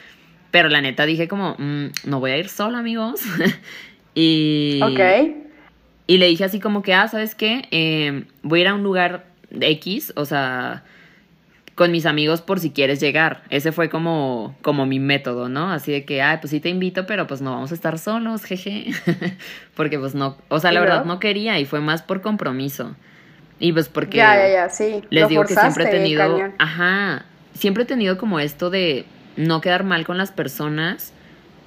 pero 0.52 0.70
la 0.70 0.82
neta 0.82 1.06
dije 1.06 1.28
como, 1.28 1.56
"Mm, 1.58 1.86
no 2.06 2.20
voy 2.20 2.32
a 2.32 2.38
ir 2.38 2.50
sola, 2.50 2.80
amigos. 2.80 3.22
y, 4.16 4.80
Ok. 4.84 5.00
y 6.08 6.18
le 6.18 6.28
dije 6.28 6.44
así 6.44 6.60
como 6.60 6.82
que, 6.82 6.94
ah, 6.94 7.08
¿sabes 7.08 7.36
qué? 7.36 7.68
Eh, 7.72 8.24
voy 8.42 8.60
a 8.60 8.62
ir 8.64 8.68
a 8.70 8.74
un 8.74 8.84
lugar 8.84 9.26
X, 9.52 10.14
o 10.16 10.26
sea, 10.26 10.84
con 11.76 11.92
mis 11.92 12.06
amigos 12.06 12.42
por 12.42 12.60
si 12.60 12.72
quieres 12.72 13.00
llegar. 13.00 13.44
Ese 13.50 13.72
fue 13.72 13.90
como, 13.90 14.56
como 14.62 14.86
mi 14.86 15.00
método, 15.00 15.48
¿no? 15.48 15.72
Así 15.72 15.92
de 15.94 16.04
que, 16.04 16.22
ay, 16.22 16.38
pues 16.42 16.52
sí 16.52 16.60
te 16.60 16.68
invito, 16.70 17.06
pero 17.06 17.26
pues 17.26 17.42
no 17.42 17.52
vamos 17.52 17.72
a 17.72 17.76
estar 17.76 17.98
solos, 17.98 18.44
jeje. 18.44 18.88
porque 19.76 19.98
pues 19.98 20.14
no, 20.14 20.36
o 20.50 20.60
sea, 20.60 20.72
la 20.74 20.80
¿Y 20.80 20.84
verdad 20.84 21.06
no 21.06 21.20
quería 21.20 21.58
y 21.60 21.66
fue 21.66 21.80
más 21.80 22.02
por 22.02 22.22
compromiso. 22.22 22.96
Y 23.62 23.72
pues 23.72 23.88
porque 23.90 24.18
Ya, 24.18 24.36
ya, 24.36 24.52
ya, 24.52 24.70
sí. 24.70 25.02
les 25.10 25.24
Lo 25.24 25.28
digo 25.30 25.46
que 25.46 25.54
siempre 25.56 25.86
he 25.86 25.88
tenido, 25.88 26.22
cañón. 26.36 26.54
ajá, 26.60 27.26
siempre 27.54 27.84
he 27.84 27.86
tenido 27.86 28.18
como 28.18 28.40
esto 28.40 28.70
de 28.70 29.06
no 29.40 29.62
quedar 29.62 29.86
mal 29.86 30.06
con 30.06 30.18
las 30.18 30.32
personas 30.32 31.14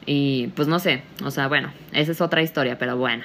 y 0.04 0.48
pues 0.48 0.68
no 0.68 0.78
sé, 0.78 1.02
o 1.24 1.30
sea, 1.30 1.48
bueno, 1.48 1.72
esa 1.92 2.12
es 2.12 2.20
otra 2.20 2.42
historia, 2.42 2.76
pero 2.78 2.98
bueno. 2.98 3.24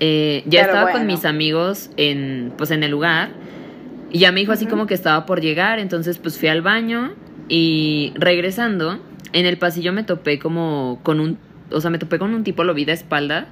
Eh, 0.00 0.42
ya 0.46 0.62
Pero 0.62 0.72
estaba 0.72 0.92
con 0.92 1.06
mis 1.06 1.24
amigos 1.24 1.90
en, 1.96 2.52
pues 2.58 2.72
en 2.72 2.82
el 2.82 2.90
lugar 2.90 3.30
y 4.10 4.18
ya 4.18 4.32
me 4.32 4.40
dijo 4.40 4.50
así 4.50 4.66
como 4.66 4.88
que 4.88 4.94
estaba 4.94 5.24
por 5.24 5.40
llegar, 5.40 5.78
entonces 5.78 6.18
pues 6.18 6.36
fui 6.36 6.48
al 6.48 6.62
baño 6.62 7.12
y 7.48 8.12
regresando, 8.16 8.98
en 9.32 9.46
el 9.46 9.56
pasillo 9.56 9.92
me 9.92 10.02
topé 10.02 10.40
como 10.40 10.98
con 11.04 11.20
un, 11.20 11.38
o 11.70 11.80
sea, 11.80 11.90
me 11.90 11.98
topé 11.98 12.18
con 12.18 12.34
un 12.34 12.42
tipo, 12.42 12.64
lo 12.64 12.74
vi 12.74 12.84
de 12.84 12.92
espalda, 12.92 13.46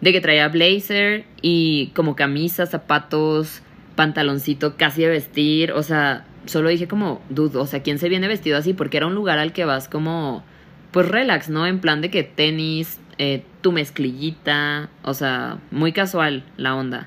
de 0.00 0.12
que 0.12 0.20
traía 0.20 0.48
blazer 0.48 1.26
y 1.42 1.92
como 1.94 2.16
camisa, 2.16 2.66
zapatos, 2.66 3.62
pantaloncito 3.94 4.76
casi 4.76 5.02
de 5.02 5.08
vestir, 5.10 5.70
o 5.72 5.84
sea, 5.84 6.24
solo 6.46 6.68
dije 6.68 6.88
como, 6.88 7.20
dude, 7.28 7.58
o 7.58 7.66
sea, 7.66 7.82
¿quién 7.82 7.98
se 7.98 8.08
viene 8.08 8.28
vestido 8.28 8.56
así? 8.58 8.72
Porque 8.74 8.96
era 8.96 9.06
un 9.06 9.14
lugar 9.14 9.38
al 9.38 9.52
que 9.52 9.64
vas 9.64 9.88
como, 9.88 10.42
pues 10.90 11.08
relax, 11.08 11.48
¿no? 11.48 11.66
En 11.66 11.80
plan 11.80 12.00
de 12.00 12.10
que 12.10 12.22
tenis, 12.22 12.98
eh, 13.18 13.44
tu 13.60 13.72
mezclillita, 13.72 14.88
o 15.02 15.14
sea, 15.14 15.58
muy 15.70 15.92
casual 15.92 16.44
la 16.56 16.74
onda. 16.74 17.06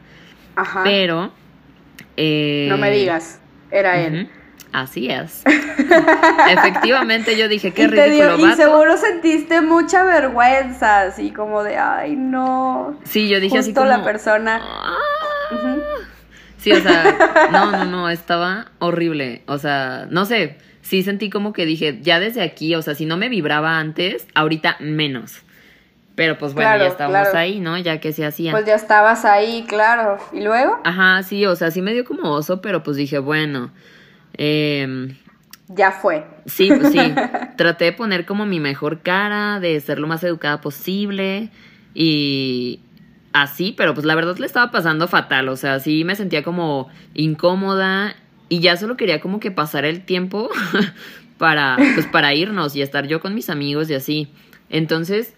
Ajá. 0.55 0.81
Pero... 0.83 1.31
eh, 2.17 2.67
no 2.69 2.77
me 2.77 2.91
digas. 2.91 3.39
Era 3.71 3.99
él. 4.01 4.29
Así 4.71 5.09
es. 5.09 5.43
Efectivamente, 6.49 7.37
yo 7.37 7.47
dije, 7.47 7.73
qué 7.73 7.83
y, 7.83 7.89
te 7.89 8.09
dio- 8.09 8.29
ridículo 8.31 8.53
y 8.53 8.55
seguro 8.55 8.97
sentiste 8.97 9.61
mucha 9.61 10.03
vergüenza, 10.03 11.01
así 11.01 11.31
como 11.31 11.63
de, 11.63 11.77
ay, 11.77 12.15
no. 12.15 12.97
Sí, 13.03 13.27
yo 13.29 13.39
dije 13.39 13.57
así 13.59 13.69
Justo 13.71 13.81
como... 13.81 13.91
la 13.97 14.03
persona. 14.03 14.61
"Ah". 14.63 14.97
Sí, 16.63 16.71
o 16.71 16.79
sea, 16.81 17.49
no, 17.51 17.71
no, 17.71 17.85
no, 17.85 18.09
estaba 18.09 18.71
horrible. 18.79 19.41
O 19.47 19.57
sea, 19.57 20.07
no 20.09 20.23
sé, 20.23 20.57
sí 20.81 21.03
sentí 21.03 21.29
como 21.29 21.51
que 21.51 21.65
dije, 21.65 21.99
ya 22.01 22.19
desde 22.21 22.41
aquí, 22.41 22.73
o 22.75 22.81
sea, 22.81 22.95
si 22.95 23.05
no 23.05 23.17
me 23.17 23.27
vibraba 23.27 23.79
antes, 23.79 24.25
ahorita 24.33 24.77
menos. 24.79 25.41
Pero 26.15 26.37
pues 26.37 26.53
bueno, 26.53 26.69
Claro, 26.69 26.83
ya 26.85 26.89
estábamos 26.91 27.21
claro. 27.29 27.37
ahí, 27.39 27.59
¿no? 27.59 27.77
Ya 27.77 27.99
que 27.99 28.13
se 28.13 28.25
hacía. 28.25 28.51
Pues 28.51 28.65
ya 28.65 28.75
estabas 28.75 29.25
ahí, 29.25 29.65
claro. 29.67 30.17
¿Y 30.31 30.41
luego? 30.41 30.79
Ajá, 30.85 31.21
sí, 31.23 31.45
o 31.45 31.55
sea, 31.55 31.69
sí 31.71 31.81
me 31.81 31.91
dio 31.91 32.05
como 32.05 32.29
oso, 32.31 32.61
pero 32.61 32.81
pues 32.83 32.95
dije, 32.97 33.17
bueno. 33.19 33.71
em, 34.37 35.15
ya 35.67 35.91
fue. 35.91 36.23
Sí, 36.45 36.69
pues 36.69 36.91
sí. 36.93 36.99
Traté 37.57 37.85
de 37.85 37.93
poner 37.93 38.25
como 38.25 38.45
mi 38.45 38.59
mejor 38.59 39.01
cara, 39.01 39.59
de 39.59 39.79
ser 39.81 39.97
lo 39.99 40.07
más 40.07 40.23
educada 40.23 40.61
posible 40.61 41.49
y 41.95 42.79
así, 43.33 43.73
pero 43.75 43.93
pues 43.93 44.05
la 44.05 44.15
verdad 44.15 44.37
le 44.37 44.45
estaba 44.45 44.71
pasando 44.71 45.07
fatal, 45.07 45.49
o 45.49 45.57
sea, 45.57 45.79
sí 45.79 46.03
me 46.03 46.15
sentía 46.15 46.43
como 46.43 46.89
incómoda 47.15 48.15
y 48.47 48.59
ya 48.59 48.77
solo 48.77 48.95
quería 48.95 49.19
como 49.19 49.39
que 49.39 49.51
pasar 49.51 49.85
el 49.85 50.05
tiempo 50.05 50.49
para 51.37 51.75
pues 51.95 52.05
para 52.07 52.33
irnos 52.33 52.75
y 52.75 52.81
estar 52.81 53.07
yo 53.07 53.19
con 53.19 53.33
mis 53.35 53.49
amigos 53.49 53.89
y 53.89 53.95
así. 53.95 54.27
Entonces, 54.69 55.33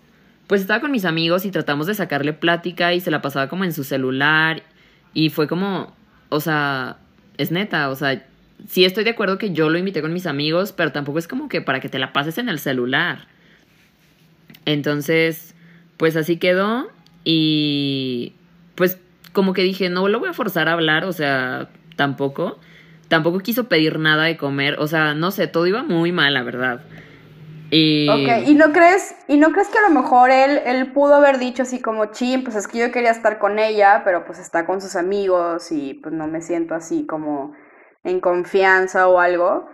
pues 0.48 0.62
estaba 0.62 0.82
con 0.82 0.91
mis 0.91 1.06
amigos 1.06 1.46
y 1.46 1.52
tratamos 1.52 1.88
de 1.88 1.96
sacarle 1.96 2.34
plática 2.34 2.93
y 2.93 3.00
se 3.00 3.12
la 3.12 3.22
pasaba 3.22 3.48
como 3.48 3.64
en 3.64 3.74
su 3.74 3.84
celular 3.84 4.64
y 5.14 5.30
fue 5.30 5.48
como, 5.48 5.93
o 6.30 6.39
sea, 6.41 6.98
es 7.38 7.52
neta, 7.52 7.89
o 7.89 7.96
sea, 7.96 8.26
sí 8.68 8.86
estoy 8.86 9.04
de 9.06 9.12
acuerdo 9.12 9.38
que 9.38 9.52
yo 9.52 9.70
lo 9.70 9.78
invité 9.78 10.02
con 10.02 10.14
mis 10.14 10.28
amigos, 10.28 10.74
pero 10.74 10.91
tampoco 10.91 11.20
es 11.20 11.28
como 11.28 11.50
que 11.50 11.62
para 11.62 11.80
que 11.80 11.89
te 11.89 12.00
la 12.00 12.14
pases 12.14 12.38
en 12.38 12.50
el 12.50 12.60
celular. 12.60 13.28
Entonces, 14.66 15.56
pues 15.98 16.16
así 16.16 16.38
quedó 16.38 16.89
y 17.26 18.34
pues 18.76 18.99
como 19.34 19.53
que 19.53 19.63
dije, 19.63 19.89
no 19.89 20.07
lo 20.07 20.19
voy 20.19 20.30
a 20.30 20.34
forzar 20.34 20.69
a 20.69 20.73
hablar, 20.73 21.03
o 21.03 21.11
sea, 21.11 21.69
tampoco. 21.97 22.57
Tampoco 23.09 23.39
quiso 23.39 23.67
pedir 23.67 23.99
nada 23.99 24.23
de 24.23 24.38
comer, 24.38 24.78
o 24.80 24.88
sea, 24.88 25.13
no 25.13 25.32
sé, 25.32 25.47
todo 25.47 25.67
iba 25.67 25.84
muy 25.84 26.11
mal, 26.11 26.34
la 26.34 26.43
verdad. 26.43 26.82
Y... 27.71 28.07
Ok, 28.09 28.47
¿y 28.47 28.55
no 28.55 28.71
crees, 28.71 29.15
y 29.28 29.38
no 29.38 29.51
crees 29.51 29.67
que 29.67 29.78
a 29.78 29.89
lo 29.89 29.89
mejor 29.89 30.32
él, 30.32 30.61
él 30.65 30.91
pudo 30.91 31.15
haber 31.15 31.39
dicho 31.39 31.63
así 31.63 31.82
como, 31.82 32.07
chin, 32.07 32.43
pues 32.43 32.55
es 32.55 32.67
que 32.67 32.80
yo 32.80 32.91
quería 32.91 33.11
estar 33.11 33.38
con 33.38 33.59
ella, 33.59 34.01
pero 34.05 34.26
pues 34.26 34.39
está 34.39 34.65
con 34.65 34.82
sus 34.82 34.95
amigos 34.95 35.71
y 35.71 35.95
pues 35.95 36.13
no 36.13 36.28
me 36.28 36.41
siento 36.41 36.73
así 36.76 37.05
como 37.05 37.53
en 38.03 38.19
confianza 38.21 39.07
o 39.07 39.19
algo? 39.19 39.67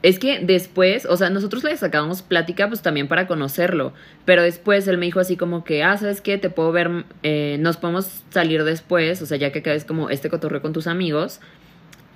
Es 0.00 0.20
que 0.20 0.38
después, 0.38 1.06
o 1.06 1.16
sea, 1.16 1.28
nosotros 1.28 1.64
le 1.64 1.76
sacábamos 1.76 2.22
plática 2.22 2.68
pues 2.68 2.82
también 2.82 3.08
para 3.08 3.26
conocerlo, 3.26 3.92
pero 4.24 4.42
después 4.42 4.86
él 4.86 4.96
me 4.96 5.06
dijo 5.06 5.18
así 5.18 5.36
como 5.36 5.64
que, 5.64 5.82
ah, 5.82 5.96
¿sabes 5.96 6.20
qué? 6.20 6.38
Te 6.38 6.50
puedo 6.50 6.70
ver, 6.70 7.04
eh, 7.24 7.56
nos 7.58 7.78
podemos 7.78 8.22
salir 8.30 8.62
después, 8.62 9.20
o 9.22 9.26
sea, 9.26 9.38
ya 9.38 9.50
que 9.50 9.58
acabes 9.58 9.84
como 9.84 10.08
este 10.08 10.30
cotorreo 10.30 10.62
con 10.62 10.72
tus 10.72 10.86
amigos, 10.86 11.40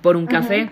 por 0.01 0.15
un 0.15 0.27
café. 0.27 0.69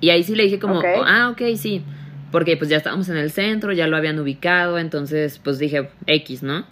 Y 0.00 0.10
ahí 0.10 0.22
sí 0.22 0.36
le 0.36 0.44
dije 0.44 0.60
como, 0.60 0.80
ah, 0.84 1.30
ok, 1.32 1.42
sí, 1.56 1.82
porque 2.30 2.56
pues 2.56 2.70
ya 2.70 2.76
estábamos 2.76 3.08
en 3.08 3.16
el 3.16 3.32
centro, 3.32 3.72
ya 3.72 3.88
lo 3.88 3.96
habían 3.96 4.20
ubicado, 4.20 4.78
entonces 4.78 5.40
pues 5.42 5.58
dije, 5.58 5.88
X, 6.06 6.44
¿no? 6.44 6.64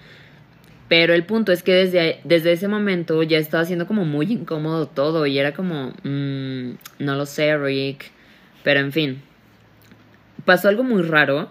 Pero 0.88 1.12
el 1.12 1.24
punto 1.24 1.50
es 1.50 1.64
que 1.64 1.72
desde, 1.72 2.20
desde 2.22 2.52
ese 2.52 2.68
momento 2.68 3.20
ya 3.24 3.38
estaba 3.38 3.64
siendo 3.64 3.88
como 3.88 4.04
muy 4.04 4.30
incómodo 4.30 4.86
todo 4.86 5.26
y 5.26 5.40
era 5.40 5.54
como, 5.54 5.92
mm, 6.04 6.70
no 7.00 7.16
lo 7.16 7.26
sé, 7.26 7.58
Rick, 7.58 8.12
pero 8.62 8.78
en 8.78 8.92
fin 8.92 9.22
pasó 10.47 10.68
algo 10.68 10.82
muy 10.82 11.03
raro 11.03 11.51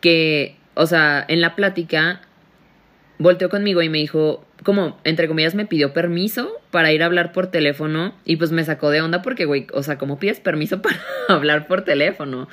que, 0.00 0.56
o 0.74 0.86
sea, 0.86 1.22
en 1.28 1.42
la 1.42 1.54
plática 1.54 2.22
volteó 3.18 3.50
conmigo 3.50 3.82
y 3.82 3.88
me 3.90 3.98
dijo, 3.98 4.44
como, 4.64 4.98
entre 5.04 5.28
comillas, 5.28 5.54
me 5.54 5.66
pidió 5.66 5.92
permiso 5.92 6.50
para 6.70 6.92
ir 6.92 7.02
a 7.02 7.06
hablar 7.06 7.32
por 7.32 7.48
teléfono 7.48 8.14
y 8.24 8.36
pues 8.36 8.50
me 8.52 8.64
sacó 8.64 8.88
de 8.90 9.02
onda 9.02 9.20
porque, 9.22 9.44
güey, 9.44 9.66
o 9.74 9.82
sea, 9.82 9.98
¿cómo 9.98 10.18
pides 10.18 10.40
permiso 10.40 10.80
para 10.82 10.96
hablar 11.28 11.66
por 11.66 11.82
teléfono? 11.84 12.48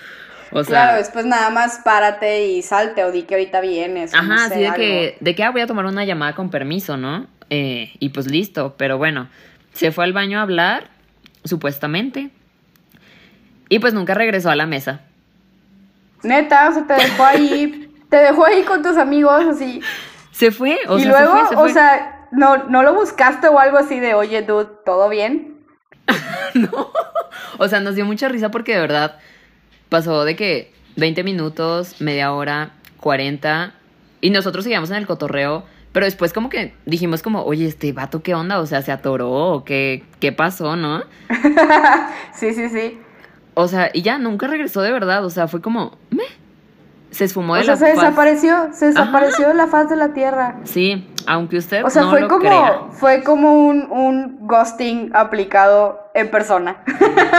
O 0.52 0.64
sea, 0.64 0.84
claro, 0.84 0.98
después 0.98 1.26
nada 1.26 1.52
más 1.52 1.82
párate 1.86 2.48
y 2.48 2.62
salte 2.64 3.04
o 3.04 3.12
di 3.12 3.22
que 3.24 3.36
ahorita 3.36 3.62
vienes. 3.62 4.14
no 4.14 4.20
Ajá, 4.20 4.48
sé, 4.48 4.54
así 4.54 4.60
de 4.62 4.66
algo. 4.66 4.78
que, 4.78 5.18
de 5.20 5.36
que 5.36 5.44
ah, 5.44 5.52
voy 5.52 5.62
a 5.62 5.68
tomar 5.68 5.86
una 5.86 6.06
llamada 6.06 6.34
con 6.34 6.50
permiso, 6.50 6.98
¿no? 6.98 7.28
Eh, 7.52 7.92
y 8.00 8.10
pues 8.10 8.28
listo, 8.28 8.76
pero 8.78 8.98
bueno, 8.98 9.30
se 9.74 9.92
fue 9.92 10.04
al 10.06 10.14
baño 10.14 10.40
a 10.40 10.42
hablar, 10.42 10.90
supuestamente, 11.44 12.32
y 13.70 13.78
pues 13.80 13.94
nunca 13.94 14.16
regresó 14.16 14.50
a 14.50 14.56
la 14.56 14.66
mesa. 14.66 15.02
Neta, 16.24 16.70
o 16.70 16.74
sea, 16.74 16.86
te 16.86 16.94
dejó 16.94 17.24
ahí, 17.24 17.92
te 18.10 18.18
dejó 18.18 18.46
ahí 18.46 18.64
con 18.64 18.82
tus 18.84 18.98
amigos 18.98 19.44
así. 19.46 19.82
Se 20.32 20.52
fue, 20.52 20.80
o 20.88 20.98
y 20.98 21.04
sea, 21.04 21.12
luego, 21.12 21.50
se 21.50 21.56
fue, 21.56 21.68
se 21.68 21.72
o 21.72 21.74
sea, 21.74 22.28
no, 22.32 22.66
no 22.70 22.84
lo 22.84 22.94
buscaste 22.94 23.48
o 23.48 23.60
algo 23.60 23.78
así 23.78 24.00
de, 24.00 24.14
oye, 24.14 24.42
dude, 24.42 24.70
¿todo 24.86 25.10
bien? 25.10 25.58
no. 26.54 26.92
O 27.58 27.68
sea, 27.68 27.80
nos 27.80 27.96
dio 27.96 28.06
mucha 28.06 28.30
risa 28.30 28.52
porque 28.52 28.74
de 28.74 28.82
verdad 28.82 29.18
pasó 29.90 30.24
de 30.26 30.36
que 30.36 30.74
20 30.96 31.24
minutos, 31.24 32.02
media 32.02 32.32
hora, 32.34 32.72
40 33.00 33.74
y 34.22 34.30
nosotros 34.30 34.64
seguíamos 34.64 34.90
en 34.92 34.98
el 34.98 35.08
cotorreo, 35.08 35.64
pero 35.92 36.06
después 36.06 36.34
como 36.34 36.50
que 36.50 36.74
dijimos 36.86 37.22
como, 37.22 37.44
oye, 37.44 37.66
este 37.66 37.92
vato, 37.94 38.22
¿qué 38.22 38.36
onda? 38.36 38.60
O 38.60 38.66
sea, 38.66 38.82
¿se 38.82 38.92
atoró 38.92 39.64
qué, 39.66 40.04
qué 40.20 40.32
pasó, 40.32 40.76
no? 40.76 41.04
sí, 42.34 42.54
sí, 42.54 42.70
sí. 42.70 43.00
O 43.62 43.68
sea, 43.68 43.90
y 43.94 44.02
ya 44.02 44.18
nunca 44.18 44.48
regresó 44.48 44.82
de 44.82 44.92
verdad, 44.92 45.24
o 45.26 45.30
sea, 45.30 45.48
fue 45.48 45.62
como, 45.62 45.98
me. 46.12 46.24
Se 47.12 47.26
esfumó 47.26 47.56
de 47.56 47.62
O 47.62 47.64
sea, 47.64 47.74
la 47.74 47.80
se 47.80 47.86
faz. 47.88 47.96
desapareció, 47.96 48.70
se 48.72 48.86
desapareció 48.86 49.48
de 49.48 49.54
la 49.56 49.66
faz 49.66 49.90
de 49.90 49.96
la 49.96 50.14
tierra. 50.14 50.58
Sí, 50.64 51.08
aunque 51.26 51.58
usted 51.58 51.84
O 51.84 51.90
sea, 51.90 52.04
no 52.04 52.12
fue 52.12 52.22
lo 52.22 52.28
como, 52.28 52.40
crea. 52.42 52.82
fue 52.92 53.24
como 53.24 53.68
un, 53.68 53.88
un 53.92 54.38
ghosting 54.48 55.10
aplicado 55.16 56.12
en 56.14 56.30
persona. 56.30 56.84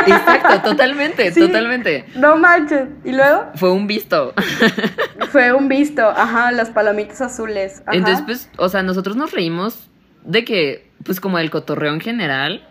Exacto, 0.06 0.60
totalmente, 0.70 1.30
Sí. 1.32 1.40
totalmente. 1.40 2.04
no 2.16 2.36
manches. 2.36 2.88
Y 3.04 3.12
luego 3.12 3.44
Fue 3.54 3.70
un 3.70 3.86
visto. 3.86 4.34
fue 5.30 5.52
un 5.52 5.68
visto, 5.68 6.02
ajá, 6.04 6.50
las 6.50 6.70
palomitas 6.70 7.20
azules. 7.20 7.82
Ajá. 7.86 7.96
Entonces, 7.96 8.24
pues, 8.26 8.50
o 8.58 8.68
sea, 8.68 8.82
nosotros 8.82 9.14
nos 9.14 9.30
reímos 9.30 9.88
de 10.24 10.44
que, 10.44 10.90
pues, 11.04 11.20
como 11.20 11.38
del 11.38 11.50
cotorreo 11.50 11.94
en 11.94 12.00
general. 12.00 12.66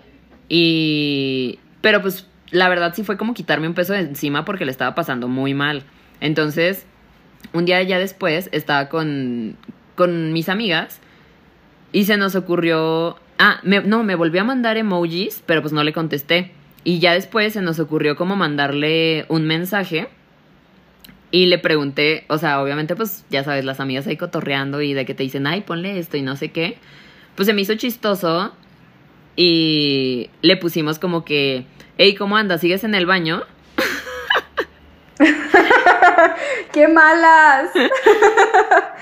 Y. 0.49 1.59
Pero, 1.81 2.01
pues, 2.01 2.27
la 2.51 2.69
verdad 2.69 2.93
sí 2.95 3.03
fue 3.03 3.17
como 3.17 3.33
quitarme 3.33 3.67
un 3.67 3.73
peso 3.73 3.93
de 3.93 3.99
encima 3.99 4.45
porque 4.45 4.65
le 4.65 4.71
estaba 4.71 4.95
pasando 4.95 5.27
muy 5.27 5.53
mal. 5.53 5.83
Entonces, 6.21 6.85
un 7.53 7.65
día 7.65 7.81
ya 7.83 7.99
después 7.99 8.49
estaba 8.51 8.89
con, 8.89 9.55
con 9.95 10.33
mis 10.33 10.49
amigas 10.49 10.99
y 11.91 12.05
se 12.05 12.17
nos 12.17 12.35
ocurrió. 12.35 13.17
Ah, 13.37 13.59
me- 13.63 13.81
no, 13.81 14.03
me 14.03 14.15
volvió 14.15 14.41
a 14.41 14.43
mandar 14.43 14.77
emojis, 14.77 15.43
pero 15.45 15.61
pues 15.61 15.73
no 15.73 15.83
le 15.83 15.93
contesté. 15.93 16.51
Y 16.83 16.99
ya 16.99 17.13
después 17.13 17.53
se 17.53 17.61
nos 17.61 17.79
ocurrió 17.79 18.15
como 18.15 18.35
mandarle 18.35 19.25
un 19.29 19.45
mensaje. 19.45 20.07
Y 21.31 21.45
le 21.45 21.59
pregunté, 21.59 22.25
o 22.27 22.37
sea, 22.39 22.61
obviamente, 22.61 22.95
pues 22.95 23.23
ya 23.29 23.43
sabes, 23.43 23.63
las 23.63 23.79
amigas 23.79 24.07
ahí 24.07 24.17
cotorreando 24.17 24.81
y 24.81 24.93
de 24.93 25.05
que 25.05 25.13
te 25.13 25.21
dicen, 25.23 25.45
ay, 25.45 25.61
ponle 25.61 25.99
esto 25.99 26.17
y 26.17 26.23
no 26.23 26.35
sé 26.35 26.49
qué. 26.51 26.77
Pues 27.35 27.45
se 27.45 27.53
me 27.53 27.61
hizo 27.61 27.75
chistoso 27.75 28.51
y 29.35 30.29
le 30.41 30.57
pusimos 30.57 30.97
como 30.99 31.23
que, 31.25 31.65
hey, 31.99 32.15
¿cómo 32.15 32.37
andas? 32.37 32.61
¿Sigues 32.61 32.85
en 32.85 32.95
el 32.95 33.05
baño? 33.05 33.43
¡Qué 36.71 36.87
malas! 36.87 37.69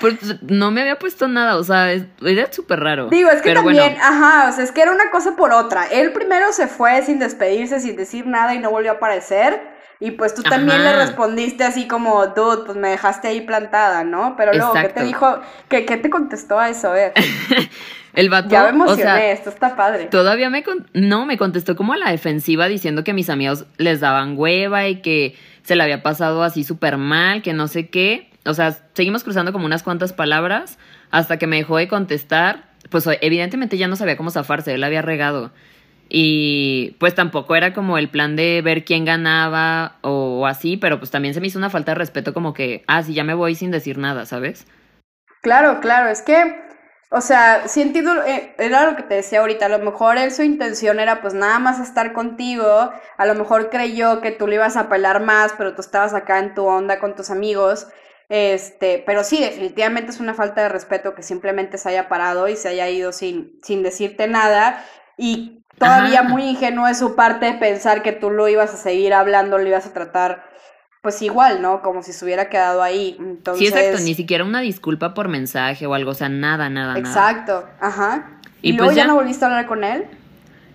Pues 0.00 0.14
no 0.42 0.70
me 0.70 0.82
había 0.82 0.96
puesto 0.96 1.26
nada, 1.26 1.56
o 1.56 1.64
sea, 1.64 1.90
era 1.90 2.52
súper 2.52 2.78
raro. 2.78 3.08
Digo, 3.08 3.30
es 3.30 3.42
que 3.42 3.48
Pero 3.48 3.64
también, 3.64 3.82
bueno, 3.82 4.00
ajá, 4.00 4.48
o 4.48 4.52
sea, 4.52 4.62
es 4.62 4.70
que 4.70 4.80
era 4.80 4.92
una 4.92 5.10
cosa 5.10 5.34
por 5.34 5.50
otra. 5.50 5.88
Él 5.88 6.12
primero 6.12 6.52
se 6.52 6.68
fue 6.68 7.02
sin 7.02 7.18
despedirse, 7.18 7.80
sin 7.80 7.96
decir 7.96 8.24
nada 8.24 8.54
y 8.54 8.60
no 8.60 8.70
volvió 8.70 8.92
a 8.92 8.94
aparecer. 8.94 9.60
Y 9.98 10.12
pues 10.12 10.34
tú 10.34 10.44
también 10.44 10.82
Ajá. 10.82 10.92
le 10.92 11.04
respondiste 11.04 11.64
así 11.64 11.88
como, 11.88 12.28
dude, 12.28 12.64
pues 12.64 12.78
me 12.78 12.90
dejaste 12.90 13.26
ahí 13.26 13.40
plantada, 13.40 14.04
¿no? 14.04 14.36
Pero 14.36 14.52
luego, 14.52 14.72
¿qué 14.74 14.88
te 14.90 15.02
dijo? 15.02 15.40
¿Qué, 15.68 15.84
qué 15.84 15.96
te 15.96 16.10
contestó 16.10 16.60
a 16.60 16.68
eso? 16.68 16.90
A 16.90 16.94
ver, 16.94 17.12
el 18.18 18.30
vato, 18.30 18.48
ya 18.50 18.62
me 18.64 18.68
o 18.68 18.70
emocioné, 18.70 19.02
sea, 19.02 19.30
esto 19.32 19.50
está 19.50 19.76
padre. 19.76 20.06
Todavía 20.06 20.50
me 20.50 20.62
con- 20.62 20.86
no 20.92 21.24
me 21.24 21.38
contestó 21.38 21.76
como 21.76 21.92
a 21.92 21.96
la 21.96 22.10
defensiva 22.10 22.66
diciendo 22.68 23.04
que 23.04 23.12
mis 23.12 23.30
amigos 23.30 23.64
les 23.76 24.00
daban 24.00 24.34
hueva 24.36 24.88
y 24.88 24.96
que 25.02 25.36
se 25.62 25.76
le 25.76 25.82
había 25.84 26.02
pasado 26.02 26.42
así 26.42 26.64
súper 26.64 26.96
mal, 26.96 27.42
que 27.42 27.52
no 27.52 27.68
sé 27.68 27.88
qué. 27.88 28.30
O 28.44 28.54
sea, 28.54 28.76
seguimos 28.94 29.22
cruzando 29.24 29.52
como 29.52 29.66
unas 29.66 29.82
cuantas 29.82 30.12
palabras 30.12 30.78
hasta 31.10 31.38
que 31.38 31.46
me 31.46 31.56
dejó 31.56 31.76
de 31.76 31.86
contestar. 31.88 32.64
Pues 32.90 33.08
evidentemente 33.20 33.76
ya 33.76 33.86
no 33.88 33.96
sabía 33.96 34.16
cómo 34.16 34.30
zafarse, 34.30 34.74
él 34.74 34.82
había 34.84 35.02
regado. 35.02 35.52
Y 36.08 36.96
pues 36.98 37.14
tampoco 37.14 37.54
era 37.54 37.74
como 37.74 37.98
el 37.98 38.08
plan 38.08 38.34
de 38.34 38.62
ver 38.62 38.84
quién 38.84 39.04
ganaba 39.04 39.96
o 40.00 40.46
así, 40.46 40.76
pero 40.78 40.98
pues 40.98 41.10
también 41.10 41.34
se 41.34 41.40
me 41.40 41.48
hizo 41.48 41.58
una 41.58 41.68
falta 41.70 41.92
de 41.92 41.96
respeto 41.96 42.32
como 42.32 42.54
que, 42.54 42.82
ah, 42.86 43.02
sí, 43.02 43.12
ya 43.12 43.24
me 43.24 43.34
voy 43.34 43.54
sin 43.54 43.70
decir 43.70 43.98
nada, 43.98 44.24
¿sabes? 44.24 44.66
Claro, 45.42 45.80
claro, 45.80 46.08
es 46.08 46.22
que, 46.22 46.56
o 47.10 47.20
sea, 47.22 47.68
sí 47.68 47.80
entiendo, 47.80 48.22
eh, 48.24 48.54
era 48.58 48.90
lo 48.90 48.96
que 48.96 49.02
te 49.02 49.14
decía 49.14 49.40
ahorita, 49.40 49.66
a 49.66 49.70
lo 49.70 49.78
mejor 49.78 50.18
él 50.18 50.30
su 50.30 50.42
intención 50.42 51.00
era 51.00 51.22
pues 51.22 51.32
nada 51.32 51.58
más 51.58 51.80
estar 51.80 52.12
contigo, 52.12 52.90
a 53.16 53.26
lo 53.26 53.34
mejor 53.34 53.70
creyó 53.70 54.20
que 54.20 54.30
tú 54.30 54.46
le 54.46 54.56
ibas 54.56 54.76
a 54.76 54.90
pelar 54.90 55.20
más, 55.22 55.54
pero 55.56 55.74
tú 55.74 55.80
estabas 55.80 56.12
acá 56.12 56.38
en 56.38 56.54
tu 56.54 56.66
onda 56.66 56.98
con 56.98 57.14
tus 57.16 57.30
amigos, 57.30 57.88
este, 58.28 59.02
pero 59.06 59.24
sí, 59.24 59.40
definitivamente 59.40 60.10
es 60.10 60.20
una 60.20 60.34
falta 60.34 60.62
de 60.62 60.68
respeto 60.68 61.14
que 61.14 61.22
simplemente 61.22 61.78
se 61.78 61.88
haya 61.88 62.08
parado 62.10 62.46
y 62.46 62.56
se 62.56 62.68
haya 62.68 62.88
ido 62.90 63.12
sin, 63.12 63.58
sin 63.62 63.82
decirte 63.82 64.28
nada 64.28 64.84
y 65.16 65.64
todavía 65.78 66.20
Ajá. 66.20 66.28
muy 66.28 66.42
ingenuo 66.44 66.86
de 66.86 66.94
su 66.94 67.16
parte 67.16 67.54
pensar 67.54 68.02
que 68.02 68.12
tú 68.12 68.30
lo 68.30 68.48
ibas 68.48 68.74
a 68.74 68.76
seguir 68.76 69.14
hablando, 69.14 69.56
lo 69.56 69.66
ibas 69.66 69.86
a 69.86 69.94
tratar 69.94 70.44
pues 71.02 71.22
igual, 71.22 71.62
¿no? 71.62 71.82
Como 71.82 72.02
si 72.02 72.12
se 72.12 72.24
hubiera 72.24 72.48
quedado 72.48 72.82
ahí, 72.82 73.16
entonces... 73.18 73.68
Sí, 73.68 73.74
exacto, 73.74 74.02
ni 74.04 74.14
siquiera 74.14 74.44
una 74.44 74.60
disculpa 74.60 75.14
por 75.14 75.28
mensaje 75.28 75.86
o 75.86 75.94
algo, 75.94 76.10
o 76.10 76.14
sea, 76.14 76.28
nada, 76.28 76.68
nada, 76.68 76.94
nada. 76.94 76.98
Exacto, 76.98 77.64
ajá. 77.80 78.32
¿Y, 78.62 78.70
Y 78.70 78.72
luego 78.72 78.86
pues 78.88 78.96
ya 78.96 79.02
ya. 79.02 79.08
no 79.08 79.14
volviste 79.14 79.44
a 79.44 79.48
hablar 79.48 79.66
con 79.66 79.84
él? 79.84 80.06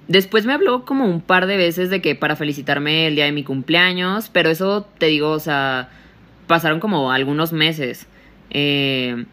después 0.07 0.45
me 0.45 0.53
habló 0.53 0.85
como 0.85 1.05
un 1.05 1.21
par 1.21 1.45
de 1.45 1.57
veces 1.57 1.89
de 1.89 2.01
que 2.01 2.15
para 2.15 2.35
felicitarme 2.35 3.07
el 3.07 3.15
día 3.15 3.25
de 3.25 3.31
mi 3.31 3.43
cumpleaños, 3.43 4.29
pero 4.29 4.49
eso 4.49 4.85
te 4.97 5.07
digo, 5.07 5.31
o 5.31 5.39
sea, 5.39 5.89
pasaron 6.47 6.79
como 6.79 7.11
algunos 7.11 7.53
meses. 7.53 8.07
Eh, 8.49 9.25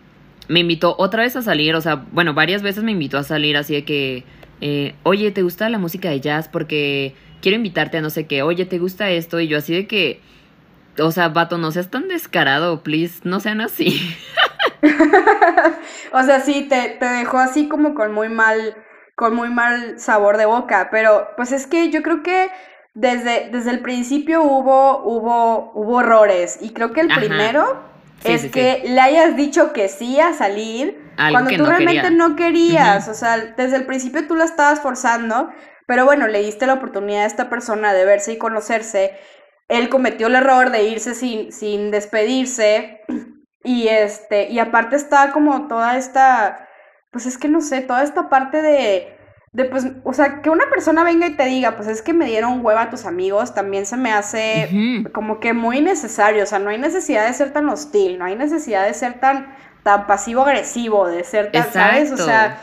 me 0.48 0.60
invitó 0.60 0.94
otra 0.98 1.22
vez 1.22 1.36
a 1.36 1.42
salir, 1.42 1.74
o 1.74 1.80
sea, 1.80 2.06
bueno, 2.12 2.34
varias 2.34 2.62
veces 2.62 2.82
me 2.82 2.92
invitó 2.92 3.18
a 3.18 3.24
salir 3.24 3.56
así 3.56 3.74
de 3.74 3.84
que, 3.84 4.24
eh, 4.60 4.94
oye, 5.02 5.30
¿te 5.30 5.42
gusta 5.42 5.68
la 5.68 5.78
música 5.78 6.10
de 6.10 6.20
jazz? 6.20 6.48
Porque 6.48 7.14
quiero 7.40 7.56
invitarte 7.56 7.98
a 7.98 8.00
no 8.00 8.10
sé 8.10 8.26
qué, 8.26 8.42
oye, 8.42 8.64
¿te 8.64 8.78
gusta 8.78 9.10
esto? 9.10 9.40
Y 9.40 9.48
yo 9.48 9.58
así 9.58 9.74
de 9.74 9.86
que, 9.86 10.20
o 10.98 11.10
sea, 11.12 11.28
vato, 11.28 11.58
no 11.58 11.70
seas 11.70 11.90
tan 11.90 12.08
descarado, 12.08 12.82
please, 12.82 13.20
no 13.24 13.40
sean 13.40 13.60
así. 13.60 14.16
o 16.12 16.22
sea, 16.22 16.40
sí, 16.40 16.66
te, 16.68 16.96
te 16.98 17.06
dejó 17.06 17.38
así 17.38 17.68
como 17.68 17.94
con 17.94 18.12
muy 18.12 18.28
mal, 18.28 18.76
con 19.14 19.34
muy 19.34 19.50
mal 19.50 19.98
sabor 19.98 20.36
de 20.36 20.46
boca, 20.46 20.88
pero 20.90 21.28
pues 21.36 21.52
es 21.52 21.66
que 21.66 21.90
yo 21.90 22.02
creo 22.02 22.22
que 22.22 22.50
desde, 22.94 23.50
desde 23.50 23.70
el 23.70 23.80
principio 23.80 24.42
hubo, 24.42 25.02
hubo, 25.04 25.72
hubo 25.74 26.00
errores 26.00 26.58
y 26.60 26.70
creo 26.72 26.92
que 26.92 27.00
el 27.00 27.08
primero 27.08 27.88
es 28.24 28.50
que 28.50 28.82
le 28.86 29.00
hayas 29.00 29.36
dicho 29.36 29.72
que 29.72 29.88
sí 29.88 30.20
a 30.20 30.32
salir 30.34 31.00
cuando 31.30 31.50
tú 31.50 31.64
realmente 31.64 32.10
no 32.10 32.36
querías, 32.36 33.08
o 33.08 33.14
sea, 33.14 33.36
desde 33.56 33.76
el 33.76 33.86
principio 33.86 34.26
tú 34.26 34.34
la 34.34 34.44
estabas 34.44 34.80
forzando, 34.80 35.50
pero 35.86 36.04
bueno, 36.04 36.28
le 36.28 36.42
diste 36.42 36.66
la 36.66 36.74
oportunidad 36.74 37.24
a 37.24 37.26
esta 37.26 37.50
persona 37.50 37.92
de 37.92 38.04
verse 38.04 38.32
y 38.32 38.38
conocerse, 38.38 39.12
él 39.70 39.88
cometió 39.88 40.26
el 40.26 40.34
error 40.34 40.70
de 40.70 40.84
irse 40.84 41.14
sin, 41.14 41.52
sin 41.52 41.90
despedirse 41.90 43.00
y 43.64 43.88
este, 43.88 44.50
y 44.50 44.58
aparte 44.58 44.96
está 44.96 45.32
como 45.32 45.68
toda 45.68 45.96
esta, 45.96 46.68
pues 47.10 47.24
es 47.24 47.38
que 47.38 47.48
no 47.48 47.60
sé, 47.62 47.80
toda 47.80 48.02
esta 48.02 48.28
parte 48.28 48.60
de 48.60 49.16
de 49.52 49.64
pues, 49.64 49.84
o 50.04 50.12
sea, 50.12 50.42
que 50.42 50.50
una 50.50 50.68
persona 50.70 51.02
venga 51.02 51.26
y 51.26 51.36
te 51.36 51.44
diga, 51.44 51.76
pues 51.76 51.88
es 51.88 52.02
que 52.02 52.12
me 52.12 52.26
dieron 52.26 52.64
hueva 52.64 52.82
a 52.82 52.90
tus 52.90 53.04
amigos, 53.04 53.52
también 53.52 53.84
se 53.84 53.96
me 53.96 54.12
hace 54.12 54.68
como 55.12 55.40
que 55.40 55.52
muy 55.52 55.80
necesario, 55.80 56.44
o 56.44 56.46
sea, 56.46 56.60
no 56.60 56.70
hay 56.70 56.78
necesidad 56.78 57.26
de 57.26 57.32
ser 57.32 57.52
tan 57.52 57.68
hostil, 57.68 58.18
no 58.18 58.26
hay 58.26 58.36
necesidad 58.36 58.86
de 58.86 58.94
ser 58.94 59.18
tan, 59.18 59.52
tan 59.82 60.06
pasivo-agresivo, 60.06 61.08
de 61.08 61.24
ser 61.24 61.50
tan, 61.50 61.72
¿sabes? 61.72 62.12
O 62.12 62.16
sea, 62.16 62.60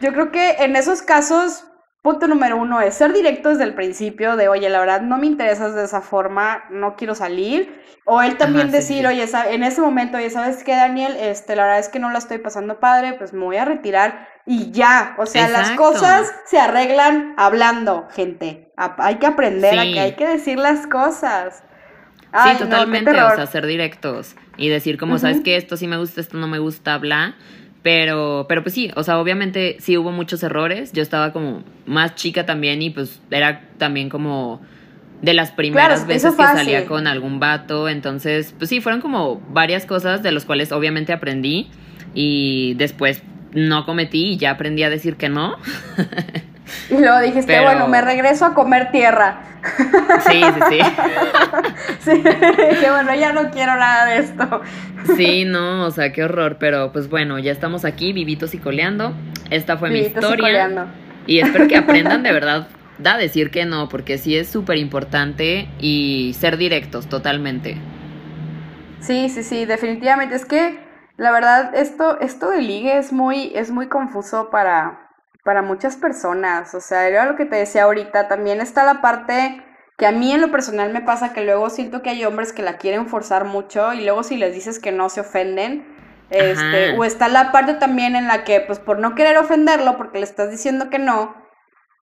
yo 0.00 0.12
creo 0.12 0.30
que 0.30 0.50
en 0.60 0.76
esos 0.76 1.02
casos, 1.02 1.66
punto 2.08 2.26
número 2.26 2.56
uno 2.56 2.80
es 2.80 2.94
ser 2.94 3.12
directo 3.12 3.50
desde 3.50 3.64
el 3.64 3.74
principio, 3.74 4.36
de, 4.36 4.48
oye, 4.48 4.70
la 4.70 4.80
verdad 4.80 5.02
no 5.02 5.18
me 5.18 5.26
interesas 5.26 5.74
de 5.74 5.84
esa 5.84 6.00
forma, 6.00 6.64
no 6.70 6.96
quiero 6.96 7.14
salir, 7.14 7.82
o 8.06 8.22
él 8.22 8.38
también 8.38 8.70
decir, 8.70 9.06
oye, 9.06 9.26
en 9.50 9.62
ese 9.62 9.82
momento, 9.82 10.16
oye, 10.16 10.30
¿sabes 10.30 10.64
qué, 10.64 10.74
Daniel? 10.74 11.18
Este, 11.20 11.54
la 11.54 11.64
verdad 11.64 11.80
es 11.80 11.90
que 11.90 11.98
no 11.98 12.08
la 12.08 12.16
estoy 12.16 12.38
pasando 12.38 12.80
padre, 12.80 13.12
pues 13.12 13.34
me 13.34 13.44
voy 13.44 13.58
a 13.58 13.66
retirar 13.66 14.26
y 14.46 14.70
ya, 14.70 15.16
o 15.18 15.26
sea, 15.26 15.50
las 15.50 15.72
cosas 15.72 16.32
se 16.46 16.58
arreglan 16.58 17.34
hablando, 17.36 18.08
gente. 18.10 18.72
Hay 18.78 19.16
que 19.16 19.26
aprender 19.26 19.78
a 19.78 19.82
que 19.82 20.00
hay 20.00 20.12
que 20.16 20.26
decir 20.26 20.58
las 20.58 20.86
cosas. 20.86 21.62
sí, 22.42 22.56
totalmente, 22.58 23.10
o 23.10 23.34
sea, 23.36 23.44
ser 23.44 23.66
directos 23.66 24.34
y 24.56 24.70
decir 24.70 24.96
como, 24.96 25.18
¿sabes 25.18 25.42
que 25.42 25.56
Esto 25.56 25.76
sí 25.76 25.86
me 25.86 25.98
gusta, 25.98 26.22
esto 26.22 26.38
no 26.38 26.48
me 26.48 26.58
gusta, 26.58 26.96
bla. 26.96 27.36
Pero, 27.82 28.46
pero 28.48 28.62
pues 28.62 28.74
sí, 28.74 28.90
o 28.96 29.02
sea, 29.02 29.18
obviamente 29.20 29.76
sí 29.80 29.96
hubo 29.96 30.10
muchos 30.10 30.42
errores. 30.42 30.92
Yo 30.92 31.02
estaba 31.02 31.32
como 31.32 31.62
más 31.86 32.14
chica 32.16 32.44
también 32.44 32.82
y 32.82 32.90
pues 32.90 33.20
era 33.30 33.68
también 33.78 34.08
como 34.08 34.60
de 35.22 35.34
las 35.34 35.50
primeras 35.52 36.06
veces 36.06 36.34
que 36.34 36.42
salía 36.42 36.86
con 36.86 37.06
algún 37.06 37.40
vato. 37.40 37.88
Entonces, 37.88 38.54
pues 38.58 38.68
sí, 38.68 38.80
fueron 38.80 39.00
como 39.00 39.40
varias 39.50 39.86
cosas 39.86 40.22
de 40.22 40.32
las 40.32 40.44
cuales 40.44 40.72
obviamente 40.72 41.12
aprendí 41.12 41.68
y 42.14 42.74
después 42.74 43.22
no 43.52 43.86
cometí 43.86 44.32
y 44.32 44.36
ya 44.36 44.52
aprendí 44.52 44.82
a 44.82 44.90
decir 44.90 45.16
que 45.16 45.28
no. 45.28 45.56
Y 46.90 46.94
luego 46.94 47.20
dijiste, 47.20 47.60
bueno, 47.60 47.88
me 47.88 48.00
regreso 48.00 48.44
a 48.46 48.54
comer 48.54 48.90
tierra. 48.90 49.40
Sí, 50.30 50.40
sí, 50.42 50.60
sí. 50.70 50.80
sí, 52.00 52.22
que 52.22 52.90
bueno, 52.90 53.14
ya 53.14 53.32
no 53.32 53.50
quiero 53.50 53.76
nada 53.76 54.06
de 54.06 54.18
esto. 54.18 54.62
Sí, 55.16 55.44
no, 55.44 55.84
o 55.84 55.90
sea, 55.90 56.12
qué 56.12 56.24
horror, 56.24 56.56
pero 56.58 56.92
pues 56.92 57.08
bueno, 57.08 57.38
ya 57.38 57.52
estamos 57.52 57.84
aquí, 57.84 58.12
vivitos 58.12 58.54
y 58.54 58.58
coleando. 58.58 59.12
Esta 59.50 59.76
fue 59.76 59.90
mi 59.90 60.00
historia. 60.00 60.70
Y, 61.26 61.36
y 61.36 61.40
espero 61.40 61.68
que 61.68 61.76
aprendan 61.76 62.22
de 62.22 62.32
verdad 62.32 62.68
a 63.04 63.16
decir 63.16 63.50
que 63.50 63.64
no, 63.64 63.88
porque 63.88 64.18
sí 64.18 64.36
es 64.36 64.48
súper 64.48 64.78
importante 64.78 65.68
y 65.78 66.34
ser 66.38 66.56
directos 66.56 67.08
totalmente. 67.08 67.76
Sí, 69.00 69.28
sí, 69.28 69.42
sí, 69.42 69.64
definitivamente. 69.64 70.34
Es 70.34 70.44
que 70.44 70.78
la 71.16 71.30
verdad, 71.30 71.74
esto, 71.74 72.20
esto 72.20 72.50
de 72.50 72.62
ligue 72.62 72.98
es 72.98 73.12
muy, 73.12 73.52
es 73.54 73.70
muy 73.70 73.88
confuso 73.88 74.50
para, 74.50 75.07
para 75.48 75.62
muchas 75.62 75.96
personas. 75.96 76.74
O 76.74 76.80
sea, 76.82 77.08
era 77.08 77.24
lo 77.24 77.34
que 77.34 77.46
te 77.46 77.56
decía 77.56 77.84
ahorita. 77.84 78.28
También 78.28 78.60
está 78.60 78.84
la 78.84 79.00
parte 79.00 79.64
que 79.96 80.04
a 80.04 80.12
mí 80.12 80.30
en 80.30 80.42
lo 80.42 80.50
personal 80.50 80.92
me 80.92 81.00
pasa 81.00 81.32
que 81.32 81.40
luego 81.40 81.70
siento 81.70 82.02
que 82.02 82.10
hay 82.10 82.22
hombres 82.26 82.52
que 82.52 82.60
la 82.60 82.76
quieren 82.76 83.08
forzar 83.08 83.46
mucho 83.46 83.94
y 83.94 84.04
luego 84.04 84.22
si 84.24 84.36
les 84.36 84.52
dices 84.52 84.78
que 84.78 84.92
no 84.92 85.08
se 85.08 85.22
ofenden. 85.22 85.86
Este, 86.28 86.98
o 86.98 87.02
está 87.02 87.28
la 87.28 87.50
parte 87.50 87.72
también 87.72 88.14
en 88.14 88.28
la 88.28 88.44
que, 88.44 88.60
pues 88.60 88.78
por 88.78 88.98
no 88.98 89.14
querer 89.14 89.38
ofenderlo, 89.38 89.96
porque 89.96 90.18
le 90.18 90.24
estás 90.24 90.50
diciendo 90.50 90.90
que 90.90 90.98
no, 90.98 91.34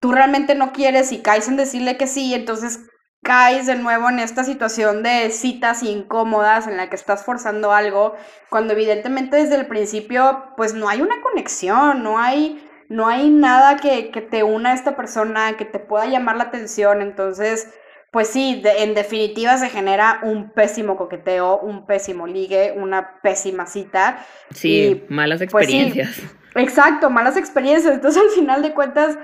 tú 0.00 0.10
realmente 0.10 0.56
no 0.56 0.72
quieres 0.72 1.12
y 1.12 1.22
caes 1.22 1.46
en 1.46 1.56
decirle 1.56 1.96
que 1.96 2.08
sí, 2.08 2.34
entonces 2.34 2.80
caes 3.22 3.66
de 3.68 3.76
nuevo 3.76 4.08
en 4.08 4.18
esta 4.18 4.42
situación 4.42 5.04
de 5.04 5.30
citas 5.30 5.84
incómodas 5.84 6.66
en 6.66 6.78
la 6.78 6.90
que 6.90 6.96
estás 6.96 7.24
forzando 7.24 7.70
algo, 7.70 8.16
cuando 8.50 8.72
evidentemente 8.72 9.36
desde 9.36 9.54
el 9.54 9.68
principio 9.68 10.52
pues 10.56 10.74
no 10.74 10.88
hay 10.88 11.00
una 11.00 11.22
conexión, 11.22 12.02
no 12.02 12.18
hay, 12.18 12.60
no 12.88 13.08
hay 13.08 13.30
nada 13.30 13.76
que, 13.76 14.10
te 14.30 14.42
una 14.42 14.70
a 14.70 14.74
esta 14.74 14.96
persona, 14.96 15.56
que 15.56 15.64
te 15.64 15.78
pueda 15.78 16.06
llamar 16.06 16.36
la 16.36 16.44
atención, 16.44 17.02
entonces 17.02 17.72
pues 18.12 18.28
sí, 18.28 18.62
en 18.64 18.94
definitiva 18.94 19.58
se 19.58 19.68
genera 19.68 20.20
un 20.22 20.50
pésimo 20.52 20.96
coqueteo, 20.96 21.58
un 21.58 21.84
pésimo 21.84 22.26
ligue, 22.26 22.72
una 22.74 23.20
pésima 23.20 23.66
cita. 23.66 24.24
Sí, 24.54 25.04
malas 25.10 25.40
pues 25.50 25.66
experiencias. 25.68 26.22
exacto, 26.54 27.10
malas 27.10 27.36
experiencias. 27.36 27.92
Entonces 27.92 28.22
al 28.22 28.30
final 28.30 28.62
de 28.62 28.72
cuentas, 28.72 29.18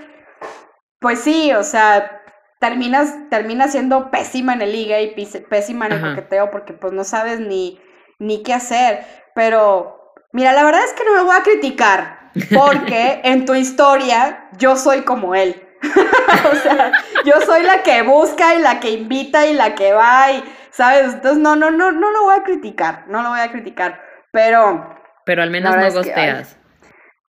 pues 0.98 1.20
sí, 1.20 1.52
o 1.54 1.62
sea, 1.62 2.20
terminas, 2.60 3.16
terminas 3.30 3.72
siendo 3.72 4.10
pésima 4.10 4.52
en 4.52 4.62
el 4.62 4.72
ligue 4.72 5.02
y 5.02 5.40
pésima 5.48 5.86
en 5.86 5.92
el 5.92 6.00
coqueteo 6.02 6.50
porque 6.50 6.74
pues 6.74 6.92
no 6.92 7.04
sabes 7.04 7.40
ni, 7.40 7.80
ni 8.18 8.42
qué 8.42 8.52
hacer. 8.52 9.06
Pero, 9.34 10.12
mira, 10.32 10.52
la 10.52 10.64
verdad 10.64 10.84
es 10.84 10.92
que 10.92 11.04
no 11.04 11.14
me 11.14 11.22
voy 11.22 11.34
a 11.34 11.42
criticar 11.42 12.21
porque 12.54 13.20
en 13.24 13.44
tu 13.44 13.54
historia 13.54 14.48
yo 14.58 14.76
soy 14.76 15.02
como 15.02 15.34
él. 15.34 15.62
o 16.52 16.56
sea, 16.56 16.92
yo 17.24 17.40
soy 17.44 17.62
la 17.62 17.82
que 17.82 18.02
busca 18.02 18.54
y 18.54 18.60
la 18.60 18.80
que 18.80 18.90
invita 18.90 19.46
y 19.46 19.54
la 19.54 19.74
que 19.74 19.92
va 19.92 20.30
y, 20.30 20.44
¿sabes? 20.70 21.14
Entonces, 21.14 21.38
no, 21.38 21.56
no, 21.56 21.70
no, 21.70 21.90
no 21.90 22.10
lo 22.10 22.22
voy 22.22 22.36
a 22.36 22.42
criticar, 22.44 23.04
no 23.08 23.22
lo 23.22 23.30
voy 23.30 23.40
a 23.40 23.50
criticar, 23.50 24.00
pero... 24.30 24.96
Pero 25.24 25.42
al 25.42 25.50
menos 25.50 25.76
no 25.76 25.92
gosteas. 25.92 26.56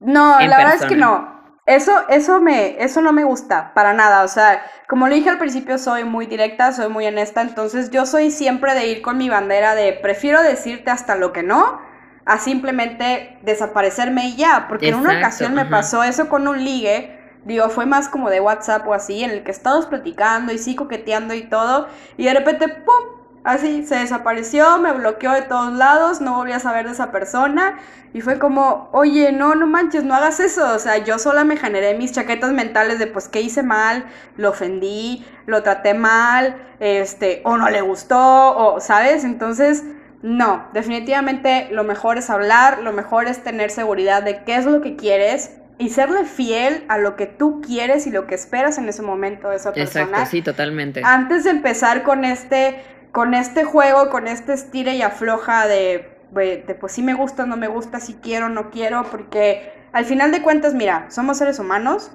no, 0.01 0.39
la 0.41 0.57
verdad 0.59 0.75
es 0.75 0.85
que 0.87 0.97
no. 0.97 1.41
Eso, 1.67 2.09
eso, 2.09 2.41
me, 2.41 2.83
eso 2.83 3.01
no 3.01 3.13
me 3.13 3.23
gusta 3.23 3.73
para 3.75 3.93
nada. 3.93 4.25
O 4.25 4.29
sea, 4.29 4.65
como 4.89 5.07
lo 5.07 5.15
dije 5.15 5.31
al 5.31 5.39
principio, 5.39 5.79
soy 5.79 6.03
muy 6.05 6.27
directa, 6.27 6.73
soy 6.73 6.89
muy 6.89 7.07
honesta. 7.07 7.43
Entonces, 7.43 7.91
yo 7.91 8.07
soy 8.07 8.31
siempre 8.33 8.75
de 8.75 8.89
ir 8.89 9.03
con 9.03 9.19
mi 9.19 9.29
bandera 9.29 9.75
de 9.75 9.93
prefiero 9.93 10.43
decirte 10.43 10.91
hasta 10.91 11.15
lo 11.15 11.33
que 11.33 11.45
no, 11.45 11.81
a 12.25 12.39
simplemente 12.39 13.39
desaparecerme 13.43 14.29
y 14.29 14.37
ya. 14.37 14.67
Porque 14.69 14.89
en 14.89 14.97
una 14.97 15.19
ocasión 15.19 15.55
me 15.55 15.65
pasó 15.65 16.03
eso 16.03 16.29
con 16.29 16.47
un 16.49 16.65
ligue. 16.65 17.19
Digo, 17.45 17.71
fue 17.71 17.87
más 17.87 18.09
como 18.09 18.29
de 18.29 18.41
WhatsApp 18.41 18.87
o 18.87 18.95
así, 18.95 19.25
en 19.25 19.31
el 19.31 19.43
que 19.43 19.51
estábamos 19.51 19.87
platicando 19.87 20.53
y 20.53 20.59
sí 20.59 20.75
coqueteando 20.75 21.35
y 21.35 21.43
todo. 21.43 21.89
Y 22.17 22.25
de 22.25 22.35
repente, 22.35 22.69
¡pum! 22.69 23.21
Así, 23.43 23.87
se 23.87 23.95
desapareció, 23.95 24.79
me 24.81 24.93
bloqueó 24.93 25.33
de 25.33 25.41
todos 25.41 25.73
lados, 25.73 26.21
no 26.21 26.35
volví 26.37 26.53
a 26.53 26.61
saber 26.61 26.85
de 26.85 26.93
esa 26.93 27.11
persona. 27.11 27.79
Y 28.13 28.21
fue 28.21 28.39
como, 28.39 28.91
oye, 28.93 29.33
no, 29.33 29.55
no 29.55 29.67
manches, 29.67 30.05
no 30.05 30.15
hagas 30.15 30.41
eso. 30.41 30.75
O 30.75 30.79
sea, 30.79 30.99
yo 30.99 31.19
sola 31.19 31.45
me 31.45 31.57
generé 31.57 31.97
mis 31.97 32.13
chaquetas 32.13 32.53
mentales 32.53 32.99
de, 32.99 33.07
pues, 33.07 33.29
¿qué 33.29 33.41
hice 33.41 33.63
mal? 33.63 34.05
Lo 34.37 34.51
ofendí, 34.51 35.25
lo 35.47 35.63
traté 35.63 35.95
mal, 35.95 36.57
este, 36.81 37.41
o 37.45 37.57
no 37.57 37.71
le 37.71 37.81
gustó, 37.81 38.19
o, 38.19 38.81
¿sabes? 38.81 39.25
Entonces, 39.25 39.85
no, 40.23 40.69
definitivamente 40.75 41.69
lo 41.71 41.85
mejor 41.85 42.19
es 42.19 42.29
hablar, 42.31 42.81
lo 42.83 42.93
mejor 42.93 43.27
es 43.27 43.43
tener 43.43 43.71
seguridad 43.71 44.23
de 44.23 44.45
qué 44.45 44.57
es 44.57 44.67
lo 44.67 44.81
que 44.81 44.97
quieres 44.97 45.57
y 45.79 45.89
serle 45.89 46.25
fiel 46.25 46.85
a 46.89 46.99
lo 46.99 47.17
que 47.17 47.27
tú 47.27 47.63
quieres 47.63 48.07
y 48.07 48.11
lo 48.11 48.27
que 48.27 48.35
esperas 48.35 48.77
en 48.77 48.89
ese 48.89 49.01
momento 49.01 49.49
de 49.49 49.57
esa 49.57 49.73
persona. 49.73 50.05
Exacto, 50.05 50.31
sí, 50.31 50.43
totalmente. 50.43 51.01
Antes 51.05 51.45
de 51.45 51.51
empezar 51.51 52.03
con 52.03 52.25
este 52.25 52.83
con 53.13 53.35
este 53.35 53.65
juego, 53.65 54.11
con 54.11 54.29
este 54.29 54.53
estira 54.53 54.95
y 54.95 55.03
afloja 55.03 55.67
de, 55.67 56.17
de, 56.33 56.77
pues 56.79 56.93
sí 56.93 57.03
me 57.03 57.15
gusta, 57.15 57.45
no 57.47 57.57
me 57.57 57.67
gusta, 57.67 57.99
si 57.99 58.15
quiero, 58.15 58.49
no 58.49 58.71
quiero, 58.71 59.05
porque 59.11 59.73
al 59.93 60.05
final 60.05 60.31
de 60.31 60.43
cuentas, 60.43 60.75
mira, 60.75 61.07
somos 61.11 61.39
seres 61.39 61.59
humanos 61.59 62.13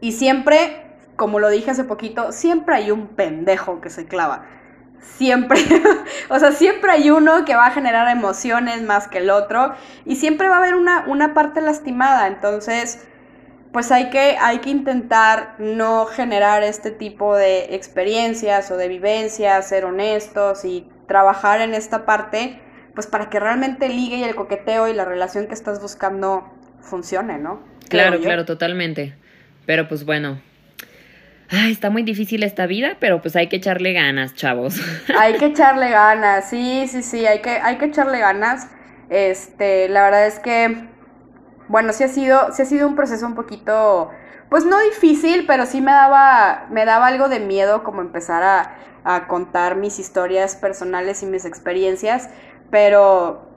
y 0.00 0.12
siempre, 0.12 0.98
como 1.16 1.38
lo 1.38 1.48
dije 1.48 1.70
hace 1.70 1.84
poquito, 1.84 2.32
siempre 2.32 2.74
hay 2.74 2.90
un 2.90 3.08
pendejo 3.08 3.80
que 3.80 3.88
se 3.88 4.06
clava. 4.06 4.46
Siempre, 5.00 5.58
o 6.28 6.38
sea, 6.38 6.52
siempre 6.52 6.90
hay 6.90 7.10
uno 7.10 7.44
que 7.44 7.54
va 7.54 7.66
a 7.66 7.70
generar 7.70 8.08
emociones 8.08 8.82
más 8.82 9.08
que 9.08 9.18
el 9.18 9.30
otro 9.30 9.74
y 10.04 10.16
siempre 10.16 10.48
va 10.48 10.56
a 10.56 10.58
haber 10.58 10.74
una, 10.74 11.04
una 11.06 11.34
parte 11.34 11.60
lastimada. 11.60 12.26
Entonces, 12.26 13.06
pues 13.74 13.90
hay 13.90 14.08
que, 14.10 14.36
hay 14.40 14.58
que 14.58 14.70
intentar 14.70 15.56
no 15.58 16.06
generar 16.06 16.62
este 16.62 16.92
tipo 16.92 17.36
de 17.36 17.74
experiencias 17.74 18.70
o 18.70 18.76
de 18.76 18.86
vivencias, 18.88 19.68
ser 19.68 19.84
honestos 19.84 20.64
y 20.64 20.86
trabajar 21.08 21.60
en 21.60 21.74
esta 21.74 22.06
parte, 22.06 22.60
pues 22.94 23.08
para 23.08 23.28
que 23.30 23.40
realmente 23.40 23.86
el 23.86 23.96
ligue 23.96 24.18
y 24.18 24.22
el 24.22 24.36
coqueteo 24.36 24.86
y 24.86 24.94
la 24.94 25.04
relación 25.04 25.48
que 25.48 25.54
estás 25.54 25.82
buscando 25.82 26.48
funcione, 26.80 27.38
¿no? 27.38 27.62
Claro, 27.88 28.20
claro, 28.20 28.44
totalmente. 28.44 29.16
Pero 29.66 29.88
pues 29.88 30.04
bueno, 30.04 30.40
Ay, 31.50 31.72
está 31.72 31.90
muy 31.90 32.02
difícil 32.02 32.42
esta 32.42 32.66
vida, 32.66 32.96
pero 33.00 33.20
pues 33.20 33.36
hay 33.36 33.48
que 33.48 33.56
echarle 33.56 33.92
ganas, 33.92 34.34
chavos. 34.34 34.80
Hay 35.18 35.34
que 35.34 35.46
echarle 35.46 35.90
ganas, 35.90 36.48
sí, 36.48 36.86
sí, 36.88 37.02
sí, 37.02 37.26
hay 37.26 37.40
que, 37.40 37.50
hay 37.50 37.76
que 37.76 37.86
echarle 37.86 38.18
ganas. 38.18 38.68
Este, 39.10 39.88
la 39.88 40.04
verdad 40.04 40.26
es 40.26 40.38
que, 40.38 40.88
bueno, 41.68 41.92
sí 41.92 42.04
ha 42.04 42.08
sido, 42.08 42.52
sí 42.52 42.62
ha 42.62 42.64
sido 42.64 42.88
un 42.88 42.96
proceso 42.96 43.26
un 43.26 43.34
poquito, 43.34 44.10
pues 44.48 44.64
no 44.64 44.80
difícil, 44.80 45.46
pero 45.46 45.66
sí 45.66 45.80
me 45.80 45.92
daba, 45.92 46.66
me 46.70 46.84
daba 46.84 47.08
algo 47.08 47.28
de 47.28 47.40
miedo 47.40 47.84
como 47.84 48.00
empezar 48.00 48.42
a, 48.42 48.76
a 49.04 49.26
contar 49.28 49.76
mis 49.76 49.98
historias 49.98 50.56
personales 50.56 51.22
y 51.22 51.26
mis 51.26 51.44
experiencias, 51.44 52.30
pero 52.70 53.53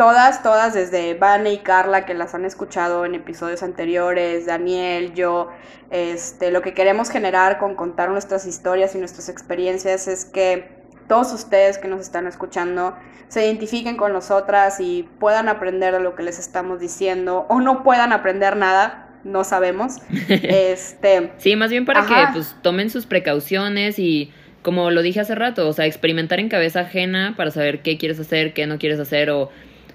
todas, 0.00 0.42
todas, 0.42 0.72
desde 0.72 1.12
Vane 1.12 1.52
y 1.52 1.58
Carla, 1.58 2.06
que 2.06 2.14
las 2.14 2.34
han 2.34 2.46
escuchado 2.46 3.04
en 3.04 3.14
episodios 3.14 3.62
anteriores, 3.62 4.46
Daniel, 4.46 5.12
yo, 5.12 5.50
este, 5.90 6.50
lo 6.50 6.62
que 6.62 6.72
queremos 6.72 7.10
generar 7.10 7.58
con 7.58 7.74
contar 7.74 8.08
nuestras 8.08 8.46
historias 8.46 8.94
y 8.94 8.98
nuestras 8.98 9.28
experiencias 9.28 10.08
es 10.08 10.24
que 10.24 10.70
todos 11.06 11.34
ustedes 11.34 11.76
que 11.76 11.86
nos 11.86 12.00
están 12.00 12.26
escuchando 12.26 12.96
se 13.28 13.44
identifiquen 13.44 13.98
con 13.98 14.14
nosotras 14.14 14.80
y 14.80 15.06
puedan 15.18 15.50
aprender 15.50 15.92
de 15.92 16.00
lo 16.00 16.14
que 16.14 16.22
les 16.22 16.38
estamos 16.38 16.80
diciendo 16.80 17.44
o 17.50 17.60
no 17.60 17.82
puedan 17.82 18.14
aprender 18.14 18.56
nada, 18.56 19.10
no 19.22 19.44
sabemos. 19.44 19.98
este, 20.30 21.32
sí, 21.36 21.56
más 21.56 21.68
bien 21.68 21.84
para 21.84 22.06
que 22.06 22.14
pues 22.32 22.56
tomen 22.62 22.88
sus 22.88 23.04
precauciones 23.04 23.98
y 23.98 24.32
como 24.62 24.90
lo 24.90 25.02
dije 25.02 25.20
hace 25.20 25.34
rato, 25.34 25.68
o 25.68 25.74
sea, 25.74 25.84
experimentar 25.84 26.40
en 26.40 26.48
cabeza 26.48 26.80
ajena 26.80 27.34
para 27.36 27.50
saber 27.50 27.82
qué 27.82 27.98
quieres 27.98 28.18
hacer, 28.18 28.54
qué 28.54 28.66
no 28.66 28.78
quieres 28.78 28.98
hacer 28.98 29.28
o 29.28 29.50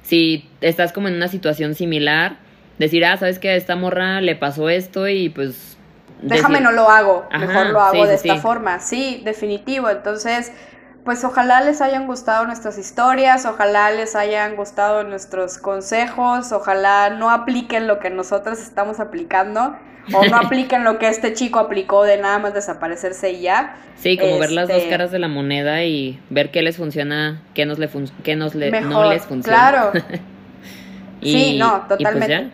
si 0.06 0.47
estás 0.62 0.93
como 0.93 1.08
en 1.08 1.16
una 1.16 1.28
situación 1.28 1.74
similar, 1.74 2.38
decir, 2.78 3.03
ah, 3.06 3.18
sabes 3.18 3.39
que 3.39 3.49
a 3.49 3.56
esta 3.56 3.76
morra 3.76 4.22
le 4.22 4.36
pasó 4.36 4.70
esto 4.70 5.08
y 5.08 5.30
pues... 5.30 5.78
Déjame 6.22 6.62
no 6.62 6.72
lo 6.72 6.89
hago, 6.89 7.28
mejor 7.38 7.68
lo 7.68 7.82
hago 7.82 8.06
de 8.06 8.16
esta 8.16 8.38
forma. 8.38 8.80
Sí, 8.80 9.22
definitivo. 9.26 9.89
Entonces, 9.89 10.53
pues 11.06 11.24
ojalá 11.24 11.62
les 11.62 11.82
hayan 11.82 12.08
gustado 12.08 12.47
nuestras 12.47 12.80
historias, 12.80 13.45
ojalá 13.45 13.91
les 13.91 14.16
hayan 14.16 14.56
gustado 14.56 15.03
nuestros 15.03 15.60
consejos, 15.60 16.51
ojalá 16.51 17.12
no 17.12 17.30
apliquen 17.30 17.86
lo 17.86 17.99
que 17.99 18.10
nosotros 18.10 18.60
estamos 18.60 18.99
aplicando 18.99 19.78
o 20.12 20.26
no 20.26 20.38
apliquen 20.43 20.84
lo 20.84 20.97
que 20.97 21.08
este 21.08 21.34
chico 21.34 21.60
aplicó 21.60 22.03
de 22.03 22.18
nada 22.18 22.39
más 22.39 22.56
desaparecerse 22.56 23.34
y 23.34 23.41
ya. 23.41 23.78
Sí, 23.97 24.18
como 24.18 24.39
ver 24.39 24.51
las 24.51 24.68
dos 24.68 24.78
este, 24.78 24.89
caras 24.89 25.12
de 25.12 25.20
la 25.20 25.28
moneda 25.28 25.84
y 25.84 26.20
ver 26.32 26.49
qué 26.49 26.64
les 26.64 26.78
funciona, 26.78 27.39
qué 27.53 27.68
nos 27.68 27.78
le 27.78 27.88
qué 28.24 28.36
nos 28.36 28.56
le 28.56 28.72
no 28.82 29.08
les 29.08 29.28
funciona. 29.28 29.70
Claro. 29.70 29.91
sí, 31.22 31.56
no, 31.60 31.86
totalmente. 31.88 32.49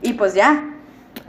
Y 0.00 0.14
pues 0.14 0.34
ya. 0.34 0.64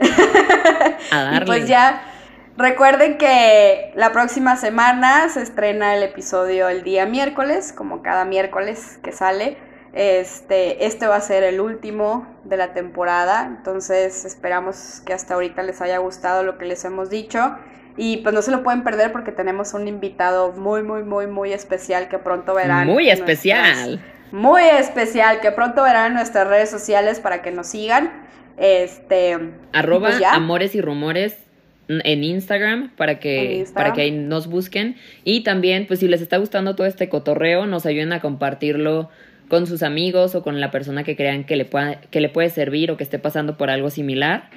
pues 0.00 1.06
ya. 1.06 1.12
A 1.12 1.22
darle. 1.22 1.42
Y 1.42 1.46
pues 1.46 1.68
ya. 1.68 2.13
Recuerden 2.56 3.18
que 3.18 3.90
la 3.96 4.12
próxima 4.12 4.56
semana 4.56 5.28
se 5.28 5.42
estrena 5.42 5.96
el 5.96 6.04
episodio 6.04 6.68
el 6.68 6.84
día 6.84 7.04
miércoles, 7.04 7.72
como 7.72 8.00
cada 8.00 8.24
miércoles 8.24 9.00
que 9.02 9.10
sale. 9.10 9.56
Este, 9.92 10.86
este 10.86 11.06
va 11.06 11.16
a 11.16 11.20
ser 11.20 11.42
el 11.42 11.60
último 11.60 12.26
de 12.44 12.56
la 12.56 12.72
temporada, 12.72 13.46
entonces 13.46 14.24
esperamos 14.24 15.02
que 15.04 15.12
hasta 15.12 15.34
ahorita 15.34 15.62
les 15.62 15.80
haya 15.80 15.98
gustado 15.98 16.44
lo 16.44 16.56
que 16.56 16.64
les 16.64 16.84
hemos 16.84 17.10
dicho. 17.10 17.56
Y 17.96 18.18
pues 18.18 18.34
no 18.34 18.42
se 18.42 18.50
lo 18.52 18.62
pueden 18.62 18.84
perder 18.84 19.12
porque 19.12 19.32
tenemos 19.32 19.74
un 19.74 19.88
invitado 19.88 20.52
muy, 20.52 20.82
muy, 20.82 21.02
muy, 21.02 21.26
muy 21.26 21.52
especial 21.52 22.08
que 22.08 22.18
pronto 22.18 22.54
verán. 22.54 22.86
Muy 22.86 23.10
especial. 23.10 24.00
muy 24.30 24.62
especial, 24.62 25.40
que 25.40 25.50
pronto 25.52 25.82
verán 25.82 26.08
en 26.08 26.14
nuestras 26.14 26.46
redes 26.46 26.70
sociales 26.70 27.18
para 27.18 27.42
que 27.42 27.50
nos 27.50 27.68
sigan. 27.68 28.12
Este. 28.56 29.38
Arroba 29.72 30.10
pues 30.10 30.22
amores 30.24 30.74
y 30.76 30.80
rumores 30.80 31.43
en 31.88 32.24
Instagram 32.24 32.90
para 32.96 33.18
que 33.18 33.66
para 33.74 33.92
que 33.92 34.02
ahí 34.02 34.10
nos 34.10 34.46
busquen 34.46 34.96
y 35.22 35.42
también 35.42 35.86
pues 35.86 36.00
si 36.00 36.08
les 36.08 36.22
está 36.22 36.38
gustando 36.38 36.74
todo 36.74 36.86
este 36.86 37.08
cotorreo 37.08 37.66
nos 37.66 37.84
ayuden 37.84 38.12
a 38.12 38.20
compartirlo 38.20 39.10
con 39.48 39.66
sus 39.66 39.82
amigos 39.82 40.34
o 40.34 40.42
con 40.42 40.60
la 40.60 40.70
persona 40.70 41.04
que 41.04 41.16
crean 41.16 41.44
que 41.44 41.56
le, 41.56 41.64
pueda, 41.64 42.00
que 42.00 42.20
le 42.20 42.28
puede 42.28 42.50
servir 42.50 42.90
o 42.90 42.96
que 42.96 43.04
esté 43.04 43.18
pasando 43.18 43.56
por 43.56 43.70
algo 43.70 43.90
similar. 43.90 44.50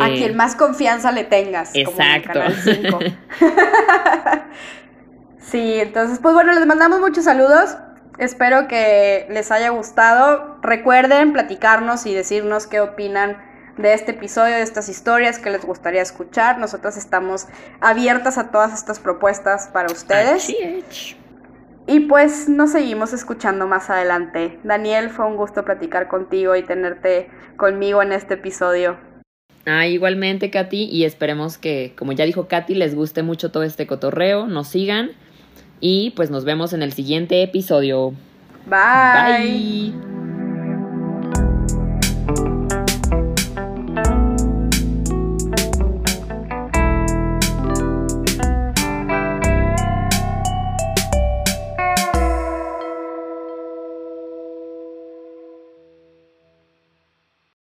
A 0.00 0.08
eh, 0.08 0.14
quien 0.14 0.36
más 0.36 0.54
confianza 0.54 1.12
le 1.12 1.24
tengas. 1.24 1.74
Exacto. 1.74 2.40
sí, 5.38 5.74
entonces, 5.80 6.20
pues 6.20 6.34
bueno, 6.34 6.52
les 6.52 6.66
mandamos 6.66 7.00
muchos 7.00 7.24
saludos. 7.24 7.76
Espero 8.18 8.68
que 8.68 9.26
les 9.30 9.50
haya 9.50 9.70
gustado. 9.70 10.58
Recuerden 10.62 11.32
platicarnos 11.32 12.06
y 12.06 12.14
decirnos 12.14 12.66
qué 12.66 12.80
opinan 12.80 13.38
de 13.76 13.94
este 13.94 14.12
episodio, 14.12 14.56
de 14.56 14.62
estas 14.62 14.88
historias 14.88 15.38
que 15.38 15.50
les 15.50 15.64
gustaría 15.64 16.02
escuchar. 16.02 16.58
Nosotras 16.58 16.96
estamos 16.96 17.46
abiertas 17.80 18.38
a 18.38 18.50
todas 18.50 18.74
estas 18.74 18.98
propuestas 18.98 19.68
para 19.68 19.92
ustedes. 19.92 20.52
Y 21.86 22.00
pues 22.00 22.48
nos 22.48 22.72
seguimos 22.72 23.12
escuchando 23.12 23.66
más 23.66 23.90
adelante. 23.90 24.58
Daniel, 24.62 25.10
fue 25.10 25.26
un 25.26 25.36
gusto 25.36 25.64
platicar 25.64 26.08
contigo 26.08 26.54
y 26.54 26.62
tenerte 26.62 27.28
conmigo 27.56 28.02
en 28.02 28.12
este 28.12 28.34
episodio. 28.34 28.96
Ah, 29.66 29.86
igualmente, 29.86 30.50
Katy, 30.50 30.84
y 30.84 31.04
esperemos 31.04 31.58
que, 31.58 31.92
como 31.98 32.12
ya 32.12 32.24
dijo 32.24 32.48
Katy, 32.48 32.74
les 32.74 32.94
guste 32.94 33.22
mucho 33.22 33.50
todo 33.50 33.62
este 33.62 33.86
cotorreo, 33.86 34.46
nos 34.46 34.68
sigan 34.68 35.10
y 35.80 36.12
pues 36.16 36.30
nos 36.30 36.44
vemos 36.44 36.72
en 36.72 36.82
el 36.82 36.92
siguiente 36.92 37.42
episodio. 37.42 38.14
Bye. 38.66 39.92
Bye. 39.92 40.19